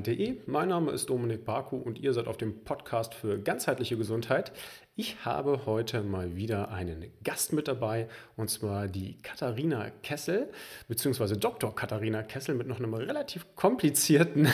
[0.00, 0.36] gesundheitlichsein.de.
[0.46, 4.52] Mein Name ist Dominik Baku und ihr seid auf dem Podcast für ganzheitliche Gesundheit.
[4.96, 10.50] Ich habe heute mal wieder einen Gast mit dabei und zwar die Katharina Kessel,
[10.88, 11.74] beziehungsweise Dr.
[11.74, 14.48] Katharina Kessel mit noch einem relativ komplizierten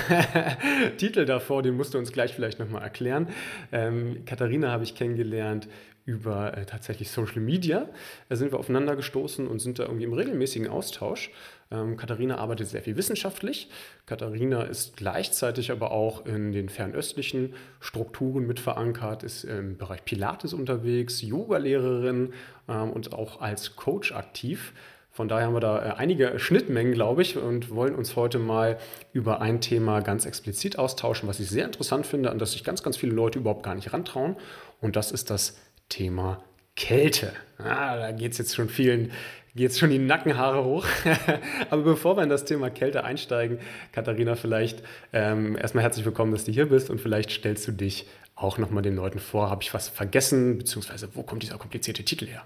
[0.98, 3.28] Titel davor, den musst du uns gleich vielleicht nochmal erklären.
[3.72, 5.68] Ähm, Katharina habe ich kennengelernt
[6.06, 7.88] über äh, tatsächlich Social Media.
[8.28, 11.30] Da sind wir aufeinander gestoßen und sind da irgendwie im regelmäßigen Austausch.
[11.70, 13.68] Ähm, Katharina arbeitet sehr viel wissenschaftlich.
[14.06, 20.54] Katharina ist gleichzeitig aber auch in den fernöstlichen Strukturen mit verankert, ist im Bereich Pilates
[20.54, 22.32] unterwegs, Yoga-Lehrerin
[22.68, 24.72] ähm, und auch als Coach aktiv.
[25.16, 28.78] Von daher haben wir da äh, einige Schnittmengen, glaube ich, und wollen uns heute mal
[29.14, 32.82] über ein Thema ganz explizit austauschen, was ich sehr interessant finde, an das sich ganz,
[32.82, 34.36] ganz viele Leute überhaupt gar nicht rantrauen.
[34.82, 35.56] Und das ist das
[35.88, 36.42] Thema
[36.74, 37.32] Kälte.
[37.58, 39.12] Ah, da geht es jetzt schon vielen,
[39.54, 40.86] geht schon die Nackenhaare hoch.
[41.70, 43.58] Aber bevor wir in das Thema Kälte einsteigen,
[43.92, 48.06] Katharina, vielleicht ähm, erstmal herzlich willkommen, dass du hier bist und vielleicht stellst du dich
[48.34, 49.48] auch nochmal den Leuten vor.
[49.48, 52.44] Habe ich was vergessen, beziehungsweise wo kommt dieser komplizierte Titel her?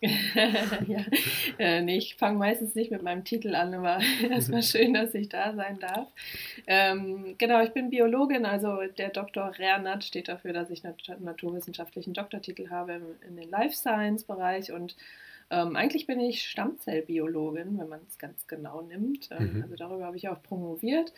[0.86, 1.04] ja,
[1.58, 3.98] äh, nee, ich fange meistens nicht mit meinem Titel an, aber
[4.30, 6.08] erstmal schön, dass ich da sein darf.
[6.66, 9.52] Ähm, genau, ich bin Biologin, also der Dr.
[9.58, 14.72] Rernat steht dafür, dass ich einen naturwissenschaftlichen Doktortitel habe in, in den Life Science Bereich
[14.72, 14.96] und
[15.50, 19.30] ähm, eigentlich bin ich Stammzellbiologin, wenn man es ganz genau nimmt.
[19.30, 19.62] Ähm, mhm.
[19.62, 21.12] Also darüber habe ich auch promoviert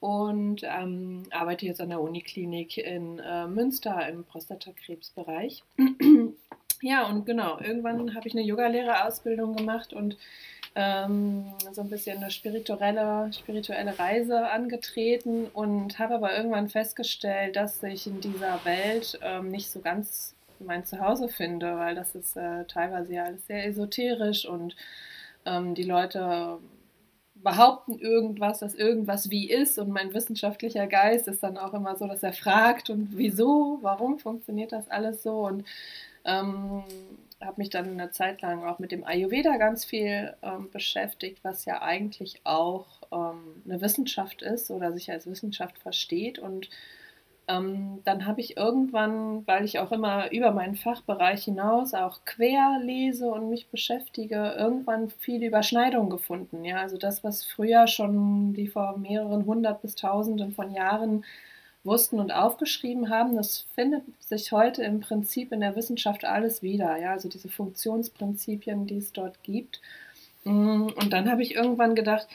[0.00, 5.62] und ähm, arbeite jetzt an der Uniklinik in äh, Münster im Prostatakrebsbereich.
[6.82, 10.16] Ja, und genau, irgendwann habe ich eine Yogalehrerausbildung gemacht und
[10.74, 17.82] ähm, so ein bisschen eine spirituelle, spirituelle Reise angetreten und habe aber irgendwann festgestellt, dass
[17.82, 22.64] ich in dieser Welt ähm, nicht so ganz mein Zuhause finde, weil das ist äh,
[22.66, 24.76] teilweise ja alles sehr esoterisch und
[25.44, 26.58] ähm, die Leute
[27.34, 32.06] behaupten irgendwas, dass irgendwas wie ist und mein wissenschaftlicher Geist ist dann auch immer so,
[32.06, 35.64] dass er fragt und wieso, warum funktioniert das alles so und
[36.30, 36.84] ähm,
[37.40, 41.64] habe mich dann eine Zeit lang auch mit dem Ayurveda ganz viel ähm, beschäftigt, was
[41.64, 46.38] ja eigentlich auch ähm, eine Wissenschaft ist oder sich als Wissenschaft versteht.
[46.38, 46.68] Und
[47.48, 52.78] ähm, dann habe ich irgendwann, weil ich auch immer über meinen Fachbereich hinaus auch quer
[52.82, 56.64] lese und mich beschäftige, irgendwann viele Überschneidungen gefunden.
[56.64, 61.24] Ja, also das, was früher schon die vor mehreren hundert bis tausenden von Jahren
[61.84, 66.96] wussten und aufgeschrieben haben, das findet sich heute im Prinzip in der Wissenschaft alles wieder.
[66.98, 69.80] Ja, also diese Funktionsprinzipien, die es dort gibt.
[70.44, 72.28] Mm, und dann habe ich irgendwann gedacht,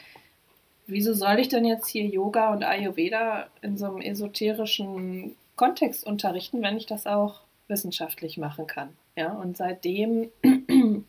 [0.86, 6.62] wieso soll ich denn jetzt hier Yoga und Ayurveda in so einem esoterischen Kontext unterrichten,
[6.62, 8.90] wenn ich das auch wissenschaftlich machen kann?
[9.16, 10.30] Ja, und seitdem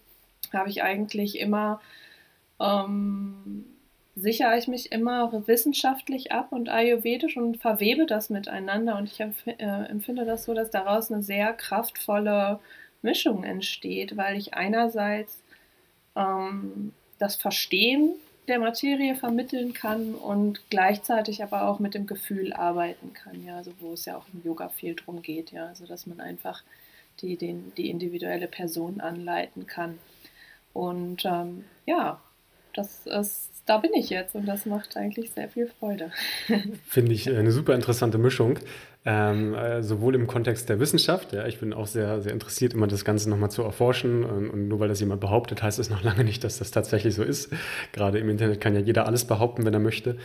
[0.54, 1.81] habe ich eigentlich immer
[2.59, 3.66] ähm,
[4.19, 8.97] sichere ich mich immer wissenschaftlich ab und ayurvedisch und verwebe das miteinander.
[8.97, 9.28] Und ich äh,
[9.59, 12.59] empfinde das so, dass daraus eine sehr kraftvolle
[13.03, 15.44] Mischung entsteht, weil ich einerseits
[16.16, 18.16] ähm, das Verstehen
[18.47, 23.73] der Materie vermitteln kann und gleichzeitig aber auch mit dem Gefühl arbeiten kann, ja, also
[23.79, 26.63] wo es ja auch im Yoga viel drum geht, ja, also dass man einfach
[27.22, 30.00] die, den, die individuelle Person anleiten kann.
[30.73, 32.22] Und ähm, ja,
[32.73, 36.11] das ist da bin ich jetzt und das macht eigentlich sehr viel Freude.
[36.88, 38.59] Finde ich eine super interessante Mischung
[39.09, 42.88] ähm, äh, sowohl im Kontext der Wissenschaft, ja, ich bin auch sehr, sehr interessiert, immer
[42.88, 46.03] das Ganze nochmal zu erforschen und, und, nur weil das jemand behauptet, heißt es noch
[46.03, 47.50] lange nicht, dass das tatsächlich so ist.
[47.94, 50.17] Gerade im Internet kann ja jeder alles behaupten, wenn er möchte.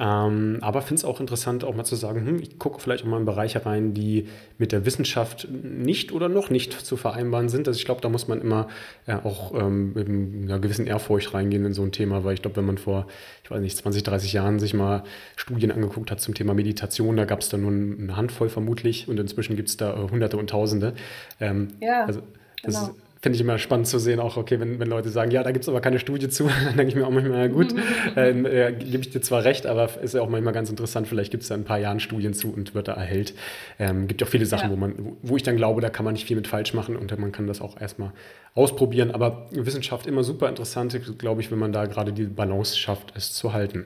[0.00, 3.08] Ähm, aber finde es auch interessant, auch mal zu sagen, hm, ich gucke vielleicht auch
[3.08, 7.68] mal in Bereiche rein, die mit der Wissenschaft nicht oder noch nicht zu vereinbaren sind.
[7.68, 8.68] Also ich glaube, da muss man immer
[9.06, 12.56] äh, auch ähm, mit einer gewissen Ehrfurcht reingehen in so ein Thema, weil ich glaube,
[12.56, 13.06] wenn man vor,
[13.44, 15.04] ich weiß nicht, 20, 30 Jahren sich mal
[15.36, 19.08] Studien angeguckt hat zum Thema Meditation, da gab es da nur eine Hand Handvoll vermutlich
[19.08, 20.94] und inzwischen gibt es da äh, Hunderte und Tausende.
[21.40, 22.22] Ähm, ja, also
[22.62, 22.96] das genau.
[23.22, 25.64] Finde ich immer spannend zu sehen, auch okay, wenn, wenn Leute sagen, ja, da gibt
[25.64, 27.74] es aber keine Studie zu, dann denke ich mir auch manchmal, ja gut,
[28.16, 31.30] ähm, äh, gebe ich dir zwar recht, aber ist ja auch manchmal ganz interessant, vielleicht
[31.30, 33.34] gibt es da ein paar Jahren Studien zu und wird da erhellt.
[33.78, 34.76] Ähm, gibt auch viele Sachen, ja.
[34.76, 37.16] wo man, wo ich dann glaube, da kann man nicht viel mit falsch machen und
[37.18, 38.12] man kann das auch erstmal
[38.54, 39.10] ausprobieren.
[39.10, 43.32] Aber Wissenschaft immer super interessant, glaube ich, wenn man da gerade die Balance schafft, es
[43.32, 43.84] zu halten.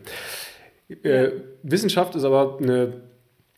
[1.02, 1.30] Äh,
[1.62, 2.92] Wissenschaft ist aber eine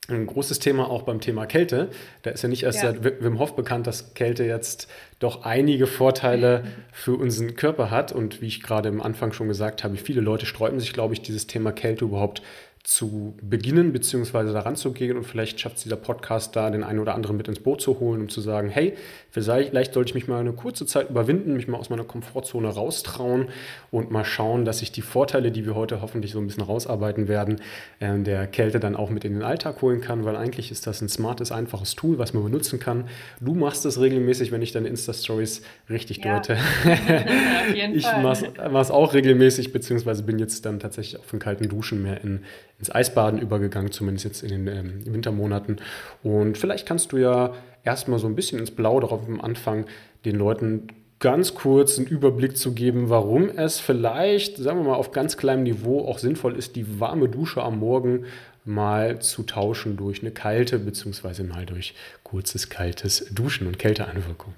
[0.08, 1.91] ein großes Thema auch beim Thema Kälte.
[2.23, 2.93] Da ist ja nicht erst ja.
[2.93, 4.88] seit Wim Hof bekannt, dass Kälte jetzt
[5.19, 8.12] doch einige Vorteile für unseren Körper hat.
[8.12, 11.23] Und wie ich gerade am Anfang schon gesagt habe, viele Leute sträuben sich, glaube ich,
[11.23, 12.43] dieses Thema Kälte überhaupt
[12.86, 17.00] zu beginnen, beziehungsweise daran zu gehen und vielleicht schafft es dieser Podcast da, den einen
[17.00, 18.94] oder anderen mit ins Boot zu holen, um zu sagen, hey,
[19.32, 23.48] vielleicht sollte ich mich mal eine kurze Zeit überwinden, mich mal aus meiner Komfortzone raustrauen
[23.90, 27.26] und mal schauen, dass ich die Vorteile, die wir heute hoffentlich so ein bisschen rausarbeiten
[27.26, 27.60] werden,
[27.98, 31.02] äh, der Kälte dann auch mit in den Alltag holen kann, weil eigentlich ist das
[31.02, 33.08] ein smartes, einfaches Tool, was man benutzen kann.
[33.40, 36.38] Du machst es regelmäßig, wenn ich deine Insta-Stories richtig ja.
[36.38, 36.56] deute.
[37.92, 42.22] ich mache es auch regelmäßig, beziehungsweise bin jetzt dann tatsächlich auch von kalten Duschen mehr
[42.22, 42.42] in
[42.78, 45.76] ins Eisbaden übergegangen, zumindest jetzt in den ähm, Wintermonaten.
[46.23, 49.87] Und vielleicht kannst du ja erstmal so ein bisschen ins Blau darauf am Anfang
[50.25, 50.88] den Leuten
[51.19, 55.62] ganz kurz einen Überblick zu geben, warum es vielleicht, sagen wir mal, auf ganz kleinem
[55.62, 58.26] Niveau auch sinnvoll ist, die warme Dusche am Morgen
[58.64, 61.94] mal zu tauschen durch eine kalte, beziehungsweise mal durch
[62.25, 64.52] kurzes kaltes Duschen und Kälteeinwirkung.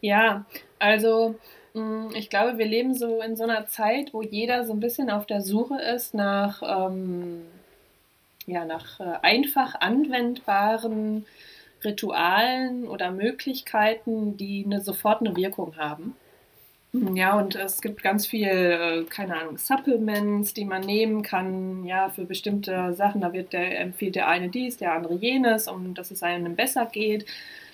[0.00, 0.46] Ja,
[0.78, 1.36] also
[2.14, 5.26] ich glaube, wir leben so in so einer Zeit, wo jeder so ein bisschen auf
[5.26, 7.42] der Suche ist nach, ähm,
[8.46, 11.26] ja, nach äh, einfach anwendbaren
[11.84, 16.14] Ritualen oder Möglichkeiten, die eine sofort eine Wirkung haben.
[16.92, 21.84] Mm, ja, und es gibt ganz viel, äh, keine Ahnung, Supplements, die man nehmen kann,
[21.84, 23.20] ja, für bestimmte Sachen.
[23.20, 26.86] Da wird der, empfiehlt der eine dies, der andere jenes, um dass es einem besser
[26.86, 27.26] geht.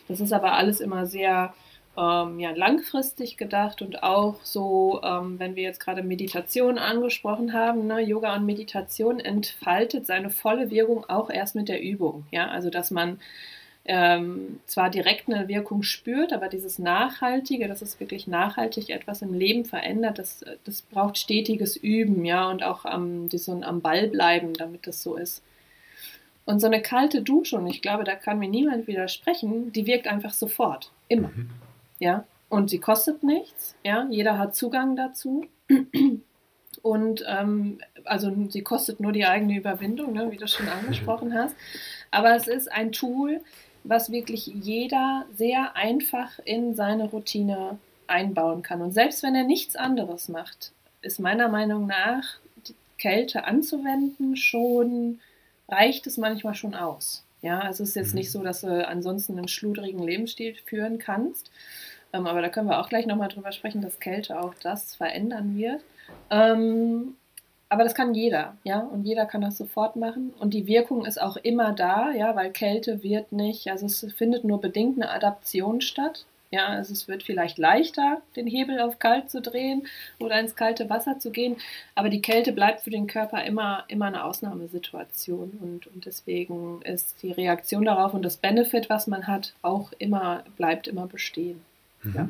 [0.09, 1.55] Das ist aber alles immer sehr
[1.97, 7.87] ähm, ja, langfristig gedacht und auch so, ähm, wenn wir jetzt gerade Meditation angesprochen haben,
[7.87, 12.27] ne, Yoga und Meditation entfaltet seine volle Wirkung auch erst mit der Übung.
[12.31, 13.19] Ja, also dass man
[13.85, 19.35] ähm, zwar direkt eine Wirkung spürt, aber dieses Nachhaltige, dass es wirklich nachhaltig etwas im
[19.35, 24.55] Leben verändert, das, das braucht stetiges Üben, ja, und auch am, so am Ball bleiben,
[24.55, 25.43] damit das so ist.
[26.45, 30.07] Und so eine kalte Dusche, und ich glaube, da kann mir niemand widersprechen, die wirkt
[30.07, 30.93] einfach sofort.
[31.09, 31.29] Immer.
[31.35, 31.51] Mhm
[32.01, 35.47] ja, und sie kostet nichts, ja, jeder hat Zugang dazu.
[36.83, 41.55] Und ähm, also sie kostet nur die eigene Überwindung, ne, wie du schon angesprochen hast.
[42.11, 43.41] Aber es ist ein Tool,
[43.85, 48.83] was wirklich jeder sehr einfach in seine Routine einbauen kann.
[48.83, 50.73] Und selbst wenn er nichts anderes macht,
[51.03, 52.25] ist meiner Meinung nach
[52.67, 55.21] die Kälte anzuwenden schon,
[55.69, 57.25] reicht es manchmal schon aus.
[57.43, 58.19] Ja, also es ist jetzt mhm.
[58.19, 61.51] nicht so, dass du ansonsten einen schludrigen Lebensstil führen kannst.
[62.13, 65.57] Ähm, aber da können wir auch gleich nochmal drüber sprechen, dass Kälte auch das verändern
[65.57, 65.83] wird.
[66.31, 67.17] Ähm,
[67.69, 70.35] aber das kann jeder, ja, und jeder kann das sofort machen.
[70.41, 74.43] Und die Wirkung ist auch immer da, ja, weil Kälte wird nicht, also es findet
[74.43, 76.27] nur bedingt eine Adaption statt.
[76.53, 79.87] Ja, also es wird vielleicht leichter, den Hebel auf kalt zu drehen
[80.19, 81.57] oder ins kalte Wasser zu gehen,
[81.95, 87.23] aber die Kälte bleibt für den Körper immer, immer eine Ausnahmesituation und, und deswegen ist
[87.23, 91.61] die Reaktion darauf und das Benefit, was man hat, auch immer, bleibt immer bestehen.
[92.03, 92.15] Mhm.
[92.15, 92.29] Ja.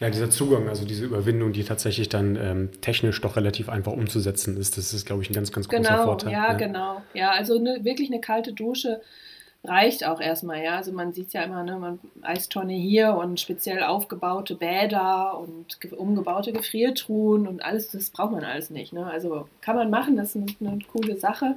[0.00, 4.56] Ja, dieser Zugang, also diese Überwindung, die tatsächlich dann ähm, technisch doch relativ einfach umzusetzen
[4.56, 6.32] ist, das ist, glaube ich, ein ganz, ganz großer genau, Vorteil.
[6.32, 7.02] Ja, ja, genau.
[7.14, 9.00] Ja, also ne, wirklich eine kalte Dusche
[9.64, 10.76] reicht auch erstmal, ja.
[10.76, 16.52] Also man sieht ja immer, ne, man Eistonne hier und speziell aufgebaute Bäder und umgebaute
[16.52, 18.92] Gefriertruhen und alles, das braucht man alles nicht.
[18.92, 19.06] Ne?
[19.06, 21.56] Also kann man machen, das ist eine, eine coole Sache.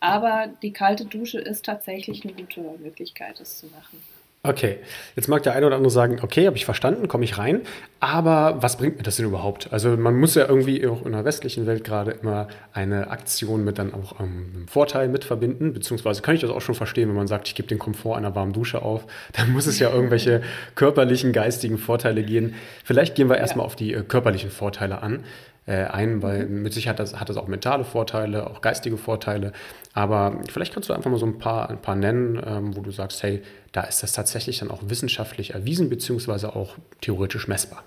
[0.00, 4.02] Aber die kalte Dusche ist tatsächlich eine gute Möglichkeit, das zu machen.
[4.44, 4.78] Okay,
[5.14, 7.60] jetzt mag der eine oder andere sagen, okay, habe ich verstanden, komme ich rein,
[8.00, 9.72] aber was bringt mir das denn überhaupt?
[9.72, 13.78] Also man muss ja irgendwie auch in der westlichen Welt gerade immer eine Aktion mit
[13.78, 17.14] dann auch ähm, einem Vorteil mit verbinden, beziehungsweise kann ich das auch schon verstehen, wenn
[17.14, 20.42] man sagt, ich gebe den Komfort einer warmen Dusche auf, dann muss es ja irgendwelche
[20.74, 22.56] körperlichen, geistigen Vorteile gehen.
[22.82, 23.66] Vielleicht gehen wir erstmal ja.
[23.66, 25.22] auf die äh, körperlichen Vorteile an
[25.66, 26.62] äh, ein, weil mhm.
[26.62, 29.52] mit Sicherheit das, hat das auch mentale Vorteile, auch geistige Vorteile.
[29.94, 32.90] Aber vielleicht kannst du einfach mal so ein paar, ein paar nennen, ähm, wo du
[32.90, 33.42] sagst, hey,
[33.72, 37.84] da ist das tatsächlich dann auch wissenschaftlich erwiesen, beziehungsweise auch theoretisch messbar.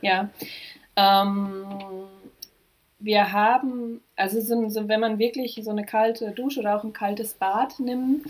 [0.00, 0.30] Ja.
[0.96, 1.64] Ähm,
[2.98, 6.92] wir haben, also so, so, wenn man wirklich so eine kalte Dusche oder auch ein
[6.92, 8.26] kaltes Bad nimmt,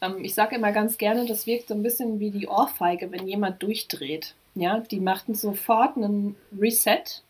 [0.00, 3.26] ähm, ich sage immer ganz gerne, das wirkt so ein bisschen wie die Ohrfeige, wenn
[3.26, 4.34] jemand durchdreht.
[4.54, 7.23] Ja, die machten sofort einen Reset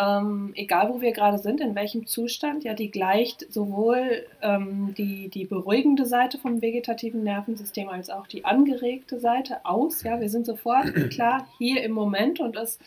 [0.00, 5.28] ähm, egal wo wir gerade sind, in welchem Zustand, ja, die gleicht sowohl ähm, die,
[5.28, 10.02] die beruhigende Seite vom vegetativen Nervensystem als auch die angeregte Seite aus.
[10.02, 12.78] Ja, wir sind sofort klar hier im Moment und es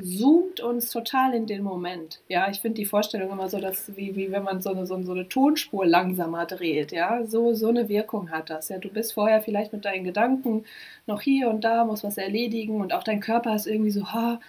[0.00, 2.20] zoomt uns total in den Moment.
[2.28, 5.00] Ja, ich finde die Vorstellung immer so, dass wie, wie wenn man so eine, so,
[5.02, 6.90] so eine Tonspur langsamer dreht.
[6.90, 8.70] Ja, so, so eine Wirkung hat das.
[8.70, 10.64] Ja, du bist vorher vielleicht mit deinen Gedanken
[11.06, 14.40] noch hier und da, musst was erledigen und auch dein Körper ist irgendwie so, ha,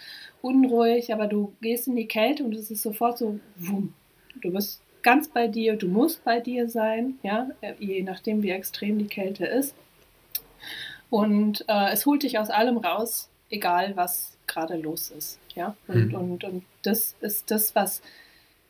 [0.46, 3.94] unruhig, aber du gehst in die Kälte und es ist sofort so, wumm.
[4.42, 7.50] Du bist ganz bei dir, du musst bei dir sein, ja,
[7.80, 9.76] je nachdem, wie extrem die Kälte ist.
[11.10, 15.76] Und äh, es holt dich aus allem raus, egal was gerade los ist, ja.
[15.88, 16.16] Und, mhm.
[16.16, 18.02] und, und das ist das, was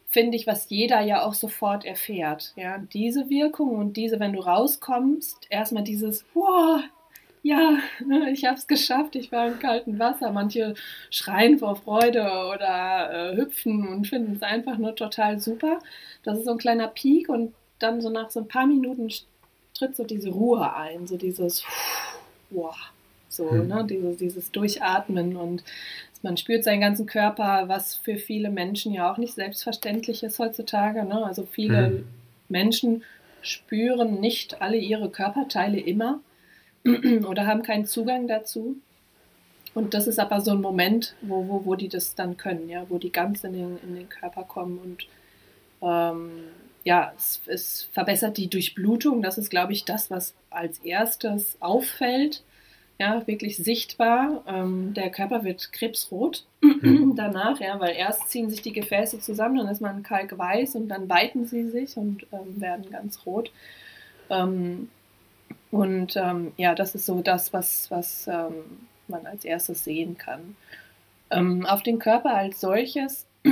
[0.08, 2.54] finde ich, was jeder ja auch sofort erfährt.
[2.56, 6.82] Ja, diese Wirkung und diese, wenn du rauskommst, erstmal dieses, wow,
[7.46, 10.32] ja, ne, ich habe es geschafft, ich war im kalten Wasser.
[10.32, 10.74] Manche
[11.12, 15.78] schreien vor Freude oder äh, hüpfen und finden es einfach nur total super.
[16.24, 19.14] Das ist so ein kleiner Peak und dann so nach so ein paar Minuten
[19.76, 21.64] tritt so diese Ruhe ein, so dieses,
[22.50, 22.76] wow,
[23.30, 23.68] so, hm.
[23.68, 25.64] ne, dieses, dieses Durchatmen und
[26.24, 31.06] man spürt seinen ganzen Körper, was für viele Menschen ja auch nicht selbstverständlich ist heutzutage.
[31.06, 31.24] Ne?
[31.24, 32.08] Also viele hm.
[32.50, 33.04] Menschen
[33.44, 36.22] spüren nicht alle ihre Körperteile immer
[37.28, 38.78] oder haben keinen Zugang dazu.
[39.74, 42.86] Und das ist aber so ein Moment, wo, wo, wo die das dann können, ja,
[42.90, 45.08] wo die ganz in den, in den Körper kommen und
[45.82, 46.32] ähm,
[46.86, 49.22] ja, es, es, verbessert die Durchblutung.
[49.22, 52.44] Das ist, glaube ich, das, was als erstes auffällt.
[52.98, 54.44] Ja, wirklich sichtbar.
[54.48, 57.14] Ähm, der Körper wird krebsrot mhm.
[57.18, 61.10] danach, ja, weil erst ziehen sich die Gefäße zusammen, dann ist man kalkweiß und dann
[61.10, 63.52] weiten sie sich und ähm, werden ganz rot.
[64.30, 64.90] Ähm,
[65.76, 68.54] und ähm, ja, das ist so das, was, was ähm,
[69.10, 70.56] man als erstes sehen kann.
[71.30, 73.26] Ähm, auf den Körper als solches,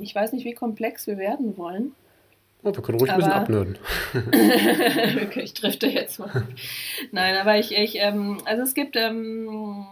[0.00, 1.92] ich weiß nicht, wie komplex wir werden wollen.
[2.64, 3.78] Oh, wir können ruhig aber, ein bisschen abnörden.
[5.22, 6.48] okay, ich drifte jetzt mal.
[7.12, 9.86] Nein, aber ich, ich ähm, also es gibt ähm,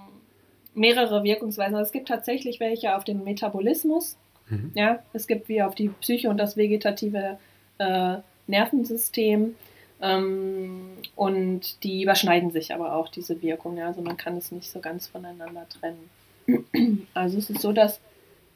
[0.74, 1.76] mehrere Wirkungsweisen.
[1.76, 4.16] Also es gibt tatsächlich welche auf den Metabolismus.
[4.48, 4.72] Mhm.
[4.74, 7.38] Ja, es gibt wie auf die Psyche und das vegetative
[7.78, 8.16] äh,
[8.48, 9.54] Nervensystem.
[10.00, 13.76] Ähm, und die überschneiden sich aber auch, diese Wirkung.
[13.76, 13.86] Ja?
[13.86, 16.10] Also man kann es nicht so ganz voneinander trennen.
[17.14, 18.00] Also es ist so, dass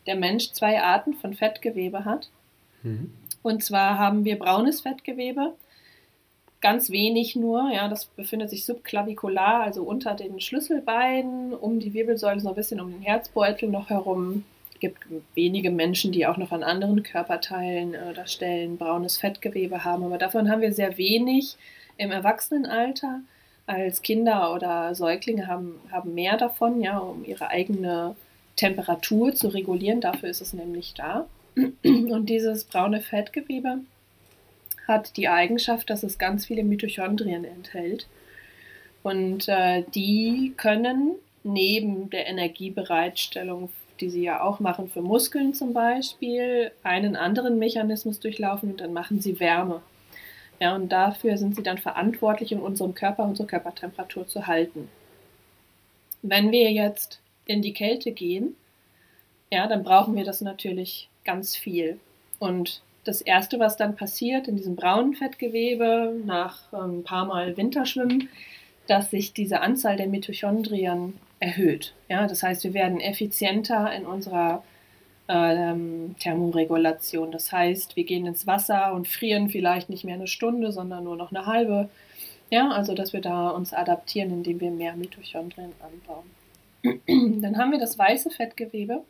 [0.07, 2.31] der Mensch zwei Arten von Fettgewebe hat.
[2.83, 3.13] Mhm.
[3.43, 5.55] Und zwar haben wir braunes Fettgewebe,
[6.61, 12.41] ganz wenig nur, ja, das befindet sich subklavikular, also unter den Schlüsselbeinen, um die Wirbelsäule
[12.41, 14.45] so ein bisschen um den Herzbeutel noch herum
[14.81, 14.99] gibt
[15.35, 20.19] wenige Menschen, die auch noch an anderen Körperteilen äh, oder Stellen braunes Fettgewebe haben, aber
[20.19, 21.57] davon haben wir sehr wenig
[21.97, 23.21] im Erwachsenenalter.
[23.67, 28.17] Als Kinder oder Säuglinge haben, haben mehr davon, ja, um ihre eigene
[28.57, 30.01] Temperatur zu regulieren.
[30.01, 31.27] Dafür ist es nämlich da.
[31.55, 33.79] Und dieses braune Fettgewebe
[34.89, 38.09] hat die Eigenschaft, dass es ganz viele Mitochondrien enthält.
[39.03, 41.13] Und äh, die können
[41.45, 43.71] neben der Energiebereitstellung
[44.01, 48.93] die sie ja auch machen für Muskeln zum Beispiel, einen anderen Mechanismus durchlaufen und dann
[48.93, 49.83] machen sie Wärme.
[50.61, 54.89] Ja, und dafür sind sie dann verantwortlich, in unserem Körper unsere Körpertemperatur zu halten.
[56.23, 58.55] Wenn wir jetzt in die Kälte gehen,
[59.51, 61.99] ja, dann brauchen wir das natürlich ganz viel.
[62.39, 67.57] Und das erste, was dann passiert in diesem braunen Fettgewebe nach ähm, ein paar Mal
[67.57, 68.29] Winterschwimmen,
[68.87, 71.95] dass sich diese Anzahl der Mitochondrien erhöht.
[72.09, 74.63] Ja, das heißt, wir werden effizienter in unserer
[75.29, 77.33] ähm, Thermoregulation.
[77.33, 81.17] Das heißt, wir gehen ins Wasser und frieren vielleicht nicht mehr eine Stunde, sondern nur
[81.17, 81.89] noch eine halbe.
[82.51, 86.31] Ja, also dass wir da uns adaptieren, indem wir mehr Mitochondrien anbauen.
[87.43, 89.03] Dann haben wir das weiße Fettgewebe.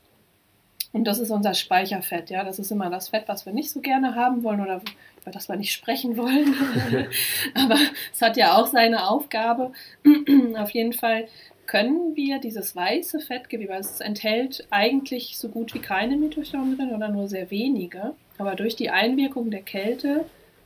[0.92, 2.44] Und das ist unser Speicherfett, ja.
[2.44, 4.82] Das ist immer das Fett, was wir nicht so gerne haben wollen oder
[5.22, 6.54] über das wir nicht sprechen wollen.
[7.54, 7.78] Aber
[8.12, 9.72] es hat ja auch seine Aufgabe.
[10.58, 11.28] Auf jeden Fall
[11.70, 17.08] können wir dieses weiße Fettgewebe, also es enthält eigentlich so gut wie keine Mitochondrien oder
[17.08, 20.24] nur sehr wenige, aber durch die Einwirkung der Kälte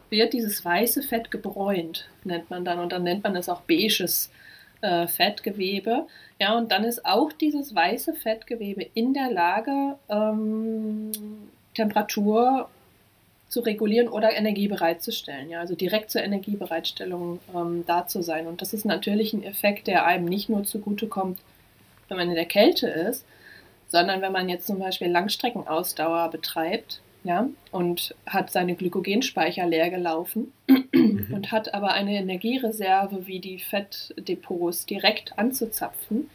[0.09, 4.31] wird dieses weiße Fett gebräunt, nennt man dann, und dann nennt man es auch beiges
[4.81, 6.07] äh, Fettgewebe.
[6.41, 11.13] Ja, und dann ist auch dieses weiße Fettgewebe in der Lage, ähm,
[11.75, 12.71] Temperatur
[13.55, 15.49] zu regulieren oder Energie bereitzustellen.
[15.49, 18.49] Ja, also direkt zur Energiebereitstellung ähm, da zu sein.
[18.49, 21.39] Und das ist natürlich ein Effekt, der einem nicht nur zugutekommt,
[22.09, 23.25] wenn man in der Kälte ist,
[23.87, 30.53] sondern wenn man jetzt zum Beispiel Langstreckenausdauer betreibt, ja, und hat seine Glykogenspeicher leer gelaufen
[30.67, 31.29] mhm.
[31.33, 36.29] und hat aber eine Energiereserve wie die Fettdepots direkt anzuzapfen,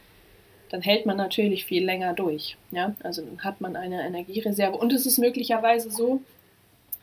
[0.70, 2.56] dann hält man natürlich viel länger durch.
[2.72, 2.96] Ja?
[3.04, 6.22] Also dann hat man eine Energiereserve und es ist möglicherweise so,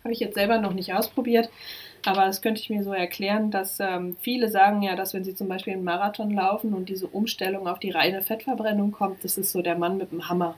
[0.06, 1.50] habe ich jetzt selber noch nicht ausprobiert,
[2.04, 5.34] aber das könnte ich mir so erklären, dass ähm, viele sagen ja, dass wenn sie
[5.34, 9.50] zum Beispiel einen Marathon laufen und diese Umstellung auf die reine Fettverbrennung kommt, das ist
[9.50, 10.56] so der Mann mit dem Hammer.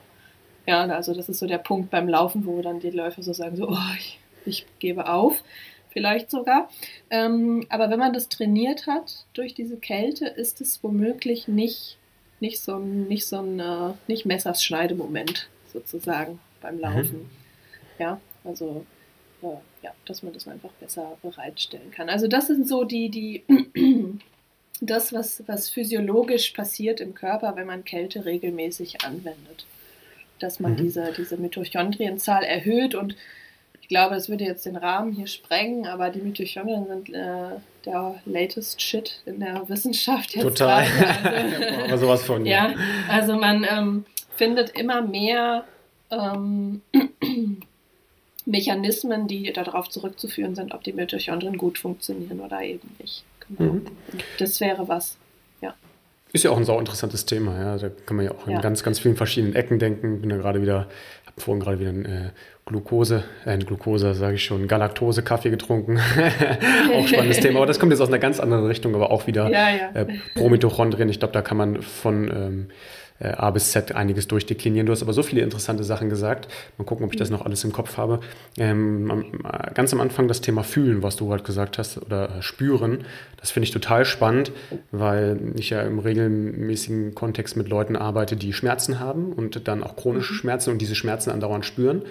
[0.67, 3.57] Ja, also das ist so der Punkt beim Laufen, wo dann die Läufer so sagen,
[3.57, 5.43] so, oh, ich, ich gebe auf,
[5.89, 6.69] vielleicht sogar.
[7.09, 11.97] Ähm, aber wenn man das trainiert hat durch diese Kälte, ist es womöglich nicht,
[12.41, 16.81] nicht so ein, nicht so ein, äh, nicht Messerschneidemoment sozusagen beim mhm.
[16.83, 17.19] Laufen.
[17.19, 17.31] Mhm.
[17.99, 18.85] Ja, also
[19.83, 22.09] ja, dass man das einfach besser bereitstellen kann.
[22.09, 23.45] Also das sind so die, die
[24.81, 29.67] das, was, was physiologisch passiert im Körper, wenn man Kälte regelmäßig anwendet.
[30.39, 30.77] Dass man mhm.
[30.77, 33.17] diese, diese Mitochondrienzahl erhöht und
[33.81, 38.17] ich glaube, das würde jetzt den Rahmen hier sprengen, aber die Mitochondrien sind äh, der
[38.27, 40.43] latest Shit in der Wissenschaft jetzt.
[40.43, 40.85] Total.
[41.25, 42.45] Also, aber sowas von.
[42.45, 42.77] Ja, ja
[43.09, 44.05] also man ähm,
[44.37, 45.65] findet immer mehr
[46.11, 46.83] ähm,
[48.49, 53.23] Mechanismen, die darauf zurückzuführen sind, ob die Mitochondrien gut funktionieren oder eben nicht.
[53.47, 53.75] Genau.
[53.75, 53.87] Mhm.
[54.39, 55.17] Das wäre was.
[55.61, 55.75] Ja.
[56.33, 57.77] Ist ja auch ein sau interessantes Thema, ja.
[57.77, 58.61] Da kann man ja auch in ja.
[58.61, 60.21] ganz, ganz vielen verschiedenen Ecken denken.
[60.21, 60.89] Bin da gerade wieder,
[61.27, 62.31] habe vorhin gerade wieder ein äh,
[62.65, 65.99] Glucose, äh, Glucose, sage ich schon, Galaktose-Kaffee getrunken.
[66.95, 67.59] auch spannendes Thema.
[67.59, 69.91] Aber das kommt jetzt aus einer ganz anderen Richtung, aber auch wieder ja, ja.
[69.93, 71.11] Äh, Promitochondrien.
[71.11, 72.67] Ich glaube, da kann man von ähm,
[73.21, 74.87] äh, A bis Z einiges durchdeklinieren.
[74.87, 76.49] Du hast aber so viele interessante Sachen gesagt.
[76.77, 78.21] Mal gucken, ob ich das noch alles im Kopf habe.
[78.57, 79.33] Ähm,
[79.75, 83.05] ganz am Anfang das Thema Fühlen, was du gerade gesagt hast, oder Spüren.
[83.39, 84.53] Das finde ich total spannend,
[84.91, 89.97] weil ich ja im regelmäßigen Kontext mit Leuten arbeite, die Schmerzen haben und dann auch
[89.97, 90.39] chronische mhm.
[90.39, 92.03] Schmerzen und diese Schmerzen andauernd spüren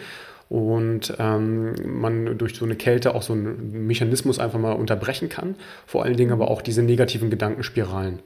[0.49, 5.55] und ähm, man durch so eine Kälte auch so einen Mechanismus einfach mal unterbrechen kann.
[5.85, 8.19] Vor allen Dingen aber auch diese negativen Gedankenspiralen.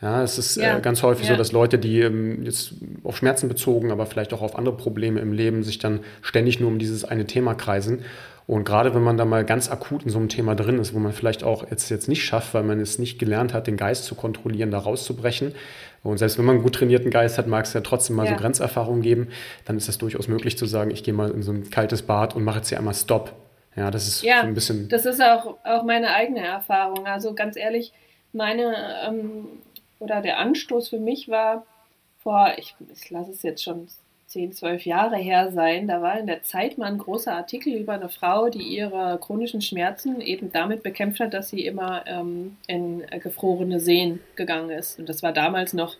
[0.00, 0.78] Ja, es ist äh, ja.
[0.78, 1.34] äh, ganz häufig ja.
[1.34, 5.20] so, dass Leute, die ähm, jetzt auf Schmerzen bezogen, aber vielleicht auch auf andere Probleme
[5.20, 8.04] im Leben, sich dann ständig nur um dieses eine Thema kreisen.
[8.46, 10.98] Und gerade wenn man da mal ganz akut in so einem Thema drin ist, wo
[10.98, 14.04] man vielleicht auch jetzt, jetzt nicht schafft, weil man es nicht gelernt hat, den Geist
[14.04, 15.54] zu kontrollieren, da rauszubrechen.
[16.02, 18.32] Und selbst wenn man einen gut trainierten Geist hat, mag es ja trotzdem mal ja.
[18.32, 19.28] so Grenzerfahrungen geben.
[19.66, 22.36] Dann ist es durchaus möglich zu sagen, ich gehe mal in so ein kaltes Bad
[22.36, 23.32] und mache jetzt hier einmal Stopp.
[23.76, 24.88] Ja, das ist ja, so ein bisschen.
[24.88, 27.06] Das ist auch, auch meine eigene Erfahrung.
[27.06, 27.92] Also ganz ehrlich,
[28.32, 28.74] meine
[29.06, 29.46] ähm,
[29.98, 31.66] oder der Anstoß für mich war
[32.18, 33.88] vor, ich, ich lasse es jetzt schon
[34.26, 37.94] 10, 12 Jahre her sein, da war in der Zeit mal ein großer Artikel über
[37.94, 43.06] eine Frau, die ihre chronischen Schmerzen eben damit bekämpft hat, dass sie immer ähm, in
[43.20, 44.98] gefrorene Seen gegangen ist.
[44.98, 45.96] Und das war damals noch,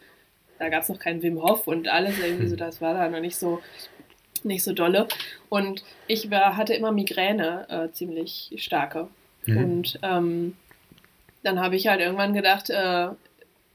[0.58, 3.20] da gab es noch keinen Wim Hof und alles irgendwie so, das war da noch
[3.20, 3.60] nicht so
[4.44, 5.08] nicht so dolle.
[5.48, 9.08] Und ich war, hatte immer Migräne, äh, ziemlich starke.
[9.46, 9.56] Mhm.
[9.56, 10.56] Und ähm,
[11.42, 13.08] dann habe ich halt irgendwann gedacht, äh,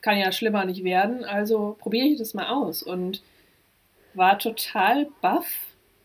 [0.04, 3.24] kann ja schlimmer nicht werden, also probiere ich das mal aus und
[4.14, 5.48] war total baff,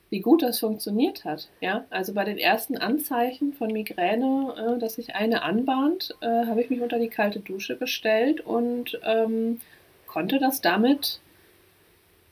[0.08, 1.48] wie gut das funktioniert hat.
[1.60, 6.62] Ja, also bei den ersten Anzeichen von Migräne, äh, dass sich eine anbahnt, äh, habe
[6.62, 9.60] ich mich unter die kalte Dusche gestellt und ähm,
[10.06, 11.20] konnte das damit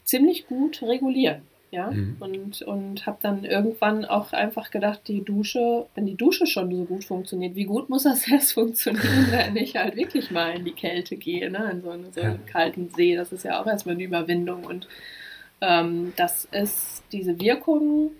[0.04, 1.42] ziemlich gut regulieren.
[1.76, 2.16] Ja, mhm.
[2.20, 6.84] und, und habe dann irgendwann auch einfach gedacht, die Dusche, wenn die Dusche schon so
[6.84, 10.72] gut funktioniert, wie gut muss das erst funktionieren, wenn ich halt wirklich mal in die
[10.72, 11.70] Kälte gehe, ne?
[11.70, 12.50] in so, einen, so einen ja.
[12.50, 13.14] kalten See.
[13.14, 14.64] Das ist ja auch erstmal eine Überwindung.
[14.64, 14.88] Und
[15.60, 18.12] ähm, das ist diese Wirkung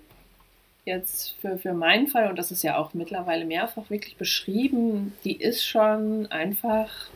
[0.85, 5.35] jetzt für, für meinen Fall, und das ist ja auch mittlerweile mehrfach wirklich beschrieben, die
[5.35, 7.09] ist schon einfach,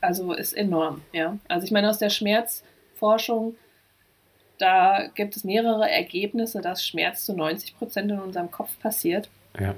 [0.00, 1.02] also ist enorm.
[1.12, 1.38] Ja?
[1.48, 3.56] Also ich meine, aus der Schmerzforschung
[4.58, 9.28] da gibt es mehrere Ergebnisse, dass Schmerz zu 90 Prozent in unserem Kopf passiert.
[9.58, 9.74] Ja.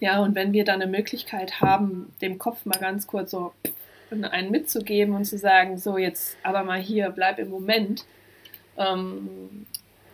[0.00, 3.52] Ja, und wenn wir dann eine Möglichkeit haben, dem Kopf mal ganz kurz so
[4.10, 8.06] einen mitzugeben und zu sagen, so jetzt aber mal hier, bleib im Moment,
[8.78, 9.66] ähm,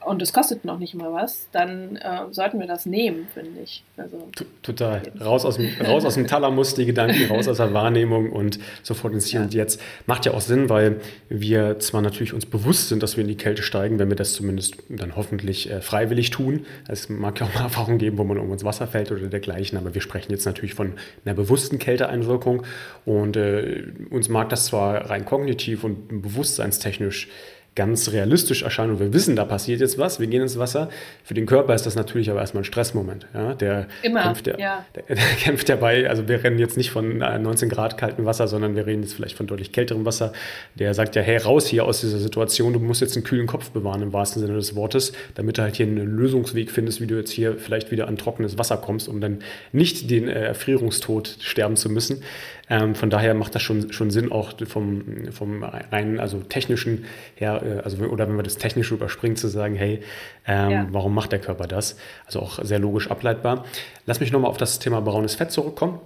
[0.04, 3.82] und es kostet noch nicht mal was, dann äh, sollten wir das nehmen, finde ich.
[3.96, 4.28] Also,
[4.62, 5.02] Total.
[5.20, 9.14] Raus aus, dem, raus aus dem Thalamus, die Gedanken, raus aus der Wahrnehmung und sofort
[9.14, 9.46] ins Hier ja.
[9.46, 9.80] und Jetzt.
[10.06, 13.36] Macht ja auch Sinn, weil wir zwar natürlich uns bewusst sind, dass wir in die
[13.36, 16.66] Kälte steigen, wenn wir das zumindest dann hoffentlich äh, freiwillig tun.
[16.86, 19.76] Es mag ja auch mal Erfahrungen geben, wo man irgendwo ins Wasser fällt oder dergleichen,
[19.76, 20.92] aber wir sprechen jetzt natürlich von
[21.24, 22.62] einer bewussten Kälteeinwirkung
[23.04, 27.28] und äh, uns mag das zwar rein kognitiv und bewusstseinstechnisch
[27.76, 30.88] ganz realistisch erscheinen und wir wissen, da passiert jetzt was, wir gehen ins Wasser.
[31.22, 33.26] Für den Körper ist das natürlich aber erstmal ein Stressmoment.
[33.34, 33.54] Ja?
[33.54, 34.86] Der, Immer, kämpft ja, ja.
[34.94, 38.48] Der, der, kämpft ja bei, also wir rennen jetzt nicht von 19 Grad kaltem Wasser,
[38.48, 40.32] sondern wir reden jetzt vielleicht von deutlich kälterem Wasser.
[40.74, 43.70] Der sagt ja, hey, raus hier aus dieser Situation, du musst jetzt einen kühlen Kopf
[43.70, 47.16] bewahren im wahrsten Sinne des Wortes, damit du halt hier einen Lösungsweg findest, wie du
[47.16, 49.40] jetzt hier vielleicht wieder an trockenes Wasser kommst, um dann
[49.72, 52.22] nicht den äh, Erfrierungstod sterben zu müssen.
[52.68, 57.62] Ähm, von daher macht das schon, schon Sinn, auch vom, vom rein, also technischen her,
[57.62, 60.00] äh, also oder wenn man das technische überspringt, zu sagen, hey,
[60.46, 60.86] ähm, ja.
[60.90, 61.96] warum macht der Körper das?
[62.26, 63.64] Also auch sehr logisch ableitbar.
[64.04, 66.00] Lass mich nochmal auf das Thema braunes Fett zurückkommen.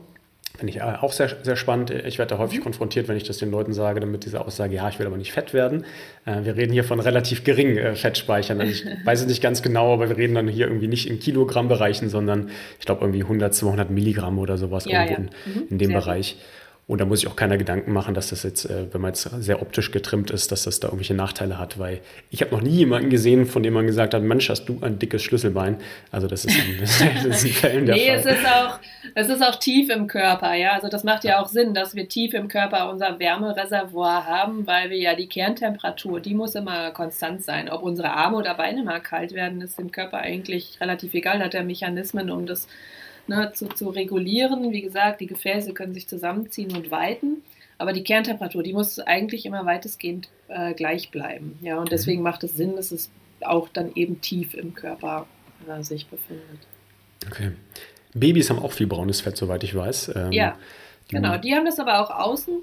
[0.60, 1.90] Finde ich äh, auch sehr, sehr spannend.
[1.90, 2.64] Ich werde da häufig mhm.
[2.64, 5.32] konfrontiert, wenn ich das den Leuten sage, damit diese Aussage, ja, ich will aber nicht
[5.32, 5.86] fett werden.
[6.26, 8.60] Äh, wir reden hier von relativ geringen Fettspeichern.
[8.60, 11.18] Also ich weiß es nicht ganz genau, aber wir reden dann hier irgendwie nicht in
[11.18, 15.28] Kilogrammbereichen, sondern ich glaube irgendwie 100, 200 Milligramm oder sowas ja, irgendwo ja.
[15.46, 15.62] mhm.
[15.62, 16.34] in, in, dem sehr Bereich.
[16.34, 16.44] Gut.
[16.90, 19.22] Und da muss sich auch keiner Gedanken machen, dass das jetzt, äh, wenn man jetzt
[19.22, 22.00] sehr optisch getrimmt ist, dass das da irgendwelche Nachteile hat, weil
[22.30, 24.98] ich habe noch nie jemanden gesehen, von dem man gesagt hat, Mensch, hast du ein
[24.98, 25.76] dickes Schlüsselbein.
[26.10, 28.16] Also das ist in, das ist in Fällen der nee, Fall.
[28.16, 28.78] Es ist, auch,
[29.14, 30.72] es ist auch tief im Körper, ja.
[30.72, 34.90] Also das macht ja auch Sinn, dass wir tief im Körper unser Wärmereservoir haben, weil
[34.90, 37.68] wir ja die Kerntemperatur, die muss immer konstant sein.
[37.70, 41.38] Ob unsere Arme oder Beine mal kalt werden, ist dem Körper eigentlich relativ egal.
[41.38, 42.66] Da hat er Mechanismen, um das
[43.30, 44.72] ne, zu, zu regulieren.
[44.72, 47.42] Wie gesagt, die Gefäße können sich zusammenziehen und weiten.
[47.78, 51.58] Aber die Kerntemperatur, die muss eigentlich immer weitestgehend äh, gleich bleiben.
[51.62, 55.26] Ja, und deswegen macht es Sinn, dass es auch dann eben tief im Körper
[55.66, 56.58] äh, sich befindet.
[57.26, 57.52] Okay.
[58.12, 60.12] Babys haben auch viel braunes Fett, soweit ich weiß.
[60.14, 60.58] Ähm, ja,
[61.08, 61.38] genau.
[61.38, 62.58] Die haben das aber auch außen,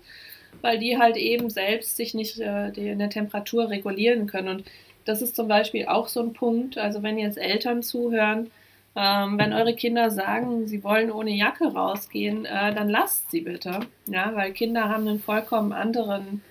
[0.62, 4.50] weil die halt eben selbst sich nicht äh, in der Temperatur regulieren können.
[4.50, 4.64] Und
[5.06, 6.78] das ist zum Beispiel auch so ein Punkt.
[6.78, 8.52] Also wenn jetzt Eltern zuhören,
[9.00, 13.82] ähm, wenn eure Kinder sagen, sie wollen ohne Jacke rausgehen, äh, dann lasst sie bitte.
[14.08, 16.42] Ja, weil Kinder haben einen vollkommen anderen,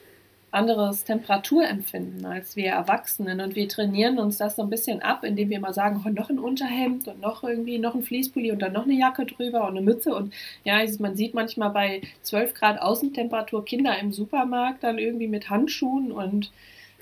[0.52, 3.40] anderes Temperaturempfinden als wir Erwachsenen.
[3.40, 6.30] Und wir trainieren uns das so ein bisschen ab, indem wir immer sagen, oh, noch
[6.30, 9.76] ein Unterhemd und noch irgendwie noch ein Fließpulli und dann noch eine Jacke drüber und
[9.76, 10.14] eine Mütze.
[10.14, 10.32] Und
[10.62, 16.12] ja, man sieht manchmal bei 12 Grad Außentemperatur Kinder im Supermarkt dann irgendwie mit Handschuhen
[16.12, 16.52] und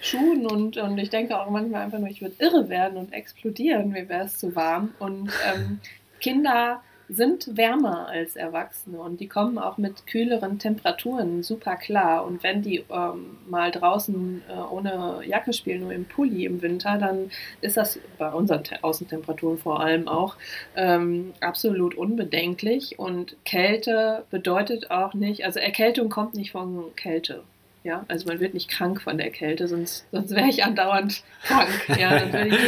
[0.01, 3.91] Schuhen und, und ich denke auch manchmal einfach nur, ich würde irre werden und explodieren,
[3.91, 4.95] mir wäre es zu warm.
[4.99, 5.81] Und ähm,
[6.21, 12.25] Kinder sind wärmer als Erwachsene und die kommen auch mit kühleren Temperaturen super klar.
[12.25, 16.99] Und wenn die ähm, mal draußen äh, ohne Jacke spielen, nur im Pulli im Winter,
[16.99, 17.31] dann
[17.61, 20.37] ist das bei unseren Te Außentemperaturen vor allem auch
[20.77, 22.99] ähm, absolut unbedenklich.
[22.99, 27.43] Und Kälte bedeutet auch nicht, also Erkältung kommt nicht von Kälte.
[27.85, 31.69] Ja, also man wird nicht krank von der Kälte, sonst, sonst wäre ich andauernd krank.
[31.99, 32.63] Ja, dann würde ich,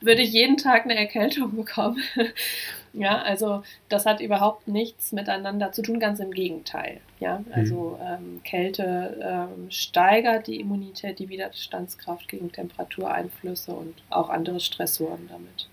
[0.00, 2.02] würde ich jeden Tag eine Erkältung bekommen.
[2.94, 7.00] ja, also das hat überhaupt nichts miteinander zu tun, ganz im Gegenteil.
[7.20, 8.06] Ja, also mhm.
[8.06, 15.68] ähm, Kälte ähm, steigert die Immunität, die Widerstandskraft gegen Temperatureinflüsse und auch andere Stressoren damit.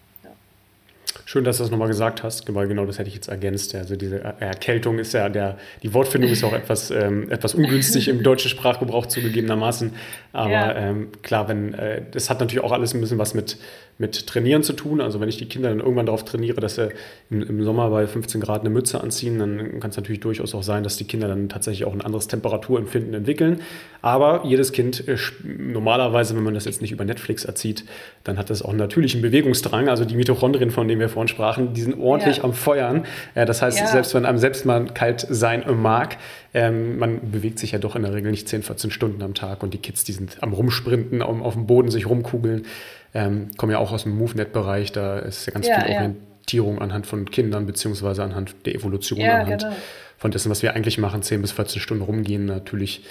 [1.26, 3.76] Schön, dass du das nochmal gesagt hast, weil genau das hätte ich jetzt ergänzt.
[3.76, 8.24] Also diese Erkältung ist ja der, die Wortfindung ist auch etwas, ähm, etwas ungünstig im
[8.24, 9.94] deutschen Sprachgebrauch zugegebenermaßen.
[10.34, 10.76] Aber ja.
[10.76, 13.58] ähm, klar, wenn, äh, das hat natürlich auch alles ein bisschen was mit,
[13.98, 15.02] mit Trainieren zu tun.
[15.02, 16.90] Also wenn ich die Kinder dann irgendwann darauf trainiere, dass sie
[17.30, 20.64] im, im Sommer bei 15 Grad eine Mütze anziehen, dann kann es natürlich durchaus auch
[20.64, 23.62] sein, dass die Kinder dann tatsächlich auch ein anderes Temperaturempfinden entwickeln.
[24.02, 27.86] Aber jedes Kind, äh, normalerweise, wenn man das jetzt nicht über Netflix erzieht,
[28.24, 29.90] dann hat das auch einen natürlichen Bewegungsdrang.
[29.90, 32.44] Also die Mitochondrien, von denen wir vorhin sprachen, die sind ordentlich ja.
[32.44, 33.06] am Feuern.
[33.36, 33.88] Das heißt, ja.
[33.88, 36.18] selbst wenn einem selbst mal kalt sein mag,
[36.54, 39.64] ähm, man bewegt sich ja doch in der Regel nicht 10, 14 Stunden am Tag
[39.64, 42.66] und die Kids, die sind am Rumsprinten, um, auf dem Boden sich rumkugeln.
[43.14, 45.96] Ähm, komme ja auch aus dem MoveNet-Bereich, da ist ja ganz ja, viel.
[45.96, 49.76] Orientierung anhand von Kindern, beziehungsweise anhand der Evolution, anhand genau.
[50.18, 53.04] von dessen, was wir eigentlich machen, 10 bis 14 Stunden rumgehen, natürlich.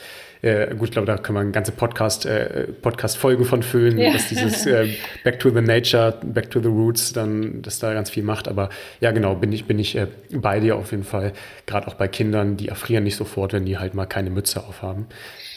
[0.43, 4.13] Äh, gut, ich glaube, da können wir ganze Podcast, äh, Podcast-Folgen von füllen, ja.
[4.13, 4.89] dass dieses äh,
[5.23, 8.49] Back to the Nature, Back to the Roots, dann, dass da ganz viel macht.
[8.49, 8.69] Aber
[9.01, 11.33] ja, genau, bin ich, bin ich äh, bei dir auf jeden Fall.
[11.67, 15.07] Gerade auch bei Kindern, die erfrieren nicht sofort, wenn die halt mal keine Mütze aufhaben.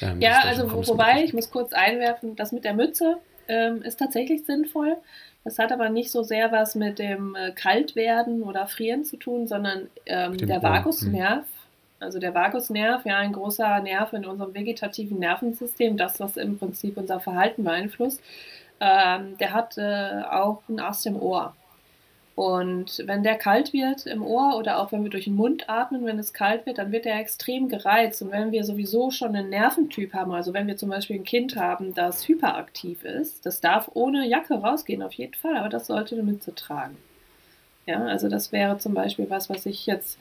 [0.01, 3.17] Ähm, ja, also wobei, ich muss kurz einwerfen, das mit der Mütze,
[3.47, 4.97] ähm, ist tatsächlich sinnvoll.
[5.43, 9.47] Das hat aber nicht so sehr was mit dem äh, Kaltwerden oder Frieren zu tun,
[9.47, 11.39] sondern ähm, der Vagusnerv.
[11.39, 11.54] Mhm.
[11.99, 16.97] Also der Vagusnerv, ja, ein großer Nerv in unserem vegetativen Nervensystem, das, was im Prinzip
[16.97, 18.21] unser Verhalten beeinflusst,
[18.79, 21.55] ähm, der hat äh, auch einen Ast im Ohr.
[22.35, 26.05] Und wenn der kalt wird im Ohr oder auch wenn wir durch den Mund atmen,
[26.05, 28.21] wenn es kalt wird, dann wird er extrem gereizt.
[28.21, 31.55] Und wenn wir sowieso schon einen Nerventyp haben, also wenn wir zum Beispiel ein Kind
[31.55, 36.15] haben, das hyperaktiv ist, das darf ohne Jacke rausgehen, auf jeden Fall, aber das sollte
[36.15, 36.97] eine Mütze tragen.
[37.85, 40.17] Ja, also das wäre zum Beispiel was, was ich jetzt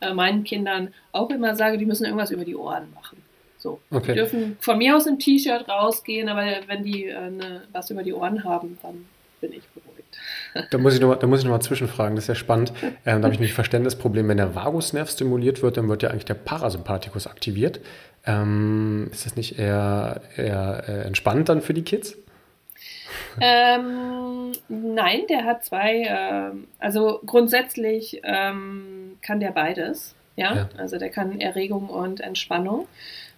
[0.00, 3.22] äh, meinen Kindern auch immer sage, die müssen irgendwas über die Ohren machen.
[3.58, 4.12] So, okay.
[4.12, 8.02] die dürfen von mir aus im T-Shirt rausgehen, aber wenn die äh, ne, was über
[8.02, 9.06] die Ohren haben, dann
[9.40, 9.96] bin ich beruhigt.
[10.70, 12.72] Da muss ich nochmal noch, zwischenfragen, das ist ja spannend.
[12.82, 14.28] Ähm, da habe ich nämlich Verständnisproblem.
[14.28, 17.80] Wenn der Vagusnerv stimuliert wird, dann wird ja eigentlich der Parasympathikus aktiviert.
[18.24, 22.16] Ähm, ist das nicht eher, eher äh, entspannt dann für die Kids?
[23.40, 30.14] Ähm, nein, der hat zwei, äh, also grundsätzlich ähm, kann der beides.
[30.36, 30.54] Ja?
[30.54, 30.68] ja?
[30.76, 32.86] also der kann Erregung und Entspannung.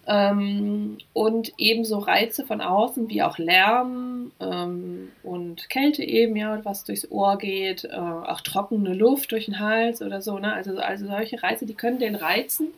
[0.07, 6.85] Ähm, und ebenso Reize von außen wie auch Lärm ähm, und Kälte eben, ja, was
[6.85, 10.55] durchs Ohr geht, äh, auch trockene Luft durch den Hals oder so, ne?
[10.55, 12.69] Also, also solche Reize, die können den reizen.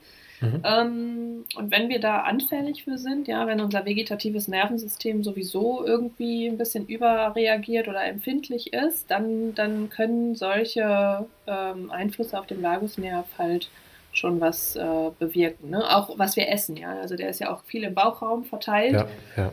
[0.40, 0.62] Mhm.
[0.64, 6.46] Ähm, und wenn wir da anfällig für sind, ja, wenn unser vegetatives Nervensystem sowieso irgendwie
[6.46, 13.26] ein bisschen überreagiert oder empfindlich ist, dann, dann können solche ähm, Einflüsse auf den Vagusnerv
[13.38, 13.70] halt
[14.12, 15.70] schon was äh, bewirken.
[15.70, 15.84] Ne?
[15.96, 16.98] Auch was wir essen, ja.
[17.00, 18.92] Also der ist ja auch viel im Bauchraum verteilt.
[18.92, 19.52] Ja, ja.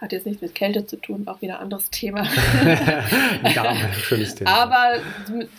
[0.00, 2.22] Hat jetzt nichts mit Kälte zu tun, auch wieder ein anderes Thema.
[3.54, 4.50] ja, schönes Thema.
[4.50, 5.00] Aber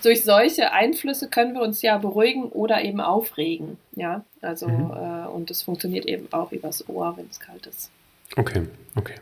[0.02, 3.78] durch solche Einflüsse können wir uns ja beruhigen oder eben aufregen.
[3.96, 4.92] Ja, also mhm.
[4.92, 7.92] äh, und das funktioniert eben auch übers Ohr, wenn es kalt ist.
[8.36, 8.62] Okay,
[8.96, 9.16] okay.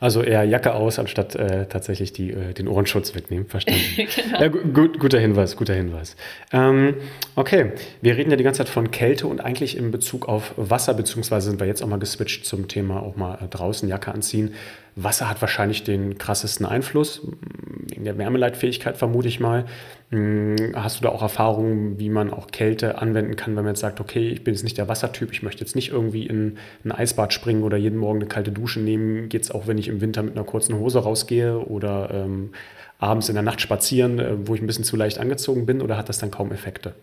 [0.00, 3.46] Also eher Jacke aus, anstatt äh, tatsächlich die, äh, den Ohrenschutz wegnehmen.
[3.46, 3.80] Verstanden.
[3.96, 4.40] genau.
[4.40, 6.16] ja, gut, guter Hinweis, guter Hinweis.
[6.52, 6.96] Ähm,
[7.34, 10.94] okay, wir reden ja die ganze Zeit von Kälte und eigentlich in Bezug auf Wasser,
[10.94, 14.54] beziehungsweise sind wir jetzt auch mal geswitcht zum Thema auch mal äh, draußen Jacke anziehen.
[14.94, 17.26] Wasser hat wahrscheinlich den krassesten Einfluss,
[17.94, 19.64] in der Wärmeleitfähigkeit vermute ich mal.
[20.10, 23.80] Hm, hast du da auch Erfahrungen, wie man auch Kälte anwenden kann, wenn man jetzt
[23.80, 26.92] sagt, okay, ich bin jetzt nicht der Wassertyp, ich möchte jetzt nicht irgendwie in ein
[26.92, 30.00] Eisbad springen oder jeden Morgen eine kalte Dusche nehmen, geht es auch, wenn ich im
[30.00, 32.52] Winter mit einer kurzen Hose rausgehe oder ähm,
[32.98, 35.96] abends in der Nacht spazieren, äh, wo ich ein bisschen zu leicht angezogen bin oder
[35.96, 36.94] hat das dann kaum Effekte?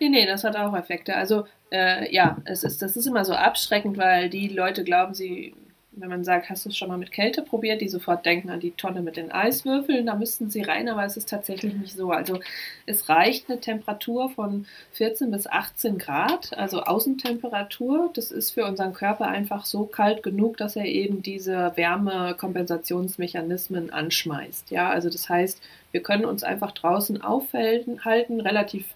[0.00, 1.16] Nee, nee, das hat auch Effekte.
[1.16, 5.54] Also äh, ja, es ist, das ist immer so abschreckend, weil die Leute glauben, sie
[5.92, 8.60] wenn man sagt, hast du es schon mal mit Kälte probiert, die sofort denken an
[8.60, 12.12] die Tonne mit den Eiswürfeln, da müssten sie rein, aber es ist tatsächlich nicht so.
[12.12, 12.38] Also
[12.86, 18.10] es reicht eine Temperatur von 14 bis 18 Grad, also Außentemperatur.
[18.14, 24.70] Das ist für unseren Körper einfach so kalt genug, dass er eben diese Wärmekompensationsmechanismen anschmeißt.
[24.70, 28.94] Ja, also das heißt, wir können uns einfach draußen aufhalten, halten, relativ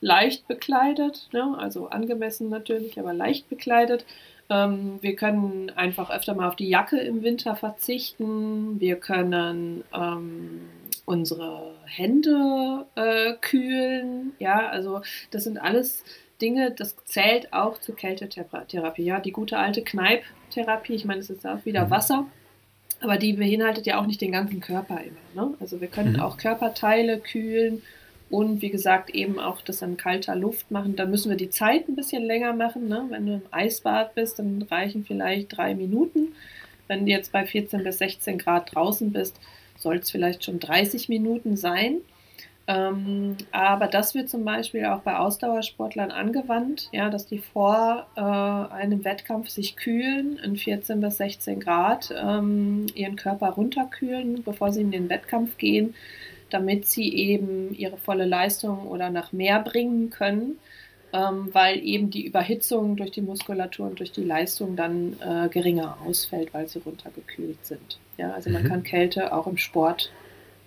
[0.00, 1.56] leicht bekleidet, ne?
[1.58, 4.06] also angemessen natürlich, aber leicht bekleidet
[4.50, 8.80] ähm, wir können einfach öfter mal auf die Jacke im Winter verzichten.
[8.80, 10.60] Wir können ähm,
[11.04, 14.32] unsere Hände äh, kühlen.
[14.38, 16.04] Ja, also das sind alles
[16.40, 19.04] Dinge, das zählt auch zur Kältetherapie.
[19.04, 21.90] Ja, die gute alte Kneipptherapie, ich meine, es ist auch wieder mhm.
[21.90, 22.26] Wasser.
[23.00, 25.46] Aber die beinhaltet ja auch nicht den ganzen Körper immer.
[25.46, 25.54] Ne?
[25.60, 26.20] Also wir können mhm.
[26.20, 27.82] auch Körperteile kühlen
[28.30, 30.94] und wie gesagt, eben auch das an kalter Luft machen.
[30.94, 32.88] Da müssen wir die Zeit ein bisschen länger machen.
[32.88, 33.06] Ne?
[33.10, 36.28] Wenn du im Eisbad bist, dann reichen vielleicht drei Minuten.
[36.86, 39.40] Wenn du jetzt bei 14 bis 16 Grad draußen bist,
[39.76, 41.98] soll es vielleicht schon 30 Minuten sein.
[42.68, 48.20] Ähm, aber das wird zum Beispiel auch bei Ausdauersportlern angewandt, ja, dass die vor äh,
[48.20, 54.82] einem Wettkampf sich kühlen in 14 bis 16 Grad, ähm, ihren Körper runterkühlen, bevor sie
[54.82, 55.94] in den Wettkampf gehen
[56.50, 60.58] damit sie eben ihre volle Leistung oder nach mehr bringen können,
[61.12, 65.96] ähm, weil eben die Überhitzung durch die Muskulatur und durch die Leistung dann äh, geringer
[66.06, 67.98] ausfällt, weil sie runtergekühlt sind.
[68.16, 68.68] Ja, also man mhm.
[68.68, 70.12] kann Kälte auch im Sport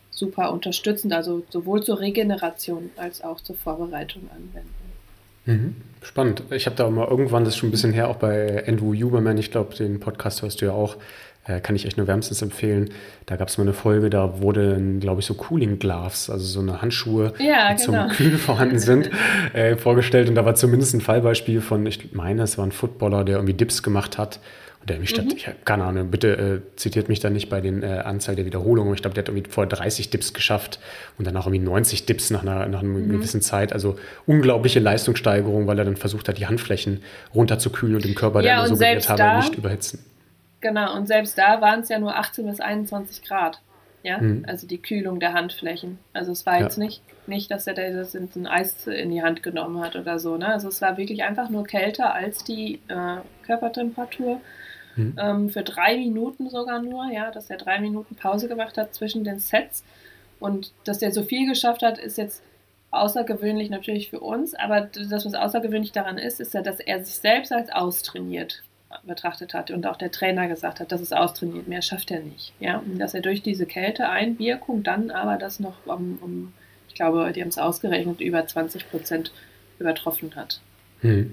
[0.10, 4.84] super unterstützen, also sowohl zur Regeneration als auch zur Vorbereitung anwenden.
[5.46, 5.76] Mhm.
[6.02, 6.44] Spannend.
[6.52, 8.94] Ich habe da auch mal irgendwann, das ist schon ein bisschen her, auch bei Andrew
[8.94, 10.98] Huberman, ich glaube, den Podcast hörst du ja auch,
[11.46, 12.90] äh, kann ich echt nur wärmstens empfehlen.
[13.26, 16.62] Da gab es mal eine Folge, da wurden, glaube ich, so Cooling Gloves, also so
[16.62, 18.08] eine Handschuhe, ja, die genau.
[18.08, 19.10] zum Kühlen vorhanden sind,
[19.54, 20.30] äh, vorgestellt.
[20.30, 23.54] Und da war zumindest ein Fallbeispiel von, ich meine, es war ein Footballer, der irgendwie
[23.54, 24.40] Dips gemacht hat.
[24.80, 25.32] Und der mich, mhm.
[25.34, 28.46] ich habe keine Ahnung, bitte äh, zitiert mich da nicht bei den äh, Anzahl der
[28.46, 28.94] Wiederholungen.
[28.94, 30.78] Ich glaube, der hat irgendwie vor 30 Dips geschafft
[31.18, 33.10] und danach irgendwie 90 Dips nach einer, nach einer mhm.
[33.10, 33.72] gewissen Zeit.
[33.72, 37.02] Also unglaubliche Leistungssteigerung, weil er dann versucht hat, die Handflächen
[37.34, 40.00] runterzukühlen und den Körper, ja, der immer so gewählt habe, nicht überhitzen.
[40.64, 43.60] Genau, und selbst da waren es ja nur 18 bis 21 Grad.
[44.02, 44.46] Ja, mhm.
[44.48, 46.00] also die Kühlung der Handflächen.
[46.14, 49.44] Also es war jetzt nicht, nicht, dass er das in ein Eis in die Hand
[49.44, 50.38] genommen hat oder so.
[50.38, 50.48] Ne?
[50.48, 54.40] Also es war wirklich einfach nur kälter als die äh, Körpertemperatur.
[54.96, 55.16] Mhm.
[55.18, 59.26] Ähm, für drei Minuten sogar nur, ja, dass er drei Minuten Pause gemacht hat zwischen
[59.26, 59.84] den Sets.
[60.40, 62.42] Und dass er so viel geschafft hat, ist jetzt
[62.92, 64.54] außergewöhnlich natürlich für uns.
[64.56, 68.64] Aber das, was außergewöhnlich daran ist, ist ja, dass er sich selbst als austrainiert
[69.04, 72.54] betrachtet hat und auch der Trainer gesagt hat, das ist austrainiert, mehr schafft er nicht.
[72.60, 76.54] Ja, und dass er durch diese Kälteeinwirkung dann aber das noch um, um
[76.88, 79.32] ich glaube, die haben es ausgerechnet, über 20 Prozent
[79.80, 80.60] übertroffen hat.
[81.02, 81.32] Hm.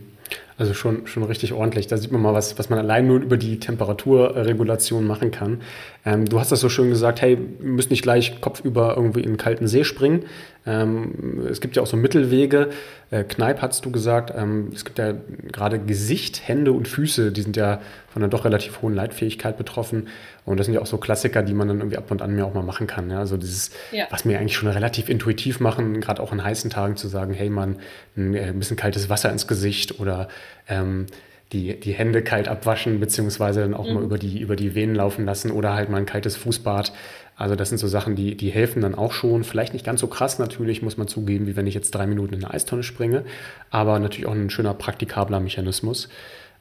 [0.56, 1.86] Also schon, schon richtig ordentlich.
[1.86, 5.62] Da sieht man mal, was, was man allein nur über die Temperaturregulation machen kann.
[6.04, 9.28] Ähm, du hast das so schön gesagt, hey, wir müssen nicht gleich kopfüber irgendwie in
[9.28, 10.24] einen kalten See springen.
[10.70, 12.70] Ähm, es gibt ja auch so Mittelwege.
[13.10, 15.14] Äh, Kneipp hast du gesagt, ähm, es gibt ja
[15.50, 20.08] gerade Gesicht, Hände und Füße, die sind ja von einer doch relativ hohen Leitfähigkeit betroffen.
[20.44, 22.46] Und das sind ja auch so Klassiker, die man dann irgendwie ab und an mir
[22.46, 23.10] auch mal machen kann.
[23.10, 23.18] Ja?
[23.18, 24.06] Also dieses, ja.
[24.10, 27.50] was wir eigentlich schon relativ intuitiv machen, gerade auch an heißen Tagen zu sagen, hey
[27.50, 27.76] man,
[28.16, 30.28] ein, äh, ein bisschen kaltes Wasser ins Gesicht oder
[30.68, 31.06] ähm,
[31.52, 33.94] die, die Hände kalt abwaschen, beziehungsweise dann auch mhm.
[33.94, 36.92] mal über die, über die Venen laufen lassen oder halt mal ein kaltes Fußbad.
[37.40, 39.44] Also das sind so Sachen, die, die helfen dann auch schon.
[39.44, 42.34] Vielleicht nicht ganz so krass natürlich, muss man zugeben, wie wenn ich jetzt drei Minuten
[42.34, 43.24] in eine Eistonne springe,
[43.70, 46.10] aber natürlich auch ein schöner praktikabler Mechanismus.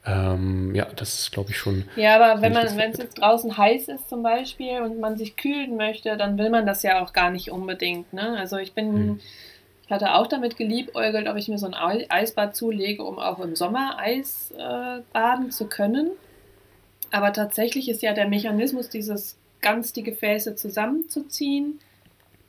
[0.06, 1.84] Ähm, ja, das ist, glaube ich, schon.
[1.96, 5.36] Ja, aber wenn man, wenn es jetzt draußen heiß ist zum Beispiel und man sich
[5.36, 8.12] kühlen möchte, dann will man das ja auch gar nicht unbedingt.
[8.14, 8.38] Ne?
[8.38, 8.92] Also ich bin.
[8.92, 9.20] Mhm
[9.84, 13.56] Ich hatte auch damit geliebäugelt, ob ich mir so ein Eisbad zulege, um auch im
[13.56, 16.12] Sommer Eis äh, baden zu können.
[17.10, 21.80] Aber tatsächlich ist ja der Mechanismus, dieses ganz die Gefäße zusammenzuziehen,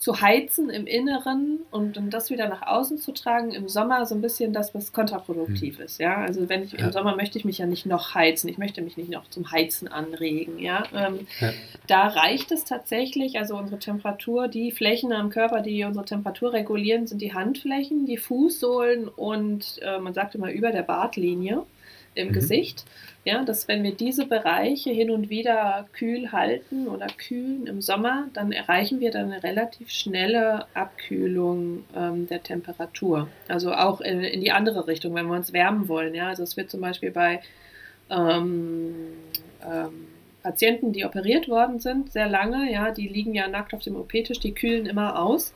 [0.01, 4.15] zu heizen im Inneren und dann das wieder nach außen zu tragen im Sommer so
[4.15, 5.85] ein bisschen das, was kontraproduktiv hm.
[5.85, 5.99] ist.
[5.99, 6.79] Ja, also wenn ich ja.
[6.79, 9.51] im Sommer möchte ich mich ja nicht noch heizen, ich möchte mich nicht noch zum
[9.51, 10.57] Heizen anregen.
[10.57, 11.51] Ja, ähm, ja.
[11.85, 13.37] da reicht es tatsächlich.
[13.37, 18.17] Also unsere Temperatur, die Flächen am Körper, die unsere Temperatur regulieren, sind die Handflächen, die
[18.17, 21.61] Fußsohlen und äh, man sagt immer über der Bartlinie
[22.15, 22.33] im mhm.
[22.33, 22.85] Gesicht.
[23.23, 28.27] Ja, dass wenn wir diese Bereiche hin und wieder kühl halten oder kühlen im Sommer,
[28.33, 33.27] dann erreichen wir dann eine relativ schnelle Abkühlung ähm, der Temperatur.
[33.47, 36.15] Also auch in, in, die andere Richtung, wenn wir uns wärmen wollen.
[36.15, 37.41] Ja, also es wird zum Beispiel bei
[38.09, 38.85] ähm,
[39.63, 40.07] ähm,
[40.41, 44.39] Patienten, die operiert worden sind, sehr lange, ja, die liegen ja nackt auf dem OP-Tisch,
[44.39, 45.53] die kühlen immer aus.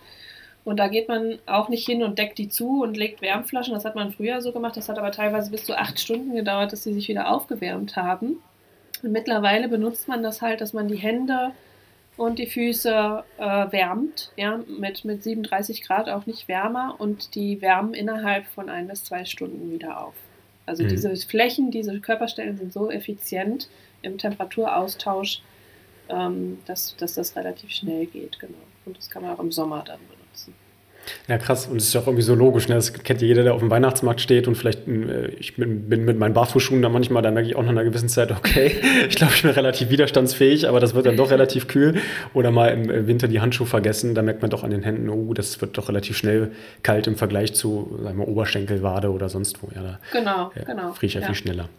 [0.66, 3.76] Und da geht man auch nicht hin und deckt die zu und legt Wärmflaschen.
[3.76, 4.76] Das hat man früher so gemacht.
[4.76, 8.38] Das hat aber teilweise bis zu acht Stunden gedauert, dass sie sich wieder aufgewärmt haben.
[9.04, 11.52] Und mittlerweile benutzt man das halt, dass man die Hände
[12.18, 17.62] und die Füße äh, wärmt, ja, mit, mit 37 Grad auch nicht wärmer und die
[17.62, 20.16] wärmen innerhalb von ein bis zwei Stunden wieder auf.
[20.66, 20.88] Also mhm.
[20.88, 23.70] diese Flächen, diese Körperstellen sind so effizient
[24.02, 25.42] im Temperaturaustausch,
[26.10, 28.58] ähm, dass, dass das relativ schnell geht, genau.
[28.86, 30.15] Und das kann man auch im Sommer dann benutzen.
[31.28, 31.68] Ja, krass.
[31.68, 32.68] Und es ist ja auch irgendwie so logisch.
[32.68, 32.76] Ne?
[32.76, 36.06] Das kennt ja jeder, der auf dem Weihnachtsmarkt steht und vielleicht, äh, ich bin, bin,
[36.06, 38.76] mit meinen Barfußschuhen da manchmal, da merke ich auch nach einer gewissen Zeit, okay,
[39.10, 41.96] ich glaube, ich bin relativ widerstandsfähig, aber das wird dann doch relativ kühl.
[42.34, 45.34] Oder mal im Winter die Handschuhe vergessen, da merkt man doch an den Händen, oh,
[45.34, 46.52] das wird doch relativ schnell
[46.84, 49.70] kalt im Vergleich zu, sagen wir, Oberschenkelwade oder sonst wo.
[49.76, 50.94] Ja, da genau, äh, genau.
[50.94, 51.70] Friere ich ja, ja viel schneller.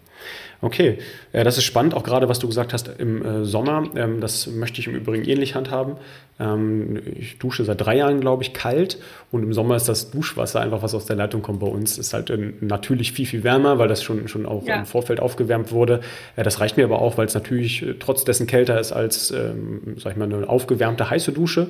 [0.60, 0.98] Okay,
[1.32, 3.84] äh, das ist spannend, auch gerade was du gesagt hast im äh, Sommer.
[3.94, 5.96] Ähm, das möchte ich im Übrigen ähnlich handhaben.
[6.38, 8.98] Ähm, ich dusche seit drei Jahren, glaube ich, kalt
[9.30, 12.12] und im Sommer ist das Duschwasser einfach, was aus der Leitung kommt bei uns, ist
[12.14, 14.76] halt äh, natürlich viel, viel wärmer, weil das schon, schon auch ja.
[14.76, 16.00] im Vorfeld aufgewärmt wurde.
[16.36, 20.12] Das reicht mir aber auch, weil es natürlich trotz dessen kälter ist als, ähm, sag
[20.12, 21.68] ich mal, eine aufgewärmte heiße Dusche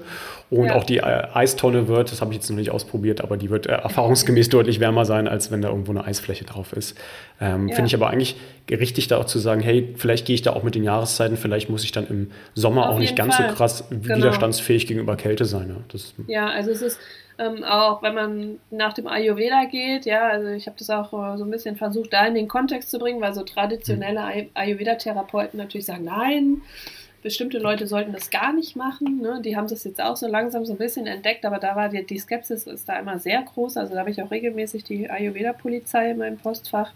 [0.50, 0.74] und ja.
[0.74, 4.48] auch die Eistonne wird, das habe ich jetzt noch nicht ausprobiert, aber die wird erfahrungsgemäß
[4.50, 6.96] deutlich wärmer sein, als wenn da irgendwo eine Eisfläche drauf ist.
[7.40, 7.56] Ja.
[7.56, 8.36] Finde ich aber eigentlich
[8.76, 11.68] richtig da auch zu sagen, hey, vielleicht gehe ich da auch mit den Jahreszeiten, vielleicht
[11.68, 13.50] muss ich dann im Sommer Auf auch nicht ganz Fall.
[13.50, 14.16] so krass genau.
[14.16, 15.68] widerstandsfähig gegenüber Kälte sein.
[15.68, 16.98] Ja, das ja also es ist
[17.38, 21.36] ähm, auch, wenn man nach dem Ayurveda geht, ja, also ich habe das auch äh,
[21.36, 24.48] so ein bisschen versucht, da in den Kontext zu bringen, weil so traditionelle hm.
[24.54, 26.62] Ayurveda-Therapeuten natürlich sagen, nein,
[27.22, 29.20] bestimmte Leute sollten das gar nicht machen.
[29.20, 29.40] Ne?
[29.44, 32.06] Die haben das jetzt auch so langsam so ein bisschen entdeckt, aber da war die,
[32.06, 33.76] die Skepsis ist da immer sehr groß.
[33.76, 36.92] Also da habe ich auch regelmäßig die Ayurveda-Polizei in meinem Postfach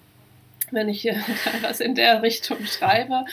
[0.74, 1.16] wenn ich hier
[1.62, 3.24] was in der Richtung schreibe.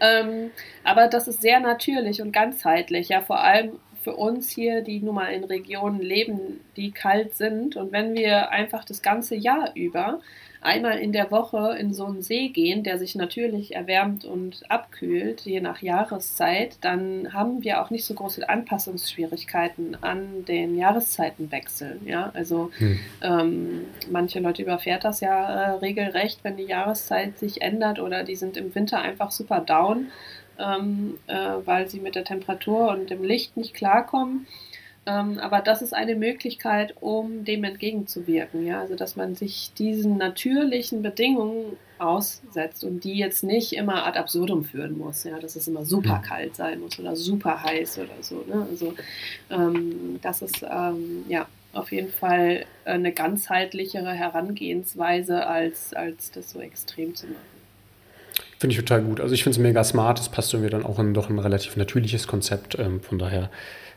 [0.00, 0.50] Ähm,
[0.84, 5.16] aber das ist sehr natürlich und ganzheitlich, ja, vor allem für uns hier, die nun
[5.16, 7.74] mal in Regionen leben, die kalt sind.
[7.74, 10.20] Und wenn wir einfach das ganze Jahr über
[10.60, 15.42] einmal in der Woche in so einen See gehen, der sich natürlich erwärmt und abkühlt,
[15.42, 22.06] je nach Jahreszeit, dann haben wir auch nicht so große Anpassungsschwierigkeiten an den Jahreszeitenwechseln.
[22.06, 22.30] Ja?
[22.34, 22.98] Also hm.
[23.22, 28.36] ähm, manche Leute überfährt das ja äh, regelrecht, wenn die Jahreszeit sich ändert oder die
[28.36, 30.08] sind im Winter einfach super down,
[30.58, 34.46] ähm, äh, weil sie mit der Temperatur und dem Licht nicht klarkommen.
[35.06, 38.66] Ähm, aber das ist eine Möglichkeit, um dem entgegenzuwirken.
[38.66, 38.80] Ja?
[38.80, 44.64] Also, dass man sich diesen natürlichen Bedingungen aussetzt und die jetzt nicht immer ad absurdum
[44.64, 45.24] führen muss.
[45.24, 45.38] Ja?
[45.38, 48.44] Dass es immer super kalt sein muss oder super heiß oder so.
[48.48, 48.66] Ne?
[48.68, 48.94] Also,
[49.50, 56.60] ähm, das ist ähm, ja auf jeden Fall eine ganzheitlichere Herangehensweise, als, als das so
[56.60, 57.36] extrem zu machen.
[58.58, 59.20] Finde ich total gut.
[59.20, 60.18] Also ich finde es mega smart.
[60.18, 62.78] Es passt irgendwie dann auch in doch ein relativ natürliches Konzept.
[62.78, 63.50] Ähm, von daher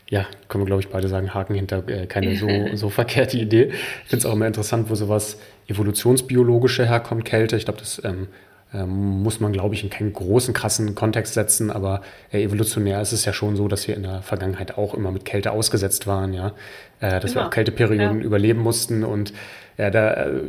[0.09, 3.71] ja, können wir, glaube ich, beide sagen, Haken hinter äh, keine so, so verkehrte Idee.
[4.03, 7.55] Ich finde es auch immer interessant, wo sowas evolutionsbiologische herkommt, Kälte.
[7.55, 8.27] Ich glaube, das ähm,
[8.73, 13.11] ähm, muss man, glaube ich, in keinen großen, krassen Kontext setzen, aber äh, evolutionär ist
[13.11, 16.33] es ja schon so, dass wir in der Vergangenheit auch immer mit Kälte ausgesetzt waren,
[16.33, 16.53] ja.
[16.99, 17.35] Äh, dass genau.
[17.35, 18.25] wir auch Kälteperioden ja.
[18.25, 19.33] überleben mussten und
[19.79, 20.41] ja, da, äh,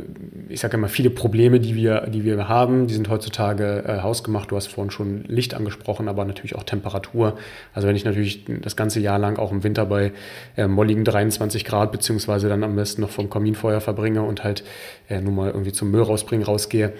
[0.49, 4.51] ich sage immer, viele Probleme, die wir, die wir haben, die sind heutzutage äh, hausgemacht.
[4.51, 7.37] Du hast vorhin schon Licht angesprochen, aber natürlich auch Temperatur.
[7.73, 10.11] Also wenn ich natürlich das ganze Jahr lang auch im Winter bei
[10.57, 14.65] äh, molligen 23 Grad, beziehungsweise dann am besten noch vom Kaminfeuer verbringe und halt
[15.07, 16.91] äh, nur mal irgendwie zum Müll rausbringen rausgehe,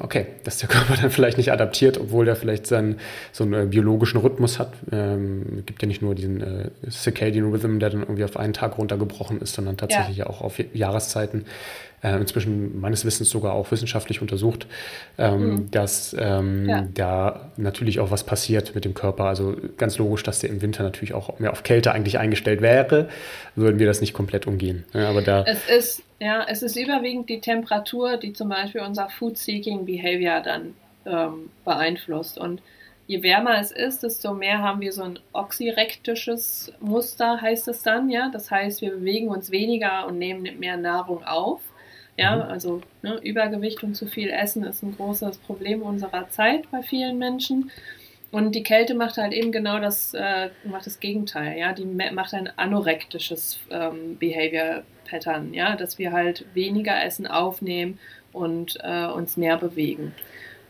[0.00, 2.98] okay, dass der Körper dann vielleicht nicht adaptiert, obwohl der vielleicht seinen,
[3.32, 4.72] so einen äh, biologischen Rhythmus hat.
[4.92, 8.78] Ähm, gibt ja nicht nur diesen äh, Circadian Rhythm, der dann irgendwie auf einen Tag
[8.78, 10.26] runtergebrochen ist, sondern tatsächlich ja.
[10.26, 11.46] auch auf Jahreszeiten.
[12.02, 14.66] Äh, inzwischen meines Wissens sogar auch wissenschaftlich untersucht,
[15.18, 15.70] ähm, mhm.
[15.70, 16.86] dass ähm, ja.
[16.94, 19.24] da natürlich auch was passiert mit dem Körper.
[19.24, 23.08] Also ganz logisch, dass der im Winter natürlich auch mehr auf Kälte eigentlich eingestellt wäre,
[23.54, 24.84] würden wir das nicht komplett umgehen.
[24.92, 29.08] Ja, aber da es ist ja, es ist überwiegend die Temperatur, die zum Beispiel unser
[29.10, 30.74] Food-Seeking-Behavior dann
[31.04, 32.38] ähm, beeinflusst.
[32.38, 32.62] Und
[33.06, 38.08] je wärmer es ist, desto mehr haben wir so ein oxyrektisches Muster, heißt es dann,
[38.08, 38.30] ja.
[38.32, 41.60] Das heißt, wir bewegen uns weniger und nehmen mehr Nahrung auf.
[42.16, 42.42] Ja, mhm.
[42.42, 47.18] also ne, Übergewicht und zu viel Essen ist ein großes Problem unserer Zeit bei vielen
[47.18, 47.70] Menschen.
[48.32, 51.72] Und die Kälte macht halt eben genau das, äh, macht das Gegenteil, ja.
[51.72, 57.98] Die macht ein anorektisches ähm, Behavior Pattern, ja, dass wir halt weniger Essen aufnehmen
[58.32, 60.14] und äh, uns mehr bewegen.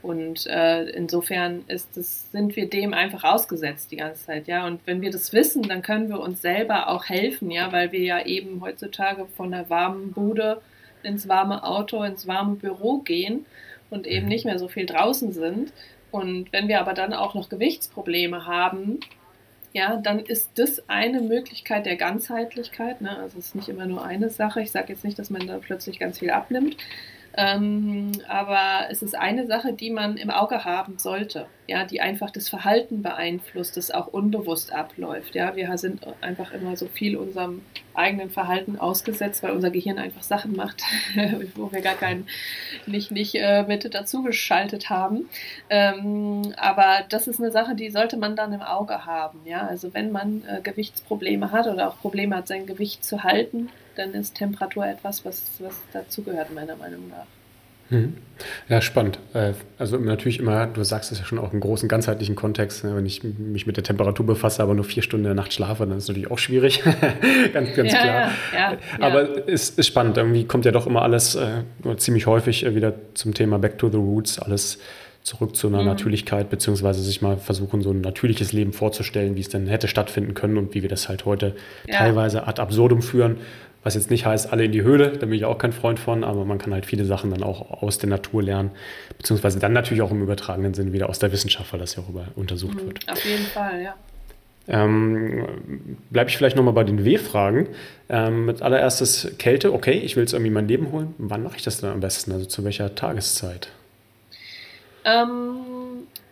[0.03, 4.67] Und äh, insofern ist das, sind wir dem einfach ausgesetzt die ganze Zeit, ja.
[4.67, 8.01] Und wenn wir das wissen, dann können wir uns selber auch helfen, ja, weil wir
[8.01, 10.61] ja eben heutzutage von der warmen Bude
[11.03, 13.47] ins warme Auto, ins warme Büro gehen
[13.91, 14.29] und eben mhm.
[14.31, 15.73] nicht mehr so viel draußen sind.
[16.11, 19.01] Und wenn wir aber dann auch noch Gewichtsprobleme haben,
[19.73, 23.03] ja, dann ist das eine Möglichkeit der Ganzheitlichkeit.
[23.03, 23.19] Ne?
[23.19, 24.63] Also es ist nicht immer nur eine Sache.
[24.63, 26.77] Ich sage jetzt nicht, dass man da plötzlich ganz viel abnimmt,
[27.37, 32.31] ähm, aber es ist eine Sache, die man im Auge haben sollte, ja, die einfach
[32.31, 35.35] das Verhalten beeinflusst, das auch unbewusst abläuft.
[35.35, 37.63] Ja, wir sind einfach immer so viel unserem
[37.93, 40.83] eigenen Verhalten ausgesetzt, weil unser Gehirn einfach Sachen macht,
[41.57, 42.27] wo wir gar keinen
[42.87, 45.29] nicht nicht äh, mit dazu geschaltet haben.
[45.69, 49.41] Ähm, aber das ist eine Sache, die sollte man dann im Auge haben.
[49.45, 53.69] Ja, also wenn man äh, Gewichtsprobleme hat oder auch Probleme hat, sein Gewicht zu halten,
[53.97, 57.27] dann ist Temperatur etwas, was, was dazugehört, meiner Meinung nach.
[57.91, 58.15] Mhm.
[58.69, 59.19] Ja, spannend.
[59.33, 62.97] Äh, also natürlich immer, du sagst es ja schon auch im großen, ganzheitlichen Kontext, ne,
[62.97, 65.87] wenn ich mich mit der Temperatur befasse, aber nur vier Stunden in der Nacht schlafe,
[65.87, 66.83] dann ist es natürlich auch schwierig.
[67.53, 68.31] ganz, ganz ja, klar.
[68.53, 70.17] Ja, ja, aber es ist, ist spannend.
[70.17, 71.63] Irgendwie kommt ja doch immer alles äh,
[71.97, 74.79] ziemlich häufig äh, wieder zum Thema Back to the Roots, alles
[75.23, 75.87] zurück zu einer mhm.
[75.87, 80.35] Natürlichkeit, beziehungsweise sich mal versuchen, so ein natürliches Leben vorzustellen, wie es denn hätte stattfinden
[80.35, 81.57] können und wie wir das halt heute
[81.91, 83.39] teilweise ad absurdum führen
[83.87, 86.25] was jetzt nicht heißt, alle in die Höhle, da bin ich auch kein Freund von,
[86.25, 88.73] aber man kann halt viele Sachen dann auch aus der Natur lernen,
[89.17, 92.09] beziehungsweise dann natürlich auch im übertragenen Sinn wieder aus der Wissenschaft, weil das ja auch
[92.09, 93.09] über, untersucht mhm, wird.
[93.09, 93.95] Auf jeden Fall, ja.
[94.67, 95.47] Ähm,
[96.11, 97.69] Bleibe ich vielleicht nochmal bei den W-Fragen.
[98.09, 101.15] Ähm, mit allererstes Kälte, okay, ich will jetzt irgendwie mein Leben holen.
[101.19, 102.33] Wann mache ich das dann am besten?
[102.33, 103.69] Also zu welcher Tageszeit?
[105.05, 105.59] Ähm,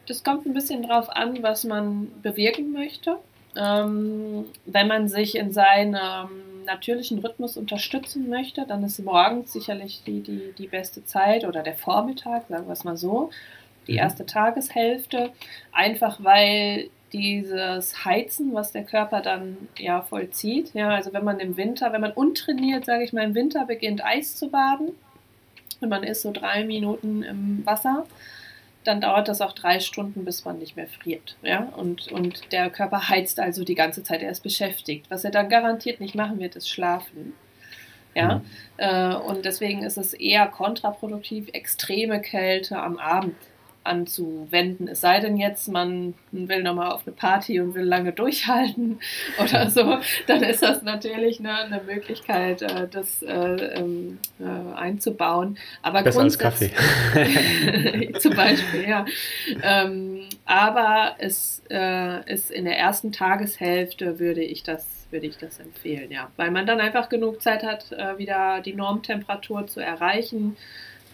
[0.08, 3.14] das kommt ein bisschen drauf an, was man bewirken möchte.
[3.54, 5.94] Ähm, wenn man sich in seinem
[6.64, 11.74] natürlichen Rhythmus unterstützen möchte, dann ist morgens sicherlich die, die, die beste Zeit oder der
[11.74, 13.30] Vormittag, sagen wir es mal so,
[13.86, 13.98] die mhm.
[13.98, 15.30] erste Tageshälfte,
[15.72, 21.56] einfach weil dieses Heizen, was der Körper dann ja vollzieht, ja, also wenn man im
[21.56, 24.88] Winter, wenn man untrainiert, sage ich mal, im Winter beginnt Eis zu baden
[25.80, 28.04] und man ist so drei Minuten im Wasser,
[28.84, 31.36] dann dauert das auch drei Stunden, bis man nicht mehr friert.
[31.42, 31.72] Ja?
[31.76, 35.06] Und, und der Körper heizt also die ganze Zeit, er ist beschäftigt.
[35.10, 37.32] Was er dann garantiert nicht machen wird, ist schlafen.
[38.14, 38.36] Ja?
[38.36, 38.42] Mhm.
[38.76, 43.34] Äh, und deswegen ist es eher kontraproduktiv, extreme Kälte am Abend
[43.84, 44.88] anzuwenden.
[44.88, 48.98] Es sei denn jetzt, man will nochmal auf eine Party und will lange durchhalten
[49.38, 55.58] oder so, dann ist das natürlich eine, eine Möglichkeit, äh, das äh, ähm, äh, einzubauen.
[55.82, 56.70] Aber Besser als Kaffee.
[58.18, 59.04] zum Beispiel, ja.
[59.62, 65.60] Ähm, aber es äh, ist in der ersten Tageshälfte würde ich das würde ich das
[65.60, 66.28] empfehlen, ja.
[66.36, 70.56] Weil man dann einfach genug Zeit hat, äh, wieder die Normtemperatur zu erreichen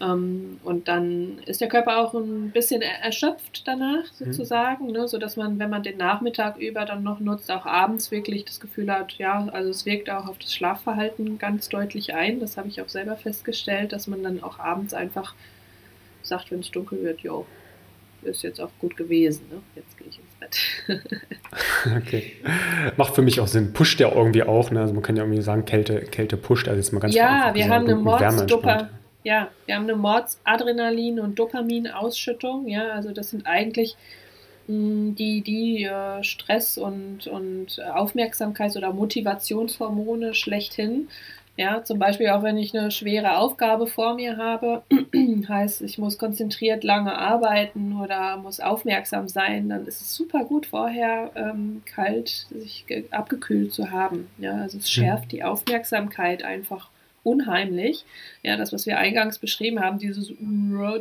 [0.01, 4.25] und dann ist der Körper auch ein bisschen erschöpft danach mhm.
[4.25, 4.93] sozusagen, mhm.
[4.93, 8.59] ne, sodass man, wenn man den Nachmittag über dann noch nutzt, auch abends wirklich das
[8.59, 12.39] Gefühl hat, ja, also es wirkt auch auf das Schlafverhalten ganz deutlich ein.
[12.39, 15.35] Das habe ich auch selber festgestellt, dass man dann auch abends einfach
[16.23, 17.45] sagt, wenn es dunkel wird, jo,
[18.23, 19.61] ist jetzt auch gut gewesen, ne?
[19.75, 21.01] jetzt gehe ich ins Bett.
[21.97, 22.33] okay.
[22.97, 23.73] Macht für mich auch Sinn.
[23.73, 24.81] Pusht ja irgendwie auch, ne?
[24.81, 27.67] Also man kann ja irgendwie sagen, Kälte, Kälte pusht, also jetzt mal ganz Ja, wir
[27.69, 28.89] haben eine Mordsdopa
[29.23, 32.67] ja, wir haben eine Mordsadrenalin- und Dopaminausschüttung.
[32.67, 33.95] Ja, also das sind eigentlich
[34.67, 41.09] mh, hm, die, die äh, Stress- und, und Aufmerksamkeits- oder Motivationshormone schlechthin.
[41.57, 44.83] Ja, zum Beispiel auch wenn ich eine schwere Aufgabe vor mir habe,
[45.47, 50.65] heißt, ich muss konzentriert lange arbeiten oder muss aufmerksam sein, dann ist es super gut,
[50.65, 54.29] vorher ähm, kalt sich abgekühlt zu haben.
[54.37, 56.89] Ja, also es schärft die Aufmerksamkeit einfach
[57.23, 58.05] unheimlich.
[58.43, 60.31] Ja, das, was wir eingangs beschrieben haben, dieses,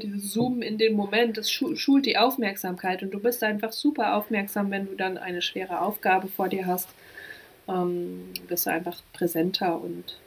[0.03, 4.71] dieses Zoomen in den Moment, das schult die Aufmerksamkeit und du bist einfach super aufmerksam,
[4.71, 6.89] wenn du dann eine schwere Aufgabe vor dir hast.
[7.68, 10.18] Ähm, bist du einfach präsenter und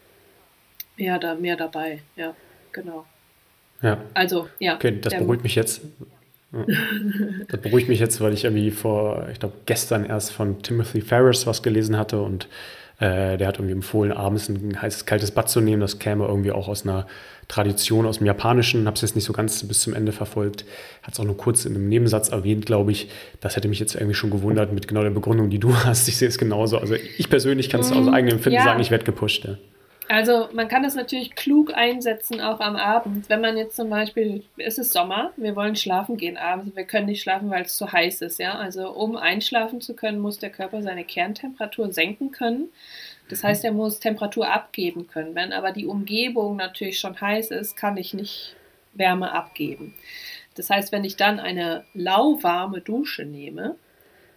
[0.97, 1.99] mehr, da, mehr dabei.
[2.15, 2.35] Ja,
[2.71, 3.05] genau.
[3.81, 4.01] Ja.
[4.13, 4.75] Also, ja.
[4.75, 5.81] Okay, das beruhigt mich jetzt.
[7.47, 11.47] Das beruhigt mich jetzt, weil ich irgendwie vor, ich glaube, gestern erst von Timothy Ferris
[11.47, 12.47] was gelesen hatte und
[13.03, 15.81] äh, der hat irgendwie empfohlen, abends ein heißes, kaltes Bad zu nehmen.
[15.81, 17.05] Das käme irgendwie auch aus einer
[17.49, 18.85] Tradition aus dem Japanischen.
[18.87, 20.63] Habe es jetzt nicht so ganz bis zum Ende verfolgt.
[21.01, 23.09] Hat es auch nur kurz in einem Nebensatz erwähnt, glaube ich.
[23.41, 26.07] Das hätte mich jetzt irgendwie schon gewundert mit genau der Begründung, die du hast.
[26.07, 26.77] Ich sehe es genauso.
[26.77, 28.63] Also ich persönlich kann es aus mm, eigenem Empfinden ja.
[28.63, 29.43] sagen, ich werde gepusht.
[29.43, 29.57] Ja.
[30.13, 33.29] Also man kann das natürlich klug einsetzen, auch am Abend.
[33.29, 37.07] Wenn man jetzt zum Beispiel, es ist Sommer, wir wollen schlafen gehen abends, wir können
[37.07, 38.53] nicht schlafen, weil es zu heiß ist, ja.
[38.53, 42.69] Also um einschlafen zu können, muss der Körper seine Kerntemperatur senken können.
[43.27, 45.33] Das heißt, er muss Temperatur abgeben können.
[45.33, 48.55] Wenn aber die Umgebung natürlich schon heiß ist, kann ich nicht
[48.93, 49.95] Wärme abgeben.
[50.53, 53.77] Das heißt, wenn ich dann eine lauwarme Dusche nehme,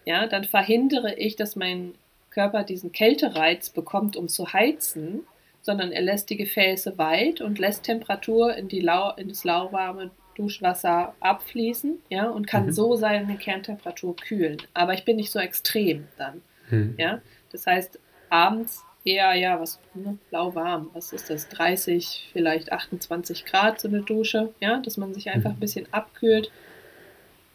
[0.06, 1.94] ja, dann verhindere ich, dass mein
[2.30, 5.26] Körper diesen Kältereiz bekommt, um zu heizen
[5.66, 10.12] sondern er lässt die Gefäße weit und lässt Temperatur in, die lau in das lauwarme
[10.36, 12.72] Duschwasser abfließen, ja, und kann mhm.
[12.72, 14.58] so seine Kerntemperatur kühlen.
[14.74, 16.40] Aber ich bin nicht so extrem dann,
[16.70, 16.94] mhm.
[16.98, 17.20] ja.
[17.50, 17.98] Das heißt,
[18.30, 24.02] abends eher, ja, was, ne, lauwarm, was ist das, 30, vielleicht 28 Grad so eine
[24.02, 25.56] Dusche, ja, dass man sich einfach mhm.
[25.56, 26.52] ein bisschen abkühlt,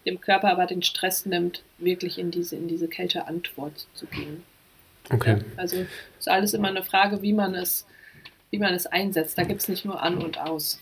[0.05, 4.43] dem Körper aber den Stress nimmt, wirklich in diese, in diese Kälteantwort zu gehen.
[5.09, 5.37] Okay.
[5.37, 5.85] Ja, also
[6.19, 7.85] ist alles immer eine Frage, wie man es
[8.51, 9.37] wie man es einsetzt.
[9.37, 10.79] Da gibt es nicht nur an und aus.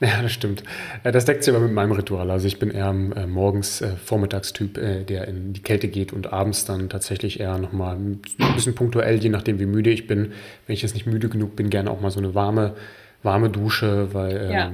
[0.00, 0.62] Ja, das stimmt.
[1.02, 2.30] Äh, das deckt sich aber mit meinem Ritual.
[2.30, 6.32] Also ich bin eher äh, morgens äh, Vormittagstyp, äh, der in die Kälte geht und
[6.32, 8.22] abends dann tatsächlich eher nochmal ein
[8.54, 10.32] bisschen punktuell, je nachdem wie müde ich bin.
[10.66, 12.76] Wenn ich jetzt nicht müde genug bin, gerne auch mal so eine warme,
[13.24, 14.72] warme Dusche, weil ja.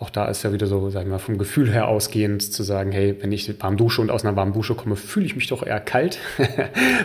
[0.00, 3.16] Auch da ist ja wieder so, sagen wir vom Gefühl her ausgehend zu sagen, hey,
[3.20, 5.80] wenn ich warm dusche und aus einer warmen Dusche komme, fühle ich mich doch eher
[5.80, 6.20] kalt.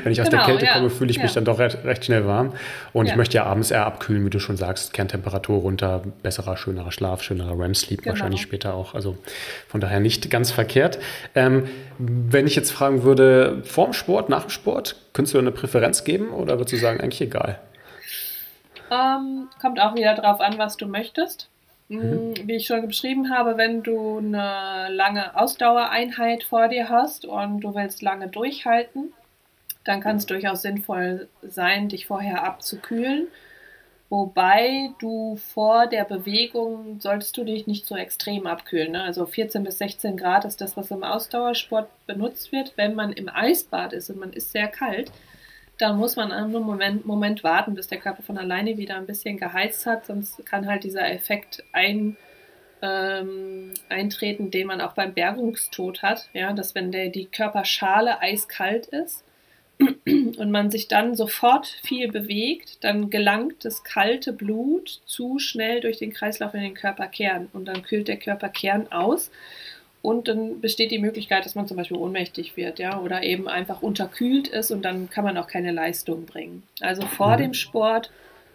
[0.04, 0.74] wenn ich aus genau, der Kälte ja.
[0.74, 1.24] komme, fühle ich ja.
[1.24, 2.54] mich dann doch recht, recht schnell warm.
[2.94, 3.14] Und ja.
[3.14, 7.24] ich möchte ja abends eher abkühlen, wie du schon sagst, Kerntemperatur runter, besserer, schönerer Schlaf,
[7.24, 8.12] schönerer REM-Sleep genau.
[8.12, 8.94] wahrscheinlich später auch.
[8.94, 9.18] Also
[9.68, 11.00] von daher nicht ganz verkehrt.
[11.34, 11.64] Ähm,
[11.98, 16.30] wenn ich jetzt fragen würde, vorm Sport, nach dem Sport, könntest du eine Präferenz geben
[16.30, 17.60] oder würdest du sagen, eigentlich egal?
[18.92, 21.50] Ähm, kommt auch wieder drauf an, was du möchtest.
[21.90, 22.34] Mhm.
[22.46, 27.76] Wie ich schon beschrieben habe, wenn du eine lange Ausdauereinheit vor dir hast und du
[27.76, 29.14] willst lange durchhalten,
[29.84, 33.28] dann kann es durchaus sinnvoll sein, dich vorher abzukühlen.
[34.10, 38.92] Wobei du vor der Bewegung solltest du dich nicht so extrem abkühlen.
[38.92, 39.02] Ne?
[39.02, 42.74] Also 14 bis 16 Grad ist das, was im Ausdauersport benutzt wird.
[42.76, 45.12] Wenn man im Eisbad ist und man ist sehr kalt,
[45.78, 49.38] dann muss man einen Moment, Moment warten, bis der Körper von alleine wieder ein bisschen
[49.38, 52.16] geheizt hat, sonst kann halt dieser Effekt ein,
[52.82, 58.88] ähm, eintreten, den man auch beim Bergungstod hat, ja, dass wenn der, die Körperschale eiskalt
[58.88, 59.24] ist
[60.06, 65.98] und man sich dann sofort viel bewegt, dann gelangt das kalte Blut zu schnell durch
[65.98, 67.50] den Kreislauf in den Körperkern.
[67.54, 69.32] Und dann kühlt der Körperkern aus
[70.04, 73.82] und dann besteht die Möglichkeit, dass man zum Beispiel ohnmächtig wird, ja, oder eben einfach
[73.82, 76.62] unterkühlt ist und dann kann man auch keine Leistung bringen.
[76.82, 77.38] Also vor mhm.
[77.38, 78.12] dem Sport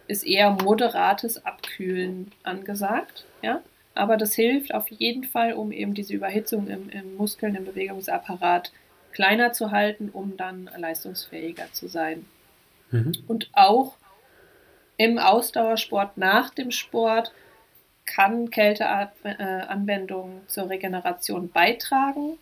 [0.09, 3.63] ist eher moderates Abkühlen angesagt, ja.
[3.95, 8.71] Aber das hilft auf jeden Fall, um eben diese Überhitzung im, im Muskeln, im Bewegungsapparat
[9.13, 12.27] kleiner zu halten, um dann leistungsfähiger zu sein.
[12.91, 13.13] Mhm.
[13.27, 13.97] Und auch
[14.99, 17.33] im Ausdauersport nach dem Sport
[18.09, 22.39] kann Kälteanwendung zur Regeneration beitragen.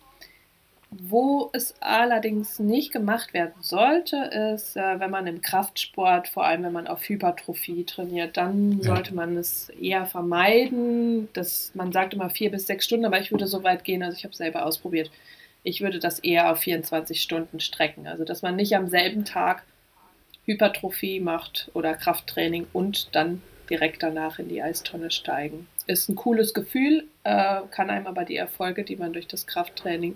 [0.89, 4.15] Wo es allerdings nicht gemacht werden sollte,
[4.53, 9.13] ist, äh, wenn man im Kraftsport, vor allem wenn man auf Hypertrophie trainiert, dann sollte
[9.13, 11.27] man es eher vermeiden.
[11.33, 14.15] Das, man sagt immer vier bis sechs Stunden, aber ich würde so weit gehen, also
[14.15, 15.11] ich habe es selber ausprobiert.
[15.63, 18.07] Ich würde das eher auf 24 Stunden strecken.
[18.07, 19.63] Also dass man nicht am selben Tag
[20.45, 25.67] Hypertrophie macht oder Krafttraining und dann direkt danach in die Eistonne steigen.
[25.85, 30.15] Ist ein cooles Gefühl, äh, kann einem aber die Erfolge, die man durch das Krafttraining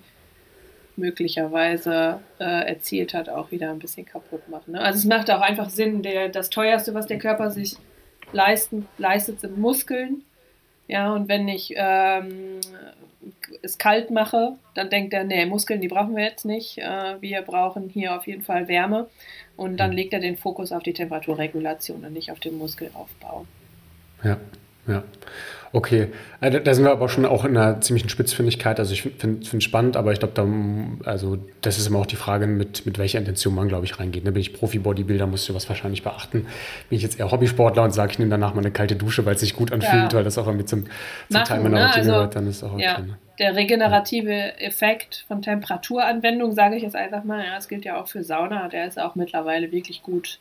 [0.95, 4.73] möglicherweise äh, erzielt hat, auch wieder ein bisschen kaputt machen.
[4.73, 4.81] Ne?
[4.81, 7.77] Also es macht auch einfach Sinn, der, das teuerste, was der Körper sich
[8.33, 10.23] leisten, leistet, sind Muskeln.
[10.91, 12.59] Ja, und wenn ich ähm,
[13.61, 16.79] es kalt mache, dann denkt er, nee, Muskeln, die brauchen wir jetzt nicht.
[16.79, 19.07] Äh, wir brauchen hier auf jeden Fall Wärme.
[19.55, 23.45] Und dann legt er den Fokus auf die Temperaturregulation und nicht auf den Muskelaufbau.
[24.21, 24.37] Ja,
[24.87, 25.03] ja.
[25.73, 26.09] Okay,
[26.41, 28.77] äh, da sind wir aber schon auch in einer ziemlichen Spitzfindigkeit.
[28.77, 30.45] Also ich finde es spannend, aber ich glaube, da,
[31.09, 34.25] also das ist immer auch die Frage, mit, mit welcher Intention man, glaube ich, reingeht.
[34.25, 34.33] Ne?
[34.33, 36.47] Bin ich Profi-Bodybuilder, musst du was wahrscheinlich beachten.
[36.89, 39.35] Bin ich jetzt eher Hobbysportler und sage, ich nehme danach mal eine kalte Dusche, weil
[39.35, 40.13] es sich gut anfühlt, ja.
[40.13, 40.93] weil das auch irgendwie zum, zum
[41.29, 41.85] Machen, Teil meiner ne?
[41.85, 42.83] Routine also, gehört, dann ist auch okay.
[42.83, 42.99] Ja.
[42.99, 43.17] Ne?
[43.39, 48.09] Der regenerative Effekt von Temperaturanwendung, sage ich jetzt einfach mal, ja, das gilt ja auch
[48.09, 50.39] für Sauna, der ist auch mittlerweile wirklich gut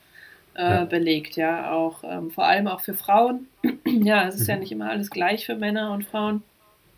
[0.60, 0.84] äh, ja.
[0.84, 3.46] belegt, ja, auch ähm, vor allem auch für Frauen.
[3.86, 4.50] ja, es ist mhm.
[4.50, 6.42] ja nicht immer alles gleich für Männer und Frauen,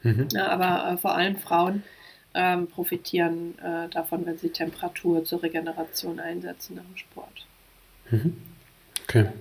[0.03, 0.29] mhm.
[0.33, 1.83] ja, aber äh, vor allem Frauen
[2.35, 7.47] ähm, profitieren äh, davon, wenn sie Temperatur zur Regeneration einsetzen nach dem Sport.
[8.11, 8.37] Mhm.
[9.05, 9.21] Okay.
[9.21, 9.33] Ähm,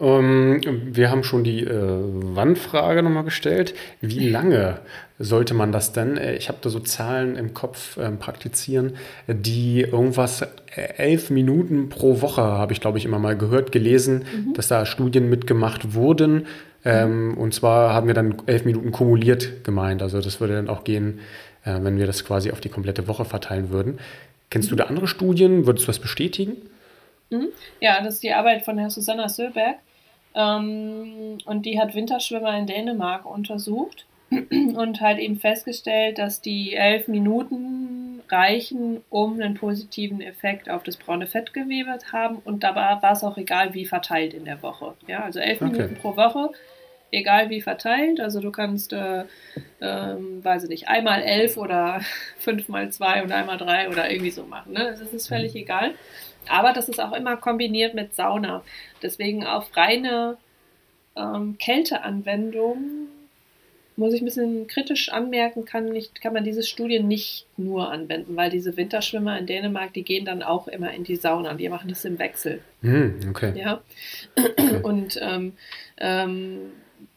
[0.00, 3.74] wir haben schon die äh, Wannfrage nochmal gestellt.
[4.00, 4.78] Wie lange
[5.18, 6.16] sollte man das denn?
[6.16, 8.94] Äh, ich habe da so Zahlen im Kopf äh, praktizieren,
[9.28, 10.48] die irgendwas äh,
[10.96, 14.54] elf Minuten pro Woche, habe ich glaube ich immer mal gehört, gelesen, mhm.
[14.54, 16.46] dass da Studien mitgemacht wurden.
[16.84, 20.02] Ähm, und zwar haben wir dann elf Minuten kumuliert gemeint.
[20.02, 21.20] Also das würde dann auch gehen,
[21.64, 23.98] äh, wenn wir das quasi auf die komplette Woche verteilen würden.
[24.50, 24.76] Kennst mhm.
[24.76, 25.66] du da andere Studien?
[25.66, 26.56] Würdest du das bestätigen?
[27.30, 27.48] Mhm.
[27.80, 29.76] Ja, das ist die Arbeit von Herrn Susanna Söberg.
[30.34, 37.08] Ähm, und die hat Winterschwimmer in Dänemark untersucht und halt eben festgestellt, dass die elf
[37.08, 42.38] Minuten reichen, um einen positiven Effekt auf das braune Fettgewebe haben.
[42.44, 44.94] Und dabei war es auch egal, wie verteilt in der Woche.
[45.06, 45.72] Ja, also elf okay.
[45.72, 46.50] Minuten pro Woche,
[47.12, 48.20] egal wie verteilt.
[48.20, 49.24] Also du kannst, äh,
[49.80, 52.00] ähm, weiß ich nicht, einmal elf oder
[52.38, 54.72] fünfmal zwei und einmal drei oder irgendwie so machen.
[54.72, 54.96] Ne?
[54.98, 55.60] Das ist völlig mhm.
[55.60, 55.94] egal.
[56.48, 58.62] Aber das ist auch immer kombiniert mit Sauna.
[59.02, 60.36] Deswegen auf reine
[61.16, 63.08] ähm, Kälteanwendung
[63.96, 68.34] muss ich ein bisschen kritisch anmerken, kann, nicht, kann man diese Studien nicht nur anwenden,
[68.34, 71.54] weil diese Winterschwimmer in Dänemark, die gehen dann auch immer in die Sauna.
[71.54, 72.60] Die machen das im Wechsel.
[72.82, 73.52] Mm, okay.
[73.56, 73.82] Ja.
[74.36, 74.80] Okay.
[74.82, 75.52] Und ähm,
[75.98, 76.72] ähm,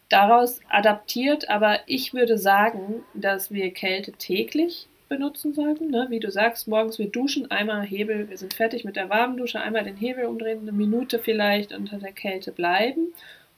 [0.09, 5.89] daraus adaptiert, aber ich würde sagen, dass wir Kälte täglich benutzen sollten.
[5.89, 6.07] Ne?
[6.09, 9.59] Wie du sagst, morgens wir duschen, einmal Hebel, wir sind fertig mit der warmen Dusche,
[9.59, 13.13] einmal den Hebel umdrehen, eine Minute vielleicht unter der Kälte bleiben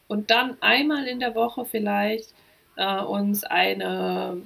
[0.08, 2.34] und dann einmal in der Woche vielleicht
[2.78, 4.42] äh, uns eine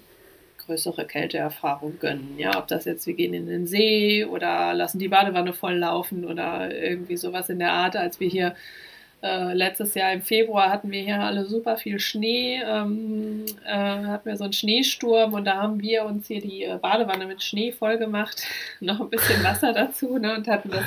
[0.65, 2.35] größere Kälteerfahrung gönnen.
[2.37, 6.25] Ja, ob das jetzt, wir gehen in den See oder lassen die Badewanne voll laufen
[6.25, 8.55] oder irgendwie sowas in der Art, als wir hier
[9.23, 14.29] äh, letztes Jahr im Februar hatten wir hier alle super viel Schnee, ähm, äh, hatten
[14.29, 17.71] wir so einen Schneesturm und da haben wir uns hier die äh, Badewanne mit Schnee
[17.71, 18.43] voll gemacht,
[18.81, 20.83] noch ein bisschen Wasser dazu ne, und hatten das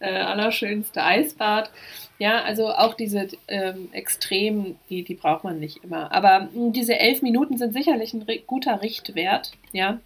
[0.00, 1.70] äh, allerschönste Eisbad.
[2.18, 6.12] Ja, also auch diese ähm, Extremen, die, die braucht man nicht immer.
[6.12, 9.98] Aber mh, diese elf Minuten sind sicherlich ein guter Richtwert, ja,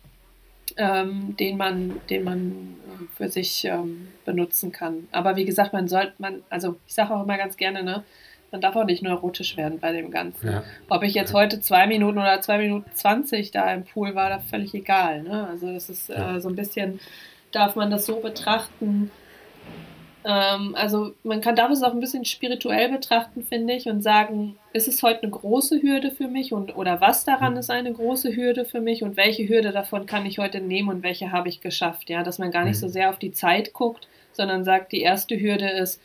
[0.76, 2.76] ähm, den man, den man
[3.16, 5.08] für sich ähm, benutzen kann.
[5.12, 8.04] Aber wie gesagt, man sollte, man, also ich sage auch immer ganz gerne, ne,
[8.50, 10.50] man darf auch nicht neurotisch werden bei dem Ganzen.
[10.50, 10.64] Ja.
[10.88, 14.38] Ob ich jetzt heute zwei Minuten oder zwei Minuten zwanzig da im Pool war, da
[14.38, 15.22] völlig egal.
[15.22, 15.46] Ne?
[15.48, 16.36] Also das ist ja.
[16.36, 16.98] äh, so ein bisschen,
[17.52, 19.10] darf man das so betrachten,
[20.24, 24.56] ähm, also man kann darf es auch ein bisschen spirituell betrachten, finde ich, und sagen,
[24.72, 28.34] ist es heute eine große Hürde für mich und oder was daran ist eine große
[28.34, 31.60] Hürde für mich und welche Hürde davon kann ich heute nehmen und welche habe ich
[31.60, 32.86] geschafft, ja, dass man gar nicht mhm.
[32.86, 36.00] so sehr auf die Zeit guckt, sondern sagt, die erste Hürde ist,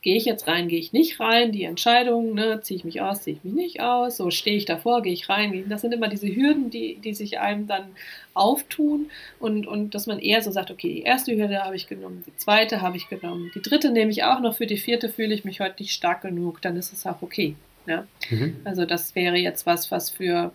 [0.00, 3.22] gehe ich jetzt rein, gehe ich nicht rein, die Entscheidung, ne, ziehe ich mich aus,
[3.22, 5.64] ziehe ich mich nicht aus, so stehe ich davor, gehe ich rein.
[5.68, 7.88] Das sind immer diese Hürden, die, die sich einem dann
[8.34, 12.22] auftun und, und dass man eher so sagt, okay, die erste Hürde habe ich genommen,
[12.26, 15.34] die zweite habe ich genommen, die dritte nehme ich auch noch, für die vierte fühle
[15.34, 17.56] ich mich heute nicht stark genug, dann ist es auch okay.
[17.86, 18.06] Ja?
[18.30, 18.56] Mhm.
[18.64, 20.52] Also das wäre jetzt was, was für,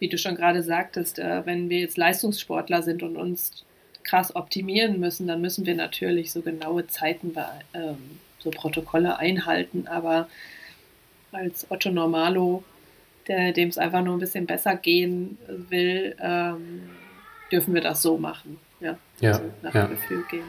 [0.00, 3.64] wie du schon gerade sagtest, äh, wenn wir jetzt Leistungssportler sind und uns
[4.02, 7.32] krass optimieren müssen, dann müssen wir natürlich so genaue Zeiten
[7.72, 10.28] ähm, so Protokolle einhalten, aber
[11.32, 12.64] als Otto Normalo,
[13.26, 15.38] dem es einfach nur ein bisschen besser gehen
[15.68, 16.90] will, ähm,
[17.50, 18.58] dürfen wir das so machen.
[18.80, 19.86] Ja, ja also nach ja.
[19.86, 20.44] Gefühl gehen.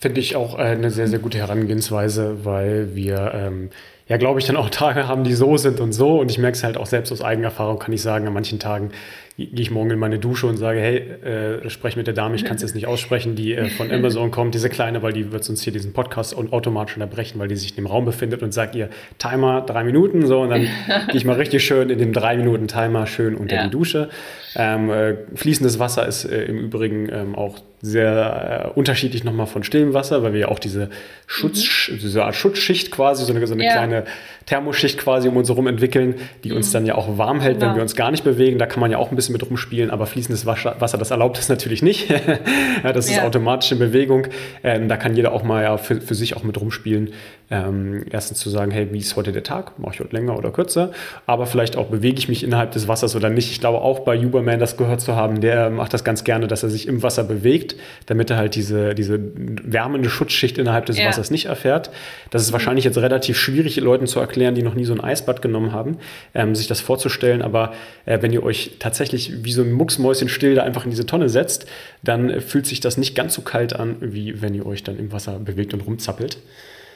[0.00, 3.70] Finde ich auch äh, eine sehr, sehr gute Herangehensweise, weil wir ähm,
[4.08, 6.20] ja, glaube ich, dann auch Tage haben, die so sind und so.
[6.20, 8.58] Und ich merke es halt auch selbst aus eigener Erfahrung, kann ich sagen, an manchen
[8.58, 8.90] Tagen
[9.36, 12.44] gehe ich morgen in meine Dusche und sage, hey, äh, sprech mit der Dame, ich
[12.44, 15.48] kann es jetzt nicht aussprechen, die äh, von Amazon kommt, diese kleine, weil die wird
[15.48, 18.52] uns hier diesen Podcast und automatisch unterbrechen, weil die sich in dem Raum befindet und
[18.52, 20.62] sagt ihr, Timer drei Minuten, so, und dann
[21.08, 23.64] gehe ich mal richtig schön in dem drei Minuten Timer schön unter ja.
[23.64, 24.10] die Dusche.
[24.54, 29.64] Ähm, äh, fließendes Wasser ist äh, im Übrigen ähm, auch sehr äh, unterschiedlich nochmal von
[29.64, 30.90] stillem Wasser, weil wir ja auch diese
[31.26, 31.98] Schutz, mhm.
[31.98, 33.72] diese Art Schutzschicht quasi, so eine, so eine ja.
[33.72, 34.04] kleine eine
[34.46, 36.56] Thermoschicht quasi um uns herum entwickeln, die mhm.
[36.56, 37.74] uns dann ja auch warm hält, wenn ja.
[37.76, 38.58] wir uns gar nicht bewegen.
[38.58, 41.48] Da kann man ja auch ein bisschen mit rumspielen, aber fließendes Wasser, das erlaubt es
[41.48, 42.10] natürlich nicht.
[42.82, 44.28] ja, das ist automatisch in Bewegung.
[44.64, 47.10] Ähm, da kann jeder auch mal ja für, für sich auch mit rumspielen.
[47.50, 49.78] Ähm, erstens zu sagen, hey, wie ist heute der Tag?
[49.78, 50.92] Mache ich heute länger oder kürzer?
[51.26, 53.50] Aber vielleicht auch bewege ich mich innerhalb des Wassers oder nicht.
[53.50, 56.62] Ich glaube auch bei Uberman das gehört zu haben, der macht das ganz gerne, dass
[56.62, 57.76] er sich im Wasser bewegt,
[58.06, 59.20] damit er halt diese, diese
[59.64, 61.02] wärmende Schutzschicht innerhalb des.
[61.12, 61.90] Wassers nicht erfährt.
[62.30, 65.42] Das ist wahrscheinlich jetzt relativ schwierig, Leuten zu erklären, die noch nie so ein Eisbad
[65.42, 65.98] genommen haben,
[66.34, 67.42] ähm, sich das vorzustellen.
[67.42, 67.72] Aber
[68.06, 71.28] äh, wenn ihr euch tatsächlich wie so ein Mucksmäuschen still da einfach in diese Tonne
[71.28, 71.66] setzt,
[72.02, 74.98] dann äh, fühlt sich das nicht ganz so kalt an, wie wenn ihr euch dann
[74.98, 76.38] im Wasser bewegt und rumzappelt.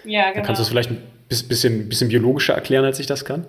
[0.04, 0.34] Ja, genau.
[0.34, 3.46] Da kannst du es vielleicht ein bisschen, bisschen biologischer erklären, als ich das kann?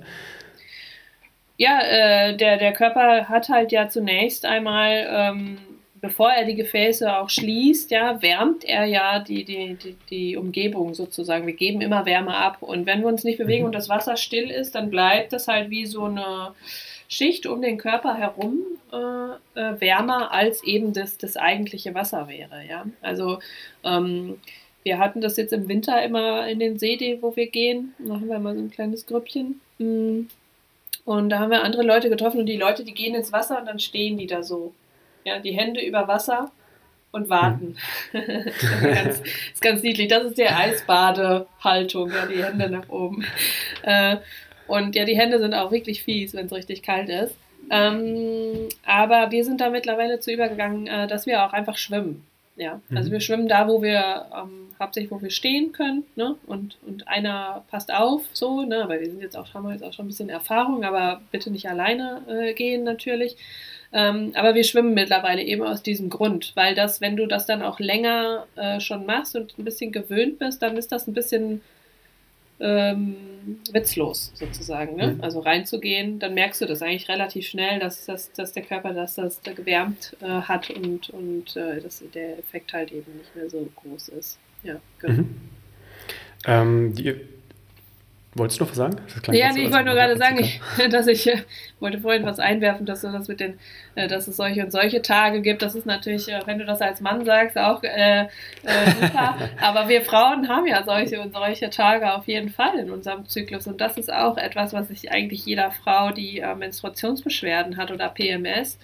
[1.57, 5.57] Ja, äh, der, der Körper hat halt ja zunächst einmal, ähm,
[6.01, 10.93] bevor er die Gefäße auch schließt, ja, wärmt er ja die, die, die, die Umgebung
[10.93, 11.47] sozusagen.
[11.47, 12.57] Wir geben immer Wärme ab.
[12.61, 13.67] Und wenn wir uns nicht bewegen mhm.
[13.67, 16.53] und das Wasser still ist, dann bleibt das halt wie so eine
[17.07, 18.59] Schicht um den Körper herum
[18.91, 22.63] äh, äh, wärmer, als eben das, das eigentliche Wasser wäre.
[22.67, 22.85] Ja?
[23.01, 23.39] Also
[23.83, 24.37] ähm,
[24.83, 27.93] wir hatten das jetzt im Winter immer in den See, wo wir gehen.
[27.99, 29.59] Da haben wir mal so ein kleines Grüppchen.
[29.77, 30.27] Mm.
[31.05, 33.65] Und da haben wir andere Leute getroffen und die Leute, die gehen ins Wasser und
[33.65, 34.73] dann stehen die da so.
[35.27, 36.51] Ja, die Hände über Wasser
[37.11, 37.75] und warten.
[38.11, 38.21] Hm.
[38.23, 39.21] das, ist ganz,
[39.53, 40.07] ist ganz niedlich.
[40.07, 43.25] Das ist die Eisbadehaltung, ja, die Hände nach oben.
[43.83, 44.17] Äh,
[44.67, 47.35] und ja, die Hände sind auch wirklich fies, wenn es richtig kalt ist.
[47.69, 52.25] Ähm, aber wir sind da mittlerweile zu übergegangen, äh, dass wir auch einfach schwimmen.
[52.55, 53.13] Ja, also mhm.
[53.13, 56.35] wir schwimmen da, wo wir ähm, hauptsächlich, wo wir stehen können, ne?
[56.47, 58.85] Und, und einer passt auf, so, ne?
[58.87, 61.69] Weil wir sind jetzt auch, haben jetzt auch schon ein bisschen Erfahrung, aber bitte nicht
[61.69, 63.35] alleine äh, gehen natürlich.
[63.93, 67.61] Ähm, aber wir schwimmen mittlerweile eben aus diesem Grund, weil das, wenn du das dann
[67.61, 71.61] auch länger äh, schon machst und ein bisschen gewöhnt bist, dann ist das ein bisschen
[72.59, 73.15] ähm,
[73.71, 74.95] witzlos sozusagen.
[74.95, 75.13] Ne?
[75.13, 75.23] Mhm.
[75.23, 79.15] Also reinzugehen, dann merkst du das eigentlich relativ schnell, dass, dass, dass der Körper das,
[79.15, 83.69] das gewärmt äh, hat und, und äh, dass der Effekt halt eben nicht mehr so
[83.75, 84.37] groß ist.
[84.63, 85.21] Ja, genau.
[85.21, 85.35] Mhm.
[86.45, 87.15] Ähm, die,
[88.37, 88.97] Wolltest du noch was sagen?
[89.31, 90.61] Ja, nee, ich wollte nur gerade sagen, ich,
[90.91, 91.37] dass ich äh,
[91.79, 93.59] wollte vorhin was einwerfen, dass du das mit den,
[93.95, 95.61] äh, dass es solche und solche Tage gibt.
[95.61, 98.27] Das ist natürlich, äh, wenn du das als Mann sagst, auch äh, äh,
[99.01, 99.35] super.
[99.61, 103.65] Aber wir Frauen haben ja solche und solche Tage auf jeden Fall in unserem Zyklus.
[103.65, 108.09] Und das ist auch etwas, was ich eigentlich jeder Frau, die äh, Menstruationsbeschwerden hat oder
[108.09, 108.77] PMS,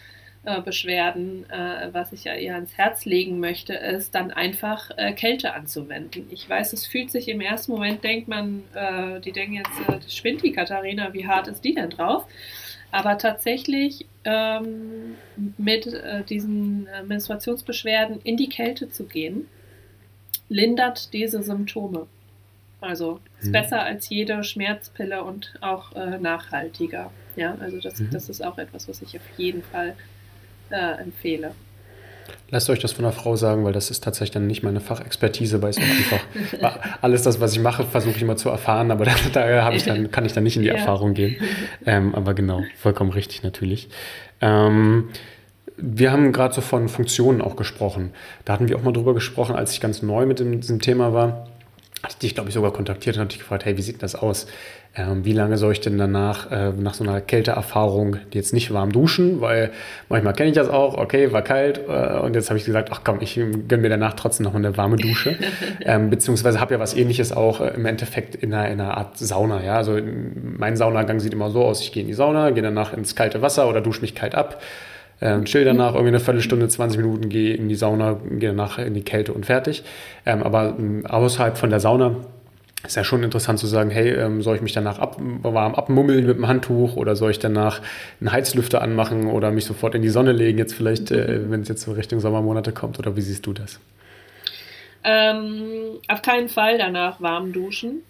[0.45, 5.13] äh, Beschwerden, äh, was ich ja ihr ans Herz legen möchte, ist dann einfach äh,
[5.13, 6.27] Kälte anzuwenden.
[6.31, 9.99] Ich weiß, es fühlt sich im ersten Moment, denkt man, äh, die denken jetzt, äh,
[10.01, 12.25] das spinnt die Katharina, wie hart ist die denn drauf?
[12.91, 15.15] Aber tatsächlich ähm,
[15.57, 15.87] mit
[16.29, 19.47] diesen Menstruationsbeschwerden in die Kälte zu gehen,
[20.49, 22.05] lindert diese Symptome.
[22.81, 23.51] Also ist mhm.
[23.53, 27.11] besser als jede Schmerzpille und auch nachhaltiger.
[27.35, 28.11] Ja, also das, mhm.
[28.11, 29.95] das ist auch etwas, was ich auf jeden Fall
[30.69, 31.51] äh, empfehle.
[32.49, 35.61] Lasst euch das von einer Frau sagen, weil das ist tatsächlich dann nicht meine Fachexpertise,
[35.61, 36.19] weil es einfach
[37.01, 40.11] alles das, was ich mache, versuche ich immer zu erfahren, aber da, da ich dann,
[40.11, 40.75] kann ich dann nicht in die ja.
[40.75, 41.35] Erfahrung gehen.
[41.85, 43.89] Ähm, aber genau, vollkommen richtig natürlich.
[44.39, 45.09] Ähm,
[45.75, 48.11] wir haben gerade so von Funktionen auch gesprochen.
[48.45, 51.13] Da hatten wir auch mal drüber gesprochen, als ich ganz neu mit dem, diesem Thema
[51.13, 51.47] war.
[52.03, 54.13] Hatte ich dich, glaube ich, sogar kontaktiert und hatte dich gefragt, hey, wie sieht das
[54.13, 54.45] aus?
[54.93, 58.91] Ähm, wie lange soll ich denn danach, äh, nach so einer Kälteerfahrung, jetzt nicht warm
[58.91, 59.71] duschen, weil
[60.09, 63.01] manchmal kenne ich das auch, okay, war kalt äh, und jetzt habe ich gesagt, ach
[63.05, 65.37] komm, ich gönne mir danach trotzdem noch eine warme Dusche.
[65.81, 69.17] ähm, beziehungsweise habe ja was ähnliches auch äh, im Endeffekt in einer, in einer, Art
[69.17, 69.63] Sauna.
[69.63, 69.77] Ja?
[69.77, 69.97] Also
[70.43, 73.41] mein Saunagang sieht immer so aus, ich gehe in die Sauna, gehe danach ins kalte
[73.41, 74.61] Wasser oder dusche mich kalt ab.
[75.23, 78.93] Ähm, chill danach irgendwie eine Viertelstunde, 20 Minuten, gehe in die Sauna, gehe danach in
[78.93, 79.83] die Kälte und fertig.
[80.25, 82.17] Ähm, aber ähm, außerhalb von der Sauna
[82.85, 86.27] ist ja schon interessant zu sagen, hey, ähm, soll ich mich danach ab, warm abmummeln
[86.27, 87.79] mit dem Handtuch oder soll ich danach
[88.19, 91.69] einen Heizlüfter anmachen oder mich sofort in die Sonne legen, jetzt vielleicht, äh, wenn es
[91.69, 93.79] jetzt so Richtung Sommermonate kommt oder wie siehst du das?
[95.05, 98.01] Ähm, auf keinen Fall danach warm duschen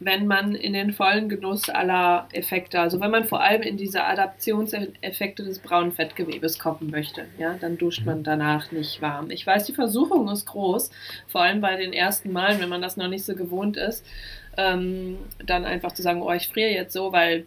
[0.00, 4.04] wenn man in den vollen Genuss aller Effekte, also wenn man vor allem in diese
[4.04, 9.30] Adaptionseffekte des braunen Fettgewebes kommen möchte, ja, dann duscht man danach nicht warm.
[9.30, 10.90] Ich weiß, die Versuchung ist groß,
[11.26, 14.06] vor allem bei den ersten Malen, wenn man das noch nicht so gewohnt ist,
[14.56, 17.46] ähm, dann einfach zu sagen, oh, ich friere jetzt so, weil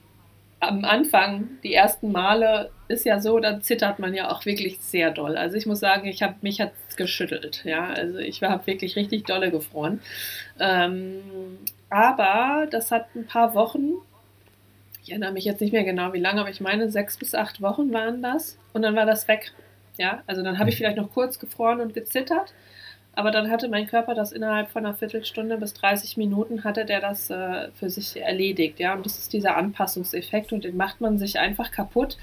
[0.60, 5.10] am Anfang, die ersten Male, ist ja so, dann zittert man ja auch wirklich sehr
[5.12, 5.38] doll.
[5.38, 9.26] Also ich muss sagen, ich habe mich hat geschüttelt, ja, also ich habe wirklich richtig
[9.26, 10.02] dolle gefroren.
[10.60, 11.22] Ähm,
[11.92, 13.92] aber das hat ein paar Wochen,
[15.04, 17.62] ich erinnere mich jetzt nicht mehr genau wie lange, aber ich meine sechs bis acht
[17.62, 18.58] Wochen waren das.
[18.74, 19.52] Und dann war das weg.
[19.98, 22.54] Ja, also dann habe ich vielleicht noch kurz gefroren und gezittert.
[23.14, 27.02] Aber dann hatte mein Körper das innerhalb von einer Viertelstunde bis 30 Minuten hatte der
[27.02, 28.80] das äh, für sich erledigt.
[28.80, 32.18] Ja, und das ist dieser Anpassungseffekt und den macht man sich einfach kaputt,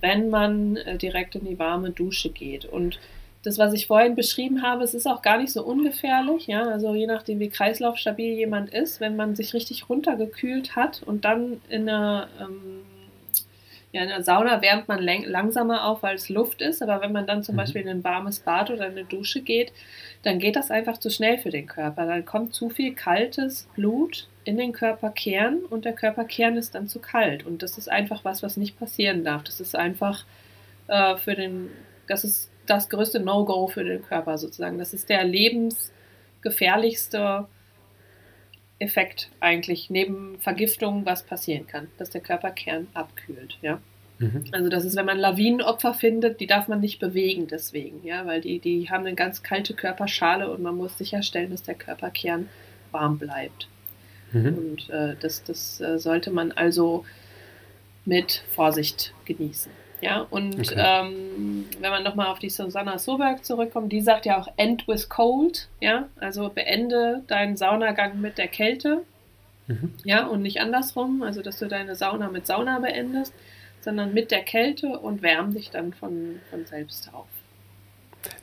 [0.00, 2.64] wenn man äh, direkt in die warme Dusche geht.
[2.64, 2.98] Und
[3.42, 6.46] das, was ich vorhin beschrieben habe, es ist auch gar nicht so ungefährlich.
[6.46, 6.68] Ja?
[6.68, 11.60] Also je nachdem, wie kreislaufstabil jemand ist, wenn man sich richtig runtergekühlt hat und dann
[11.68, 12.82] in einer, ähm,
[13.92, 16.82] ja, in einer Sauna wärmt man langsamer auf, weil es Luft ist.
[16.82, 17.58] Aber wenn man dann zum mhm.
[17.58, 19.72] Beispiel in ein warmes Bad oder eine Dusche geht,
[20.24, 22.06] dann geht das einfach zu schnell für den Körper.
[22.06, 26.98] Dann kommt zu viel kaltes Blut in den Körperkern und der Körperkern ist dann zu
[26.98, 27.46] kalt.
[27.46, 29.44] Und das ist einfach was, was nicht passieren darf.
[29.44, 30.24] Das ist einfach
[30.88, 31.70] äh, für den,
[32.08, 34.78] das ist das größte No-Go für den Körper sozusagen.
[34.78, 37.46] Das ist der lebensgefährlichste
[38.78, 43.80] Effekt eigentlich neben Vergiftung, was passieren kann, dass der Körperkern abkühlt, ja.
[44.18, 44.44] Mhm.
[44.52, 48.40] Also das ist, wenn man Lawinenopfer findet, die darf man nicht bewegen deswegen, ja, weil
[48.40, 52.48] die, die haben eine ganz kalte Körperschale und man muss sicherstellen, dass der Körperkern
[52.90, 53.68] warm bleibt.
[54.32, 54.58] Mhm.
[54.58, 57.04] Und äh, das, das äh, sollte man also
[58.04, 59.70] mit Vorsicht genießen.
[60.00, 60.74] Ja, und okay.
[60.76, 65.08] ähm, wenn man nochmal auf die Susanna Soberg zurückkommt, die sagt ja auch end with
[65.08, 69.02] cold, ja, also beende deinen Saunagang mit der Kälte,
[69.66, 69.94] mhm.
[70.04, 73.34] ja, und nicht andersrum, also dass du deine Sauna mit Sauna beendest,
[73.80, 77.26] sondern mit der Kälte und wärm dich dann von, von selbst auf.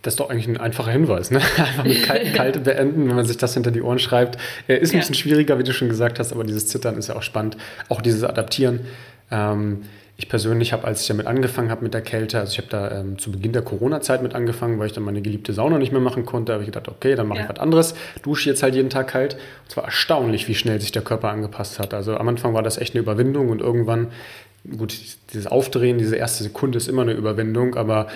[0.01, 1.41] Das ist doch eigentlich ein einfacher Hinweis, ne?
[1.58, 4.38] Einfach mit Kal Kalte beenden, wenn man sich das hinter die Ohren schreibt.
[4.68, 4.99] Äh, ist ein ja.
[4.99, 7.58] bisschen schwieriger, wie du schon gesagt hast, aber dieses Zittern ist ja auch spannend.
[7.89, 8.82] Auch dieses Adaptieren.
[9.32, 9.84] Ähm,
[10.18, 12.99] ich persönlich habe, als ich damit angefangen habe mit der Kälte, also ich habe da
[12.99, 15.99] ähm, zu Beginn der Corona-Zeit mit angefangen, weil ich dann meine geliebte Sauna nicht mehr
[15.99, 17.45] machen konnte, habe ich gedacht, okay, dann mache ja.
[17.45, 19.34] ich was anderes, dusche jetzt halt jeden Tag kalt.
[19.34, 21.93] Und es war erstaunlich, wie schnell sich der Körper angepasst hat.
[21.93, 24.11] Also am Anfang war das echt eine Überwindung und irgendwann
[24.78, 24.97] gut,
[25.34, 28.07] dieses Aufdrehen, diese erste Sekunde ist immer eine Überwindung, aber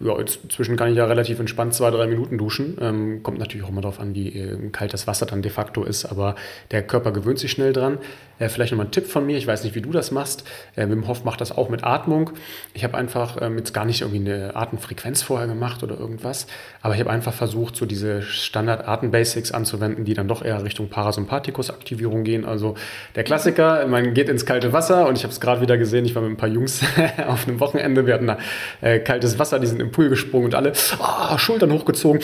[0.00, 2.78] ja, inzwischen kann ich ja relativ entspannt zwei, drei Minuten duschen.
[2.80, 5.84] Ähm, kommt natürlich auch immer darauf an, wie äh, kalt das Wasser dann de facto
[5.84, 6.36] ist, aber
[6.70, 7.98] der Körper gewöhnt sich schnell dran.
[8.38, 10.44] Äh, vielleicht nochmal ein Tipp von mir, ich weiß nicht, wie du das machst.
[10.76, 12.30] Äh, Wim Hof macht das auch mit Atmung.
[12.74, 16.46] Ich habe einfach ähm, jetzt gar nicht irgendwie eine Atemfrequenz vorher gemacht oder irgendwas,
[16.82, 22.24] aber ich habe einfach versucht, so diese Standard-Atem-Basics anzuwenden, die dann doch eher Richtung Parasympathikus-Aktivierung
[22.24, 22.44] gehen.
[22.44, 22.74] Also
[23.14, 26.14] der Klassiker, man geht ins kalte Wasser und ich habe es gerade wieder gesehen, ich
[26.14, 26.82] war mit ein paar Jungs
[27.26, 28.38] auf einem Wochenende, wir hatten da
[28.80, 32.20] äh, kaltes Wasser, die sind im Pool gesprungen und alle oh, Schultern hochgezogen,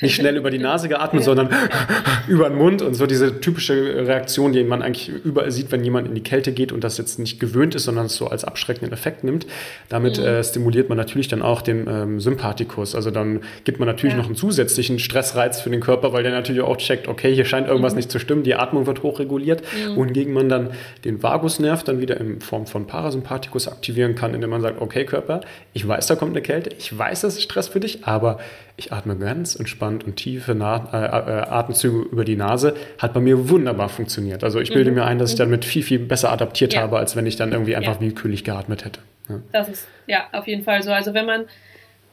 [0.00, 1.48] nicht schnell über die Nase geatmet, sondern
[2.28, 3.74] über den Mund und so diese typische
[4.06, 7.18] Reaktion, die man eigentlich überall sieht, wenn jemand in die Kälte geht und das jetzt
[7.18, 9.46] nicht gewöhnt ist, sondern es so als abschreckenden Effekt nimmt.
[9.88, 10.24] Damit mhm.
[10.24, 12.94] äh, stimuliert man natürlich dann auch den ähm, Sympathikus.
[12.94, 14.18] Also dann gibt man natürlich ja.
[14.18, 17.66] noch einen zusätzlichen Stressreiz für den Körper, weil der natürlich auch checkt, okay, hier scheint
[17.66, 17.98] irgendwas mhm.
[17.98, 19.96] nicht zu stimmen, die Atmung wird hochreguliert, mhm.
[19.96, 20.70] wohingegen man dann
[21.04, 25.40] den Vagusnerv dann wieder in Form von Parasympathikus aktivieren kann, indem man sagt, okay Körper,
[25.72, 28.38] ich weiß, da kommt eine Kälte, ich weiß, das ist Stress für dich, aber
[28.76, 32.74] ich atme ganz entspannt und tiefe Na äh, äh, Atemzüge über die Nase.
[32.98, 34.42] Hat bei mir wunderbar funktioniert.
[34.42, 34.96] Also ich bilde mhm.
[34.96, 36.82] mir ein, dass ich damit viel, viel besser adaptiert ja.
[36.82, 38.00] habe, als wenn ich dann irgendwie einfach ja.
[38.00, 39.00] willkürlich geatmet hätte.
[39.28, 39.40] Ja.
[39.52, 40.90] Das ist ja auf jeden Fall so.
[40.90, 41.44] Also wenn man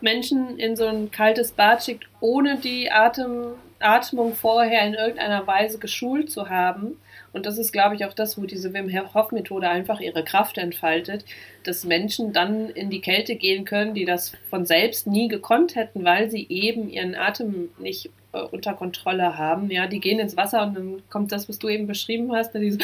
[0.02, 5.80] Menschen in so ein kaltes Bad schickt, ohne die Atem, Atmung vorher in irgendeiner Weise
[5.80, 6.98] geschult zu haben,
[7.34, 10.58] und das ist, glaube ich, auch das, wo diese Wim Hof Methode einfach ihre Kraft
[10.58, 11.24] entfaltet,
[11.64, 16.04] dass Menschen dann in die Kälte gehen können, die das von selbst nie gekonnt hätten,
[16.04, 19.70] weil sie eben ihren Atem nicht äh, unter Kontrolle haben.
[19.70, 22.80] Ja, die gehen ins Wasser und dann kommt das, was du eben beschrieben hast, diese,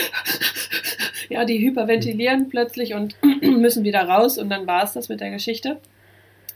[1.29, 5.31] ja, die hyperventilieren plötzlich und müssen wieder raus und dann war es das mit der
[5.31, 5.77] Geschichte.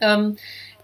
[0.02, 0.38] Ähm,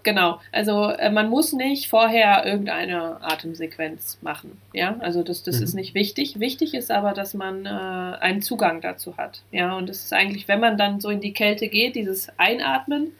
[0.08, 4.58] Genau, also äh, man muss nicht vorher irgendeine Atemsequenz machen.
[4.72, 5.64] Ja, also das, das mhm.
[5.64, 6.40] ist nicht wichtig.
[6.40, 9.42] Wichtig ist aber, dass man äh, einen Zugang dazu hat.
[9.52, 13.12] Ja, und das ist eigentlich, wenn man dann so in die Kälte geht, dieses Einatmen,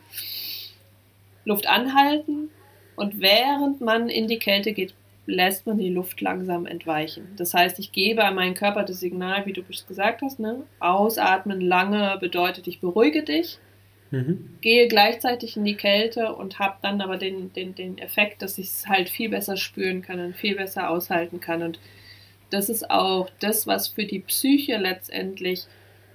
[1.45, 2.49] Luft anhalten
[2.97, 4.95] und während man in die Kälte geht,
[5.26, 7.28] lässt man die Luft langsam entweichen.
[7.36, 10.62] Das heißt, ich gebe an meinen Körper das Signal, wie du gesagt hast, ne?
[10.80, 13.59] Ausatmen lange bedeutet, ich beruhige dich
[14.11, 14.57] Mhm.
[14.61, 18.69] Gehe gleichzeitig in die Kälte und habe dann aber den, den, den Effekt, dass ich
[18.69, 21.63] es halt viel besser spüren kann und viel besser aushalten kann.
[21.63, 21.79] Und
[22.51, 25.65] das ist auch das, was für die Psyche letztendlich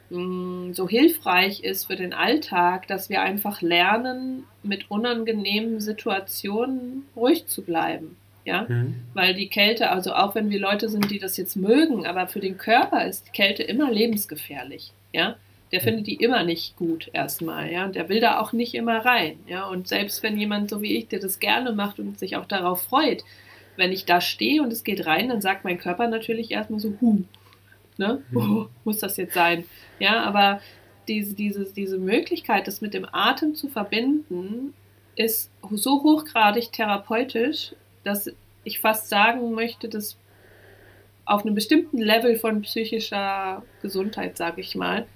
[0.09, 7.05] mh, mm, so hilfreich ist für den Alltag, dass wir einfach lernen, mit unangenehmen Situationen
[7.15, 8.17] ruhig zu bleiben.
[8.45, 8.95] Ja, mhm.
[9.13, 12.41] weil die Kälte, also auch wenn wir Leute sind, die das jetzt mögen, aber für
[12.41, 14.91] den Körper ist Kälte immer lebensgefährlich.
[15.13, 15.37] Ja,
[15.73, 19.03] der findet die immer nicht gut erstmal, ja, und der will da auch nicht immer
[19.03, 22.37] rein, ja, und selbst wenn jemand so wie ich, der das gerne macht und sich
[22.37, 23.23] auch darauf freut,
[23.75, 26.93] wenn ich da stehe und es geht rein, dann sagt mein Körper natürlich erstmal so,
[27.01, 27.23] hu,
[27.97, 29.65] ne, oh, muss das jetzt sein,
[29.97, 30.61] ja, aber
[31.07, 34.75] diese, diese, diese Möglichkeit, das mit dem Atem zu verbinden,
[35.15, 38.31] ist so hochgradig therapeutisch, dass
[38.63, 40.17] ich fast sagen möchte, dass
[41.25, 45.07] auf einem bestimmten Level von psychischer Gesundheit, sage ich mal,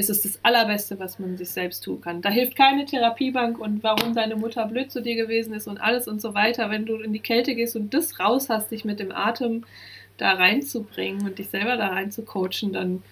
[0.00, 2.22] ist es das Allerbeste, was man sich selbst tun kann.
[2.22, 6.08] Da hilft keine Therapiebank und warum deine Mutter blöd zu dir gewesen ist und alles
[6.08, 6.70] und so weiter.
[6.70, 9.64] Wenn du in die Kälte gehst und das raus hast, dich mit dem Atem
[10.16, 13.02] da reinzubringen und dich selber da rein zu coachen, dann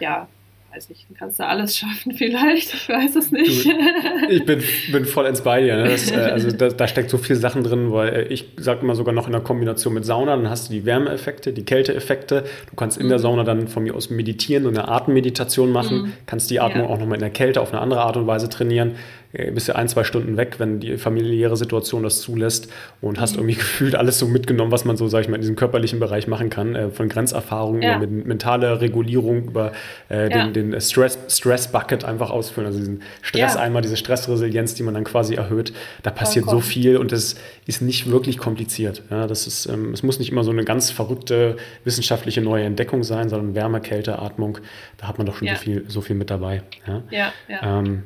[0.00, 0.28] ja,
[0.74, 3.64] weiß nicht, dann kannst du alles schaffen vielleicht, ich weiß es nicht.
[3.64, 3.70] Du,
[4.30, 5.76] ich bin, bin vollends bei dir.
[5.76, 5.88] Ne?
[5.88, 8.94] Das, äh, also da, da, steckt so viel Sachen drin, weil äh, ich sage immer
[8.94, 12.44] sogar noch in der Kombination mit Sauna, dann hast du die Wärmeeffekte, die Kälteeffekte.
[12.70, 13.10] Du kannst in mhm.
[13.10, 16.12] der Sauna dann von mir aus meditieren und eine Atemmeditation machen, mhm.
[16.26, 16.90] kannst die Atmung ja.
[16.90, 18.96] auch nochmal in der Kälte auf eine andere Art und Weise trainieren
[19.32, 22.70] bist du ein, zwei Stunden weg, wenn die familiäre Situation das zulässt
[23.00, 23.40] und hast mhm.
[23.40, 26.26] irgendwie gefühlt alles so mitgenommen, was man so, sag ich mal, in diesem körperlichen Bereich
[26.26, 27.96] machen kann, äh, von Grenzerfahrungen ja.
[27.96, 29.72] über mentale Regulierung, über
[30.10, 30.46] äh, ja.
[30.48, 33.60] den, den Stress, Stress Bucket einfach ausfüllen, also diesen Stress ja.
[33.60, 35.72] einmal, diese Stressresilienz, die man dann quasi erhöht.
[36.02, 39.02] Da passiert so viel und das ist nicht wirklich kompliziert.
[39.10, 43.02] Ja, das ist, ähm, es muss nicht immer so eine ganz verrückte wissenschaftliche neue Entdeckung
[43.02, 44.58] sein, sondern Wärme, Kälte, Atmung,
[44.98, 46.62] da hat man doch schon so, viel, so viel mit dabei.
[46.86, 47.78] Ja, ja.
[47.78, 48.04] Ähm,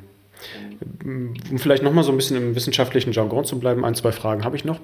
[1.03, 4.55] um vielleicht nochmal so ein bisschen im wissenschaftlichen Jargon zu bleiben, ein, zwei Fragen habe
[4.55, 4.79] ich noch.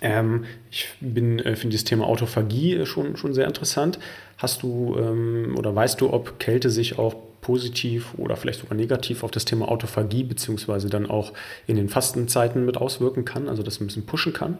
[0.00, 3.98] Ähm, ich äh, finde das Thema Autophagie schon, schon sehr interessant.
[4.36, 9.22] Hast du ähm, oder weißt du, ob Kälte sich auch positiv oder vielleicht sogar negativ
[9.22, 11.32] auf das Thema Autophagie beziehungsweise dann auch
[11.66, 14.58] in den Fastenzeiten mit auswirken kann, also das ein bisschen pushen kann?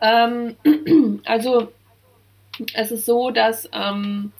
[0.00, 0.56] Ähm,
[1.24, 1.72] also
[2.74, 4.32] es ist so, dass ähm,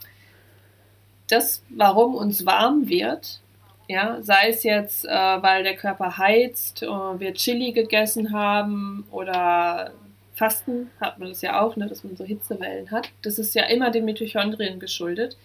[1.29, 3.41] das, warum uns warm wird,
[3.93, 9.93] ja, sei es jetzt, äh, weil der Körper heizt, äh, wir Chili gegessen haben oder
[10.35, 13.11] Fasten, hat man das ja auch, ne, dass man so Hitzewellen hat.
[13.21, 15.37] Das ist ja immer den Mitochondrien geschuldet.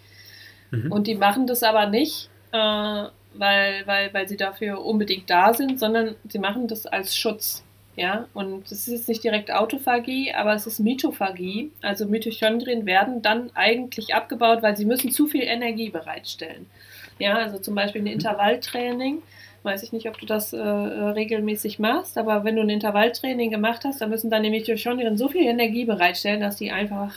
[0.72, 0.92] Mhm.
[0.94, 5.78] Und die machen das aber nicht, äh, weil, weil, weil sie dafür unbedingt da sind,
[5.78, 7.64] sondern sie machen das als Schutz.
[7.98, 11.72] Ja, und das ist jetzt nicht direkt Autophagie, aber es ist Mitophagie.
[11.82, 16.68] Also Mitochondrien werden dann eigentlich abgebaut, weil sie müssen zu viel Energie bereitstellen.
[17.20, 18.08] Ja, also zum Beispiel ein.
[18.08, 19.22] Intervalltraining.
[19.64, 23.84] Weiß ich nicht, ob du das äh, regelmäßig machst, aber wenn du ein Intervalltraining gemacht
[23.84, 27.14] hast, dann müssen deine Mitochondrien so viel Energie bereitstellen, dass die einfach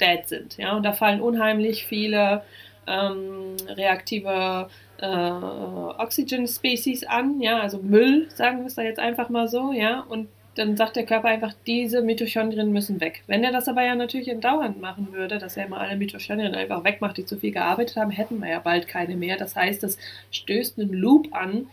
[0.00, 0.56] dead sind.
[0.56, 2.42] Ja, und da fallen unheimlich viele
[2.86, 4.68] ähm, reaktive
[4.98, 9.72] äh, Oxygen Species an, ja, also Müll, sagen wir es da jetzt einfach mal so,
[9.72, 13.22] ja, und dann sagt der Körper einfach, diese Mitochondrien müssen weg.
[13.26, 16.84] Wenn er das aber ja natürlich dauernd machen würde, dass er immer alle Mitochondrien einfach
[16.84, 19.36] wegmacht, die zu viel gearbeitet haben, hätten wir ja bald keine mehr.
[19.36, 19.98] Das heißt, das
[20.30, 21.66] stößt einen Loop an,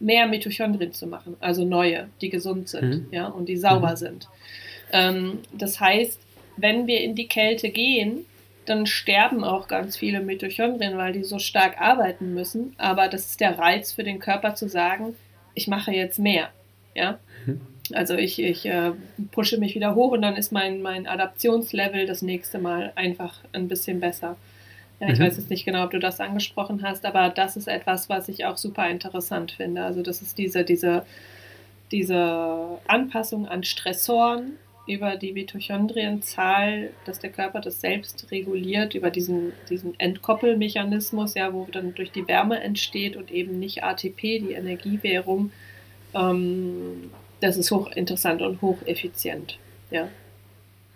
[0.00, 3.06] mehr Mitochondrien zu machen, also neue, die gesund sind mhm.
[3.12, 3.96] ja, und die sauber mhm.
[3.96, 4.28] sind.
[4.92, 6.20] Ähm, das heißt,
[6.56, 8.26] wenn wir in die Kälte gehen,
[8.66, 12.74] dann sterben auch ganz viele Mitochondrien, weil die so stark arbeiten müssen.
[12.78, 15.14] Aber das ist der Reiz für den Körper zu sagen,
[15.54, 16.50] ich mache jetzt mehr.
[16.94, 17.18] Ja?
[17.46, 17.60] Mhm.
[17.92, 18.92] Also ich, ich äh,
[19.30, 23.68] pushe mich wieder hoch und dann ist mein, mein Adaptionslevel das nächste Mal einfach ein
[23.68, 24.36] bisschen besser.
[25.00, 25.24] Ja, ich mhm.
[25.24, 28.46] weiß jetzt nicht genau, ob du das angesprochen hast, aber das ist etwas, was ich
[28.46, 29.84] auch super interessant finde.
[29.84, 31.04] Also das ist diese, diese,
[31.92, 34.52] diese Anpassung an Stressoren
[34.86, 41.66] über die Mitochondrienzahl, dass der Körper das selbst reguliert, über diesen, diesen Entkoppelmechanismus, ja, wo
[41.70, 45.50] dann durch die Wärme entsteht und eben nicht ATP, die Energiewährung,
[46.14, 47.10] ähm,
[47.40, 49.58] das ist hochinteressant und hocheffizient.
[49.90, 50.08] Ja.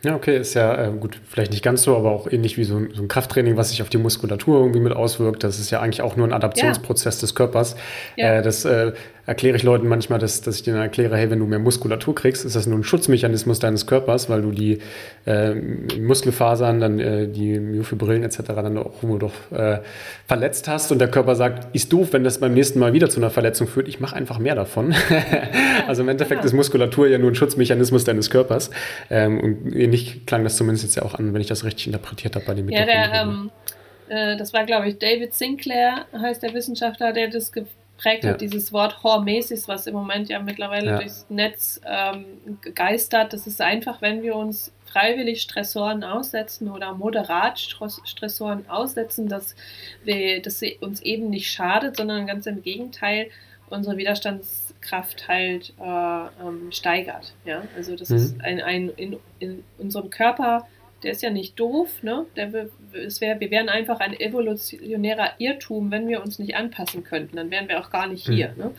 [0.03, 2.77] Ja, okay, ist ja äh, gut, vielleicht nicht ganz so, aber auch ähnlich wie so
[2.77, 5.45] ein, so ein, Krafttraining, was sich auf die Muskulatur irgendwie mit auswirkt.
[5.45, 7.21] Das ist ja eigentlich auch nur ein Adaptionsprozess ja.
[7.21, 7.77] des Körpers.
[8.17, 8.39] Ja.
[8.39, 8.93] Äh, das äh,
[9.31, 12.45] erkläre ich Leuten manchmal, dass, dass ich denen erkläre, hey, wenn du mehr Muskulatur kriegst,
[12.45, 14.79] ist das nur ein Schutzmechanismus deines Körpers, weil du die
[15.25, 15.55] äh,
[16.01, 18.39] Muskelfasern, dann äh, die Myofibrillen etc.
[18.47, 18.91] dann auch
[19.21, 19.79] doch äh,
[20.27, 23.21] verletzt hast und der Körper sagt, ist doof, wenn das beim nächsten Mal wieder zu
[23.21, 24.95] einer Verletzung führt, ich mache einfach mehr davon.
[25.87, 26.47] also im Endeffekt ja.
[26.47, 28.71] ist Muskulatur ja nur ein Schutzmechanismus deines Körpers
[29.11, 32.37] ähm, und ähnlich klang das zumindest jetzt ja auch an, wenn ich das richtig interpretiert
[32.37, 33.51] habe bei dem Ja, der, ähm,
[34.09, 38.31] äh, das war glaube ich David Sinclair, heißt der Wissenschaftler, der das geprägt ja.
[38.31, 40.99] hat, dieses Wort Hormesis, was im Moment ja mittlerweile ja.
[40.99, 42.25] durchs Netz ähm,
[42.75, 43.33] geistert.
[43.33, 49.55] Das ist einfach, wenn wir uns freiwillig Stressoren aussetzen oder moderat Stressoren aussetzen, dass,
[50.05, 53.31] wir, dass sie uns eben nicht schadet, sondern ganz im Gegenteil
[53.69, 53.97] unsere
[54.81, 57.35] Widerstandskraft halt äh, ähm, steigert.
[57.45, 57.63] Ja?
[57.77, 58.17] Also das mhm.
[58.17, 60.67] ist ein, ein in, in unserem Körper
[61.03, 62.27] der ist ja nicht doof, ne?
[62.37, 62.53] Der,
[62.93, 67.37] es wär, wir wären einfach ein evolutionärer Irrtum, wenn wir uns nicht anpassen könnten.
[67.37, 68.51] Dann wären wir auch gar nicht hier.
[68.51, 68.59] Hm.
[68.59, 68.71] Ne?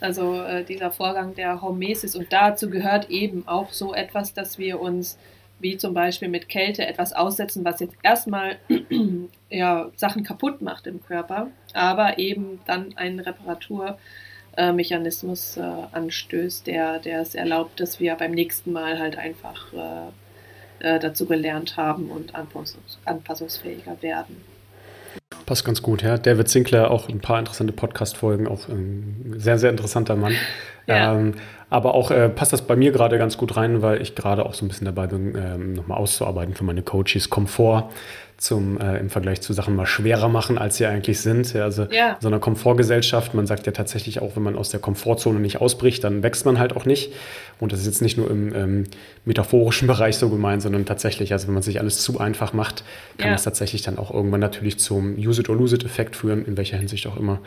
[0.00, 4.80] Also äh, dieser Vorgang der Hormesis und dazu gehört eben auch so etwas, dass wir
[4.80, 5.18] uns
[5.60, 8.56] wie zum Beispiel mit Kälte etwas aussetzen, was jetzt erstmal
[9.48, 14.00] ja, Sachen kaputt macht im Körper, aber eben dann einen Reparaturmechanismus
[15.56, 20.08] äh, anstößt, der, der es erlaubt, dass wir beim nächsten Mal halt einfach äh,
[20.80, 24.36] äh, dazu gelernt haben und anpassungs anpassungsfähiger werden.
[25.46, 26.18] Passt ganz gut, ja.
[26.18, 30.34] David Sinclair, auch ein paar interessante Podcast-Folgen, auch ein sehr, sehr interessanter Mann.
[30.86, 31.14] Ja.
[31.14, 31.34] Ähm,
[31.70, 34.54] aber auch äh, passt das bei mir gerade ganz gut rein, weil ich gerade auch
[34.54, 37.90] so ein bisschen dabei bin, ähm, nochmal auszuarbeiten für meine Coaches Komfort
[38.38, 41.52] zum äh, im Vergleich zu Sachen mal schwerer machen, als sie eigentlich sind.
[41.52, 42.16] Ja, also ja.
[42.20, 46.04] so einer Komfortgesellschaft, man sagt ja tatsächlich auch, wenn man aus der Komfortzone nicht ausbricht,
[46.04, 47.12] dann wächst man halt auch nicht.
[47.58, 48.84] Und das ist jetzt nicht nur im ähm,
[49.24, 52.84] metaphorischen Bereich so gemeint, sondern tatsächlich, also wenn man sich alles zu einfach macht,
[53.18, 53.32] kann ja.
[53.32, 56.56] das tatsächlich dann auch irgendwann natürlich zum Use it or lose it Effekt führen, in
[56.56, 57.40] welcher Hinsicht auch immer.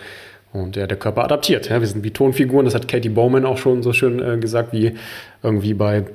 [0.53, 1.69] Und ja, der Körper adaptiert.
[1.69, 1.79] Ja.
[1.79, 4.95] Wir sind wie Tonfiguren, das hat Katie Bowman auch schon so schön äh, gesagt, wie
[5.43, 6.05] irgendwie bei,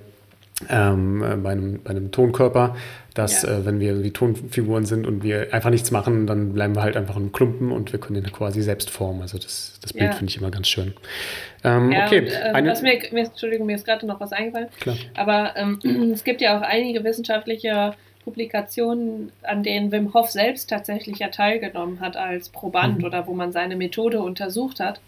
[0.68, 2.76] ähm, äh, bei, einem, bei einem Tonkörper,
[3.14, 3.58] dass ja.
[3.58, 6.98] äh, wenn wir wie Tonfiguren sind und wir einfach nichts machen, dann bleiben wir halt
[6.98, 9.22] einfach ein Klumpen und wir können den quasi selbst formen.
[9.22, 10.12] Also das, das Bild ja.
[10.12, 10.92] finde ich immer ganz schön.
[11.64, 12.20] Ähm, ja, okay.
[12.20, 14.68] Und, äh, eine, was mir, mir, Entschuldigung, mir ist gerade noch was eingefallen.
[14.80, 14.96] Klar.
[15.14, 15.78] Aber ähm,
[16.12, 17.94] es gibt ja auch einige wissenschaftliche
[18.26, 23.04] Publikationen, an denen Wim Hof selbst tatsächlich ja teilgenommen hat als Proband mhm.
[23.04, 25.00] oder wo man seine Methode untersucht hat.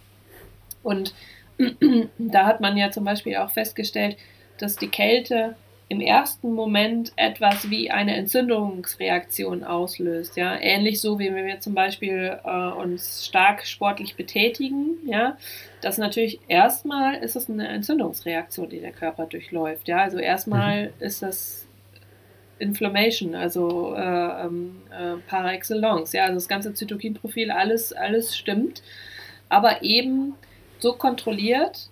[0.85, 1.15] Und
[2.19, 4.17] da hat man ja zum Beispiel auch festgestellt,
[4.59, 5.57] dass die Kälte
[5.89, 11.75] im ersten Moment etwas wie eine Entzündungsreaktion auslöst, ja, ähnlich so wie wenn wir zum
[11.75, 15.37] Beispiel äh, uns stark sportlich betätigen, ja,
[15.81, 20.93] das natürlich erstmal ist es eine Entzündungsreaktion, die der Körper durchläuft, ja, also erstmal mhm.
[21.01, 21.58] ist das
[22.59, 26.13] Inflammation, also äh, ähm, äh, par excellence.
[26.13, 28.83] Ja, also das ganze Zytokinprofil, alles, alles stimmt,
[29.49, 30.35] aber eben
[30.79, 31.91] so kontrolliert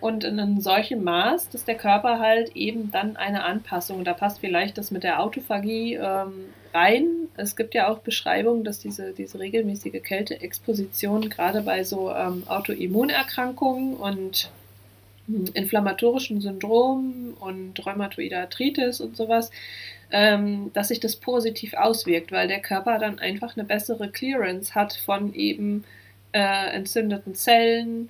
[0.00, 4.40] und in einem solchen Maß, dass der Körper halt eben dann eine Anpassung, da passt
[4.40, 7.28] vielleicht das mit der Autophagie ähm, rein.
[7.36, 13.94] Es gibt ja auch Beschreibungen, dass diese, diese regelmäßige Kälteexposition gerade bei so ähm, Autoimmunerkrankungen
[13.94, 14.50] und
[15.26, 19.50] hm, inflammatorischen Syndromen und Rheumatoide Arthritis und sowas,
[20.10, 24.94] ähm, dass sich das positiv auswirkt, weil der Körper dann einfach eine bessere Clearance hat
[24.94, 25.84] von eben
[26.32, 28.08] äh, entzündeten Zellen,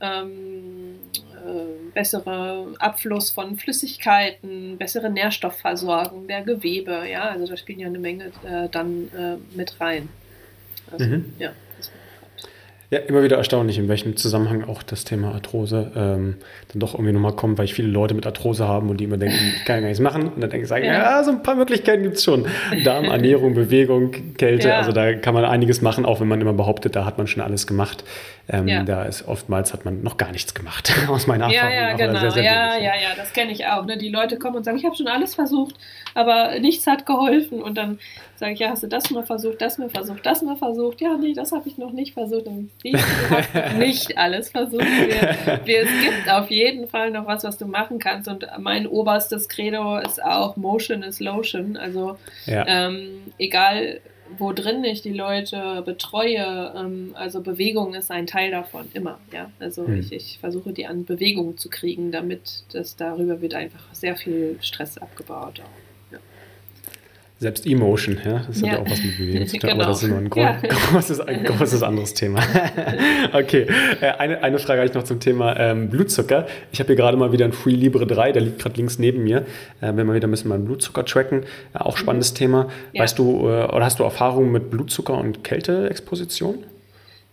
[0.00, 0.96] ähm,
[1.34, 7.98] äh, bessere Abfluss von Flüssigkeiten, bessere Nährstoffversorgung der Gewebe, ja, also da spielen ja eine
[7.98, 10.08] Menge äh, dann äh, mit rein.
[10.90, 11.32] Also, mhm.
[11.38, 11.52] ja.
[12.90, 16.38] Ja, immer wieder erstaunlich, in welchem Zusammenhang auch das Thema Arthrose ähm,
[16.72, 19.16] dann doch irgendwie nochmal kommt, weil ich viele Leute mit Arthrose haben und die immer
[19.16, 20.24] denken, ich kann ja gar nichts machen.
[20.24, 20.92] Und dann denke ich, ja.
[20.92, 22.46] ja, so ein paar Möglichkeiten gibt es schon.
[22.82, 24.78] Darm, Ernährung, Bewegung, Kälte, ja.
[24.78, 27.44] also da kann man einiges machen, auch wenn man immer behauptet, da hat man schon
[27.44, 28.02] alles gemacht.
[28.52, 28.82] Ähm, ja.
[28.82, 31.72] Da ist oftmals hat man noch gar nichts gemacht, aus meiner Erfahrung.
[31.72, 32.18] Ja, ja, genau.
[32.18, 33.86] Sehr, sehr ja, ja, ja, das kenne ich auch.
[33.86, 33.96] Ne?
[33.96, 35.76] Die Leute kommen und sagen, ich habe schon alles versucht,
[36.14, 37.62] aber nichts hat geholfen.
[37.62, 38.00] Und dann
[38.34, 41.00] sage ich, ja, hast du das mal versucht, das mal versucht, das mal versucht?
[41.00, 42.46] Ja, nee, das habe ich noch nicht versucht.
[42.46, 44.84] Und hast nicht alles versucht.
[44.84, 48.28] Wir, wir, es gibt auf jeden Fall noch was, was du machen kannst.
[48.28, 51.76] Und mein oberstes Credo ist auch Motion is Lotion.
[51.76, 52.16] Also
[52.46, 52.64] ja.
[52.66, 54.00] ähm, egal
[54.38, 59.50] wo drin ich die Leute betreue, ähm, also Bewegung ist ein Teil davon, immer, ja.
[59.58, 59.98] Also hm.
[59.98, 64.56] ich, ich versuche die an Bewegung zu kriegen, damit das darüber wird einfach sehr viel
[64.60, 65.60] Stress abgebaut.
[65.60, 65.89] Auch
[67.40, 69.82] selbst Emotion, ja, das hat ja, auch was mit Bewegung zu tun, genau.
[69.82, 70.60] aber das ist nur ein, ja.
[70.92, 72.40] großes, ein großes anderes Thema.
[73.32, 73.66] okay,
[74.02, 76.46] äh, eine, eine Frage habe ich noch zum Thema ähm, Blutzucker.
[76.70, 79.22] Ich habe hier gerade mal wieder ein Free Libre 3, der liegt gerade links neben
[79.22, 79.46] mir.
[79.80, 82.36] Äh, wenn wir wieder ein bisschen meinen Blutzucker tracken, äh, auch spannendes mhm.
[82.36, 82.68] Thema.
[82.92, 83.04] Ja.
[83.04, 86.64] Weißt du, äh, oder hast du Erfahrungen mit Blutzucker und Kälteexposition?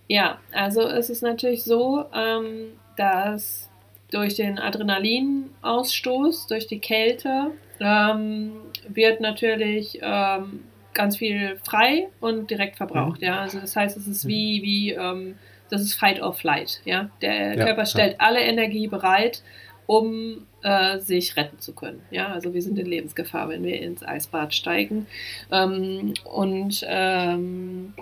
[0.07, 3.67] Ja, also es ist natürlich so, ähm, dass
[4.11, 7.51] durch den Adrenalinausstoß, durch die Kälte,
[7.81, 8.53] ähm,
[8.95, 10.63] wird natürlich ähm,
[10.93, 13.21] ganz viel frei und direkt verbraucht.
[13.21, 13.27] Mhm.
[13.27, 14.29] Ja, also das heißt, es ist mhm.
[14.29, 15.35] wie, wie ähm,
[15.69, 16.81] das ist Fight or Flight.
[16.85, 18.19] Ja, der ja, Körper stellt ja.
[18.19, 19.43] alle Energie bereit,
[19.85, 22.01] um äh, sich retten zu können.
[22.11, 25.07] Ja, also wir sind in Lebensgefahr, wenn wir ins Eisbad steigen.
[25.51, 27.93] Ähm, und ähm,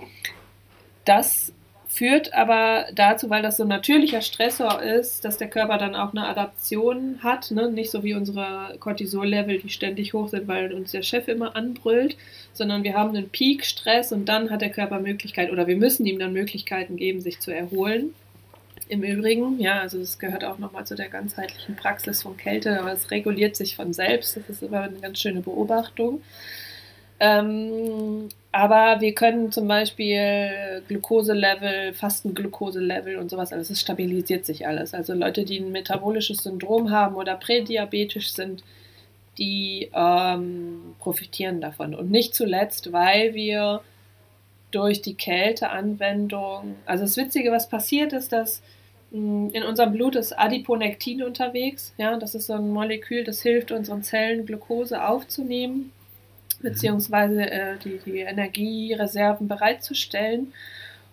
[1.05, 1.53] das
[1.95, 6.11] führt aber dazu, weil das so ein natürlicher Stressor ist, dass der Körper dann auch
[6.11, 7.71] eine Adaption hat, ne?
[7.71, 12.17] nicht so wie unsere Cortisol-Level, die ständig hoch sind, weil uns der Chef immer anbrüllt,
[12.51, 16.19] sondern wir haben einen Peak-Stress und dann hat der Körper Möglichkeit oder wir müssen ihm
[16.19, 18.13] dann Möglichkeiten geben, sich zu erholen.
[18.89, 22.91] Im Übrigen, ja, also das gehört auch nochmal zu der ganzheitlichen Praxis von Kälte, aber
[22.91, 26.21] es reguliert sich von selbst, das ist immer eine ganz schöne Beobachtung.
[27.21, 34.93] Ähm, aber wir können zum Beispiel Glukoselevel, Fastengglukoselevel und sowas, alles, es stabilisiert sich alles.
[34.93, 38.63] Also Leute, die ein metabolisches Syndrom haben oder prädiabetisch sind,
[39.37, 41.93] die ähm, profitieren davon.
[41.93, 43.81] Und nicht zuletzt, weil wir
[44.71, 48.61] durch die Kälteanwendung, also das Witzige, was passiert ist, dass
[49.11, 51.93] hm, in unserem Blut ist Adiponektin unterwegs.
[51.97, 55.91] Ja, das ist so ein Molekül, das hilft unseren Zellen, Glucose aufzunehmen
[56.61, 60.53] beziehungsweise äh, die, die Energiereserven bereitzustellen.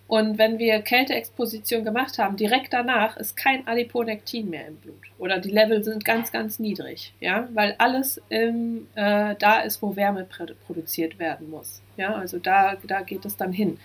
[0.07, 5.01] Und wenn wir Kälteexposition gemacht haben, direkt danach ist kein Adiponektin mehr im Blut.
[5.17, 9.95] Oder die Level sind ganz, ganz niedrig, ja, weil alles im, äh, da ist, wo
[9.95, 10.27] Wärme
[10.67, 11.81] produziert werden muss.
[11.97, 13.79] Ja, also da, da geht es dann hin.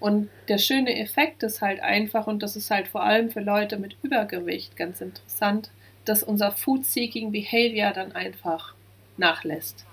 [0.00, 3.78] Und der schöne Effekt ist halt einfach, und das ist halt vor allem für Leute
[3.78, 5.70] mit Übergewicht ganz interessant,
[6.04, 8.74] dass unser Food-Seeking Behavior dann einfach
[9.16, 9.86] nachlässt.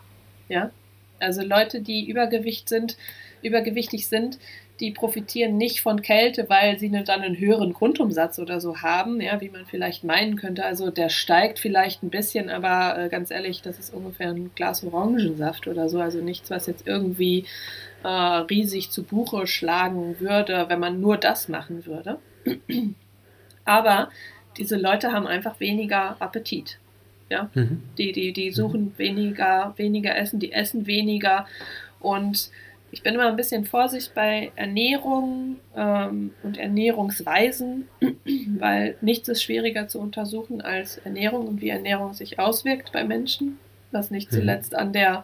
[0.48, 0.72] Ja,
[1.20, 2.98] also Leute, die Übergewicht sind,
[3.42, 4.38] übergewichtig sind,
[4.80, 9.42] die profitieren nicht von Kälte, weil sie dann einen höheren Grundumsatz oder so haben, ja,
[9.42, 10.64] wie man vielleicht meinen könnte.
[10.64, 14.84] Also der steigt vielleicht ein bisschen, aber äh, ganz ehrlich, das ist ungefähr ein Glas
[14.84, 16.00] Orangensaft oder so.
[16.00, 17.46] Also nichts, was jetzt irgendwie
[18.04, 22.20] äh, riesig zu Buche schlagen würde, wenn man nur das machen würde.
[23.66, 24.10] aber
[24.58, 26.80] diese Leute haben einfach weniger Appetit.
[27.30, 27.84] Ja, mhm.
[27.98, 28.98] die, die, die suchen mhm.
[28.98, 31.46] weniger, weniger Essen, die essen weniger
[32.00, 32.50] und
[32.92, 37.88] ich bin immer ein bisschen vorsichtig bei Ernährung ähm, und Ernährungsweisen,
[38.60, 43.60] weil nichts ist schwieriger zu untersuchen als Ernährung und wie Ernährung sich auswirkt bei Menschen,
[43.92, 44.38] was nicht mhm.
[44.38, 45.24] zuletzt an der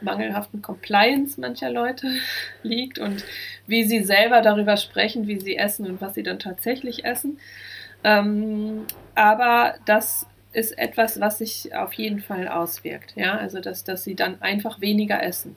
[0.00, 2.08] mangelhaften Compliance mancher Leute
[2.62, 3.24] liegt und
[3.66, 7.38] wie sie selber darüber sprechen, wie sie essen und was sie dann tatsächlich essen.
[8.02, 13.14] Ähm, aber das ist etwas, was sich auf jeden Fall auswirkt.
[13.16, 15.56] Ja, also dass, dass sie dann einfach weniger essen.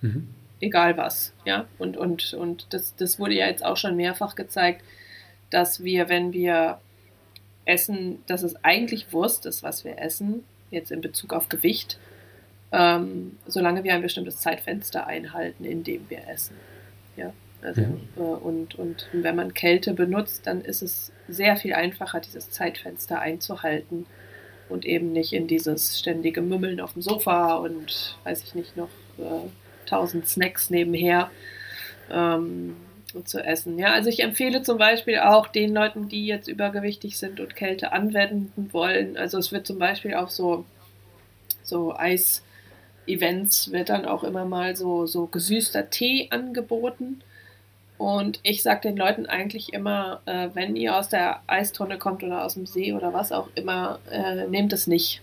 [0.00, 0.28] Mhm
[0.64, 1.32] egal was.
[1.44, 4.82] Ja, und, und, und das, das wurde ja jetzt auch schon mehrfach gezeigt,
[5.50, 6.80] dass wir, wenn wir
[7.64, 11.98] essen, dass es eigentlich Wurst ist, was wir essen, jetzt in Bezug auf Gewicht,
[12.72, 16.56] ähm, solange wir ein bestimmtes Zeitfenster einhalten, in dem wir essen.
[17.16, 17.32] Ja,
[17.62, 17.88] also, ja.
[18.16, 23.20] Äh, und, und wenn man Kälte benutzt, dann ist es sehr viel einfacher, dieses Zeitfenster
[23.20, 24.06] einzuhalten
[24.68, 28.88] und eben nicht in dieses ständige Mümmeln auf dem Sofa und weiß ich nicht noch
[29.18, 29.48] äh,
[29.86, 31.30] tausend Snacks nebenher
[32.10, 32.76] ähm,
[33.24, 33.78] zu essen.
[33.78, 37.92] Ja, also ich empfehle zum Beispiel auch den Leuten, die jetzt übergewichtig sind und Kälte
[37.92, 39.16] anwenden wollen.
[39.16, 40.64] Also es wird zum Beispiel auch so,
[41.62, 47.22] so Eis-Events wird dann auch immer mal so, so gesüßter Tee angeboten.
[48.04, 52.44] Und ich sage den Leuten eigentlich immer, äh, wenn ihr aus der Eistonne kommt oder
[52.44, 55.22] aus dem See oder was auch immer, äh, nehmt es nicht.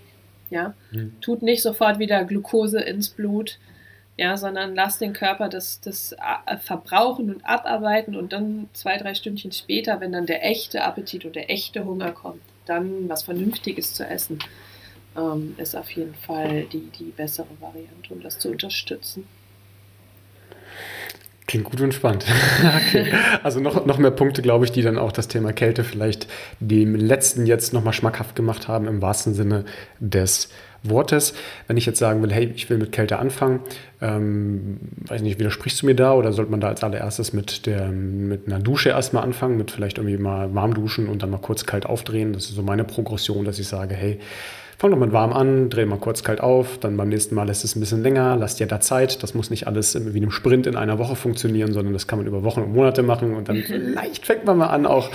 [0.49, 0.73] Ja?
[0.91, 1.13] Hm.
[1.21, 3.59] Tut nicht sofort wieder Glucose ins Blut
[4.17, 6.11] ja, sondern lass den Körper das, das
[6.45, 11.25] äh, verbrauchen und abarbeiten und dann zwei, drei Stündchen später, wenn dann der echte Appetit
[11.25, 14.37] und der echte Hunger kommt, dann was Vernünftiges zu essen,
[15.17, 19.27] ähm, ist auf jeden Fall die, die bessere Variante, um das zu unterstützen.
[21.52, 22.23] Klingt gut und spannend.
[22.88, 23.11] okay.
[23.44, 26.28] Also noch, noch mehr Punkte, glaube ich, die dann auch das Thema Kälte vielleicht
[26.61, 29.65] dem letzten jetzt nochmal schmackhaft gemacht haben, im wahrsten Sinne
[29.99, 30.48] des
[30.84, 31.34] Wortes.
[31.68, 33.60] Wenn ich jetzt sagen will, hey, ich will mit Kälte anfangen,
[33.99, 37.90] ähm, weiß nicht, widersprichst du mir da oder sollte man da als allererstes mit, der,
[37.90, 41.65] mit einer Dusche erstmal anfangen, mit vielleicht irgendwie mal warm duschen und dann mal kurz
[41.65, 42.32] kalt aufdrehen?
[42.32, 44.22] Das ist so meine Progression, dass ich sage, hey,
[44.81, 47.63] Fang doch mal warm an, dreh mal kurz kalt auf, dann beim nächsten Mal lässt
[47.63, 49.21] es ein bisschen länger, lass dir da Zeit.
[49.21, 52.25] Das muss nicht alles wie einem Sprint in einer Woche funktionieren, sondern das kann man
[52.25, 53.65] über Wochen und Monate machen und dann mhm.
[53.67, 55.11] vielleicht fängt man mal an, auch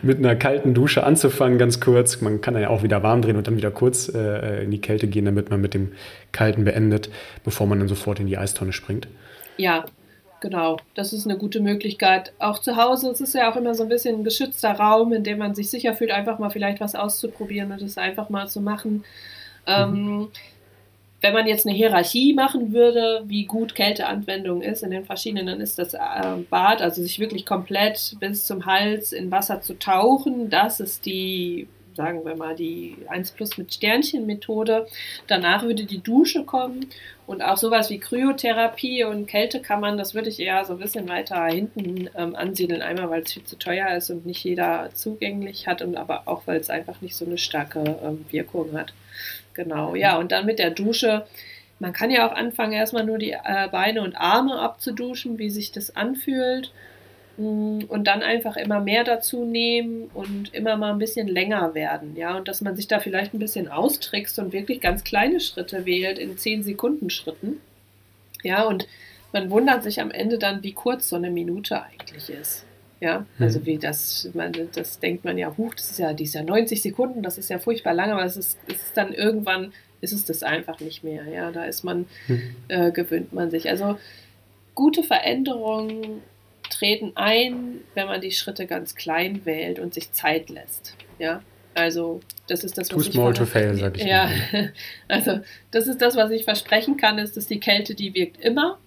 [0.00, 2.22] mit einer kalten Dusche anzufangen, ganz kurz.
[2.22, 4.80] Man kann dann ja auch wieder warm drehen und dann wieder kurz äh, in die
[4.80, 5.92] Kälte gehen, damit man mit dem
[6.32, 7.10] Kalten beendet,
[7.44, 9.06] bevor man dann sofort in die Eistonne springt.
[9.58, 9.84] Ja,
[10.40, 12.32] Genau, das ist eine gute Möglichkeit.
[12.38, 15.22] Auch zu Hause ist es ja auch immer so ein bisschen ein geschützter Raum, in
[15.22, 18.62] dem man sich sicher fühlt, einfach mal vielleicht was auszuprobieren und es einfach mal zu
[18.62, 19.04] machen.
[19.66, 20.28] Ähm, mhm.
[21.20, 25.60] Wenn man jetzt eine Hierarchie machen würde, wie gut Kälteanwendung ist in den verschiedenen, dann
[25.60, 25.98] ist das äh,
[26.48, 31.68] Bad, also sich wirklich komplett bis zum Hals in Wasser zu tauchen, das ist die
[31.94, 34.86] sagen wir mal, die 1 Plus mit Sternchen Methode.
[35.26, 36.86] Danach würde die Dusche kommen
[37.26, 41.44] und auch sowas wie Kryotherapie und Kältekammern, das würde ich eher so ein bisschen weiter
[41.46, 42.82] hinten ähm, ansiedeln.
[42.82, 46.42] Einmal, weil es viel zu teuer ist und nicht jeder zugänglich hat und aber auch,
[46.46, 48.92] weil es einfach nicht so eine starke ähm, Wirkung hat.
[49.54, 51.24] Genau, ja, und dann mit der Dusche.
[51.78, 55.70] Man kann ja auch anfangen, erstmal nur die äh, Beine und Arme abzuduschen, wie sich
[55.70, 56.72] das anfühlt.
[57.36, 62.16] Mm, und dann einfach immer mehr dazu nehmen und immer mal ein bisschen länger werden,
[62.16, 65.86] ja, und dass man sich da vielleicht ein bisschen austrickst und wirklich ganz kleine Schritte
[65.86, 67.60] wählt in 10 Sekunden Schritten,
[68.42, 68.86] ja, und
[69.32, 72.64] man wundert sich am Ende dann, wie kurz so eine Minute eigentlich ist.
[73.00, 73.66] Ja, also mhm.
[73.66, 76.82] wie das, man, das denkt man ja, huch, das ist ja, die ist ja 90
[76.82, 80.26] Sekunden, das ist ja furchtbar lang, aber es ist, es ist dann irgendwann, ist es
[80.26, 81.24] das einfach nicht mehr.
[81.26, 82.56] Ja, da ist man, mhm.
[82.68, 83.70] äh, gewöhnt man sich.
[83.70, 83.98] Also
[84.74, 86.20] gute Veränderungen
[86.80, 90.96] treten ein, wenn man die Schritte ganz klein wählt und sich Zeit lässt.
[91.18, 91.42] Ja,
[91.74, 94.04] also das ist das, was Too small to fail, sag ich.
[94.04, 94.30] Ja,
[95.08, 95.40] also
[95.70, 98.78] das ist das, was ich versprechen kann, ist, dass die Kälte, die wirkt immer.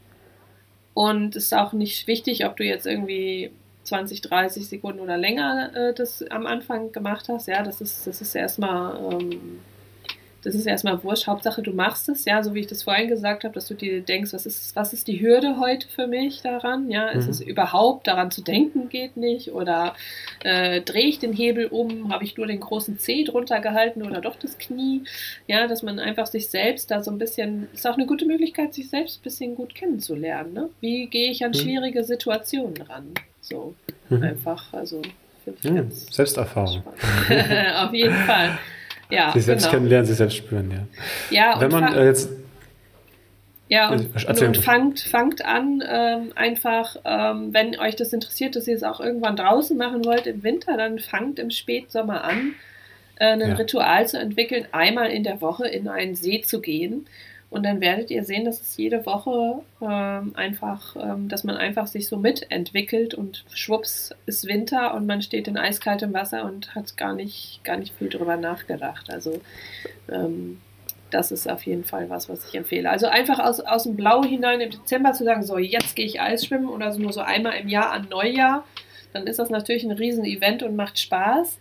[0.96, 3.52] Und es ist auch nicht wichtig, ob du jetzt irgendwie
[3.84, 7.48] 20, 30 Sekunden oder länger äh, das am Anfang gemacht hast.
[7.48, 9.60] Ja, das ist, das ist erstmal ähm,
[10.44, 11.28] das ist erstmal wurscht.
[11.28, 14.02] Hauptsache, du machst es, ja, so wie ich das vorhin gesagt habe, dass du dir
[14.02, 16.90] denkst, was ist, was ist die Hürde heute für mich daran?
[16.90, 17.20] Ja, mhm.
[17.20, 19.54] ist es überhaupt daran zu denken, geht nicht?
[19.54, 19.96] Oder
[20.44, 22.12] äh, drehe ich den Hebel um?
[22.12, 25.04] Habe ich nur den großen C drunter gehalten oder doch das Knie?
[25.48, 28.74] Ja, dass man einfach sich selbst da so ein bisschen, ist auch eine gute Möglichkeit,
[28.74, 30.54] sich selbst ein bisschen gut kennenzulernen.
[30.54, 30.70] Ne?
[30.82, 31.56] Wie gehe ich an mhm.
[31.56, 33.14] schwierige Situationen ran?
[33.40, 33.76] So
[34.10, 34.24] mhm.
[34.24, 35.02] einfach, also.
[35.62, 36.84] Ja, Selbsterfahrung.
[37.76, 38.58] Auf jeden Fall.
[39.14, 39.74] Ja, sich selbst genau.
[39.74, 40.88] kennenlernen, sich selbst spüren, ja.
[41.30, 42.30] Ja, Wenn man äh, jetzt.
[43.70, 48.68] Ja, und, und, und fangt, fangt an, ähm, einfach, ähm, wenn euch das interessiert, dass
[48.68, 52.54] ihr es auch irgendwann draußen machen wollt im Winter, dann fangt im Spätsommer an,
[53.16, 53.56] äh, ein ja.
[53.56, 57.08] Ritual zu entwickeln, einmal in der Woche in einen See zu gehen
[57.54, 61.86] und dann werdet ihr sehen, dass es jede Woche ähm, einfach, ähm, dass man einfach
[61.86, 66.98] sich so mitentwickelt und schwupps ist Winter und man steht in eiskaltem Wasser und hat
[66.98, 69.12] gar nicht, gar nicht viel drüber nachgedacht.
[69.12, 69.40] Also
[70.12, 70.62] ähm,
[71.12, 72.90] das ist auf jeden Fall was, was ich empfehle.
[72.90, 76.20] Also einfach aus, aus dem Blau hinein im Dezember zu sagen, so jetzt gehe ich
[76.20, 78.64] Eisschwimmen oder so nur so einmal im Jahr an Neujahr,
[79.14, 81.60] dann ist das natürlich ein Riesen-Event und macht Spaß.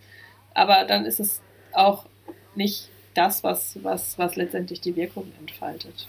[0.55, 2.07] Aber dann ist es auch
[2.55, 6.07] nicht das, was, was, was letztendlich die Wirkung entfaltet.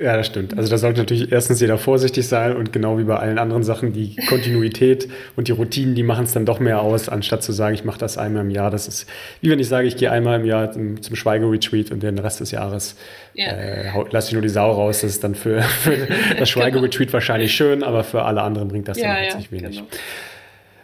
[0.00, 0.56] Ja, das stimmt.
[0.56, 3.92] Also da sollte natürlich erstens jeder vorsichtig sein und genau wie bei allen anderen Sachen,
[3.92, 7.74] die Kontinuität und die Routinen, die machen es dann doch mehr aus, anstatt zu sagen,
[7.74, 8.70] ich mache das einmal im Jahr.
[8.70, 9.08] Das ist,
[9.40, 12.40] wie wenn ich sage, ich gehe einmal im Jahr zum, zum Schweigeretreat und den Rest
[12.40, 12.96] des Jahres
[13.34, 13.48] ja.
[13.48, 15.02] äh, lasse ich nur die Sau raus.
[15.02, 16.08] Das ist dann für, für
[16.38, 17.12] das Schweigeretreat genau.
[17.12, 19.76] wahrscheinlich schön, aber für alle anderen bringt das ja, dann ja, wenig.
[19.76, 19.88] Genau.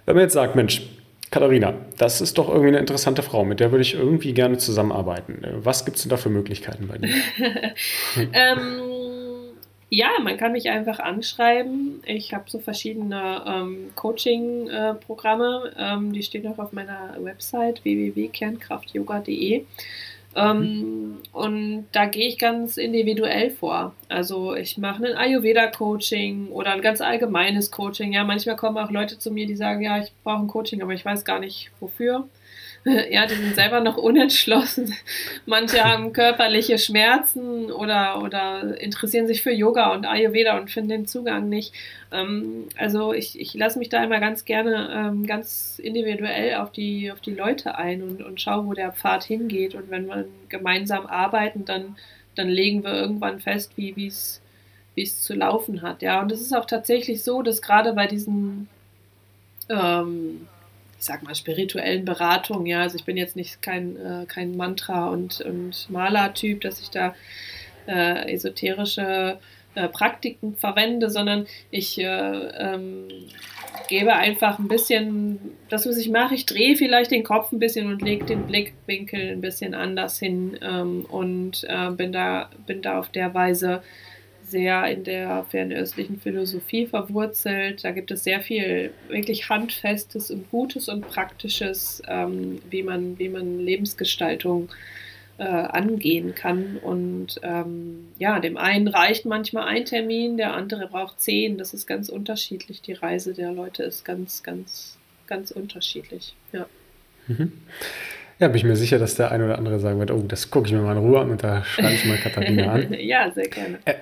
[0.07, 0.83] Wenn man jetzt sagt, Mensch,
[1.31, 5.45] Katharina, das ist doch irgendwie eine interessante Frau, mit der würde ich irgendwie gerne zusammenarbeiten.
[5.63, 7.15] Was gibt es denn da für Möglichkeiten bei dir?
[8.33, 8.81] ähm,
[9.91, 12.03] ja, man kann mich einfach anschreiben.
[12.05, 19.65] Ich habe so verschiedene ähm, Coaching-Programme, äh, ähm, die stehen auch auf meiner Website www.kernkraftyoga.de.
[20.37, 21.19] Ähm, mhm.
[21.33, 23.95] Und da gehe ich ganz individuell vor.
[24.09, 28.13] Also ich mache ein Ayurveda-Coaching oder ein ganz allgemeines Coaching.
[28.13, 30.93] Ja, manchmal kommen auch Leute zu mir, die sagen, ja, ich brauche ein Coaching, aber
[30.93, 32.29] ich weiß gar nicht wofür.
[33.11, 34.95] ja, die sind selber noch unentschlossen.
[35.47, 41.07] Manche haben körperliche Schmerzen oder, oder interessieren sich für Yoga und Ayurveda und finden den
[41.07, 41.75] Zugang nicht.
[42.11, 47.13] Ähm, also ich, ich lasse mich da immer ganz gerne ähm, ganz individuell auf die,
[47.13, 49.75] auf die Leute ein und, und schaue, wo der Pfad hingeht.
[49.75, 51.97] Und wenn wir gemeinsam arbeiten, dann,
[52.35, 54.41] dann legen wir irgendwann fest, wie es
[54.95, 56.03] wie es zu laufen hat.
[56.03, 58.69] Ja, und es ist auch tatsächlich so, dass gerade bei diesen
[59.69, 60.49] ähm,
[61.01, 62.67] ich sag mal, spirituellen Beratung.
[62.67, 66.91] Ja, also ich bin jetzt nicht kein, äh, kein Mantra- und, und Maler-Typ, dass ich
[66.91, 67.15] da
[67.87, 69.39] äh, esoterische
[69.75, 73.09] äh, Praktiken verwende, sondern ich äh, ähm,
[73.89, 75.39] gebe einfach ein bisschen
[75.71, 76.35] das, was ich mache.
[76.35, 80.59] Ich drehe vielleicht den Kopf ein bisschen und lege den Blickwinkel ein bisschen anders hin
[80.61, 83.83] ähm, und äh, bin, da, bin da auf der Weise
[84.51, 87.85] sehr in der fernöstlichen Philosophie verwurzelt.
[87.85, 93.29] Da gibt es sehr viel wirklich Handfestes und Gutes und Praktisches, ähm, wie, man, wie
[93.29, 94.69] man Lebensgestaltung
[95.39, 96.77] äh, angehen kann.
[96.77, 101.57] Und ähm, ja, dem einen reicht manchmal ein Termin, der andere braucht zehn.
[101.57, 102.83] Das ist ganz unterschiedlich.
[102.83, 106.35] Die Reise der Leute ist ganz, ganz, ganz unterschiedlich.
[106.53, 106.67] Ja.
[107.27, 107.53] Mhm.
[108.41, 110.67] Ja, bin ich mir sicher, dass der eine oder andere sagen wird, oh, das gucke
[110.67, 112.95] ich mir mal in Ruhe an und da schreibe ich mal Katharina an.
[112.99, 113.79] ja, sehr gerne.
[113.85, 113.95] Äh,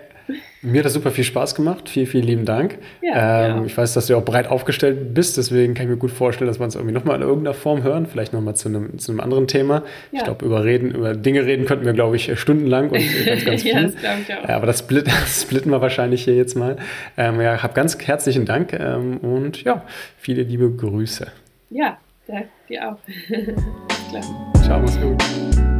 [0.62, 1.88] mir hat das super viel Spaß gemacht.
[1.88, 2.78] Vielen, vielen lieben Dank.
[3.02, 3.64] Ja, ähm, ja.
[3.64, 6.58] Ich weiß, dass du auch breit aufgestellt bist, deswegen kann ich mir gut vorstellen, dass
[6.58, 8.06] wir uns irgendwie nochmal in irgendeiner Form hören.
[8.06, 9.82] Vielleicht nochmal zu einem, zu einem anderen Thema.
[10.12, 10.18] Ja.
[10.18, 13.62] Ich glaube, über reden, über Dinge reden könnten wir, glaube ich, stundenlang und ganz, ganz
[13.62, 13.72] viel.
[13.72, 14.48] ja, das glaube ich auch.
[14.48, 16.76] aber das, split, das, splitten wir wahrscheinlich hier jetzt mal.
[17.16, 19.84] Ähm, ja, hab ganz herzlichen Dank ähm, und ja,
[20.18, 21.28] viele liebe Grüße.
[21.70, 21.98] Ja,
[22.68, 22.98] dir auch.
[24.62, 25.77] Ciao, mach's gut.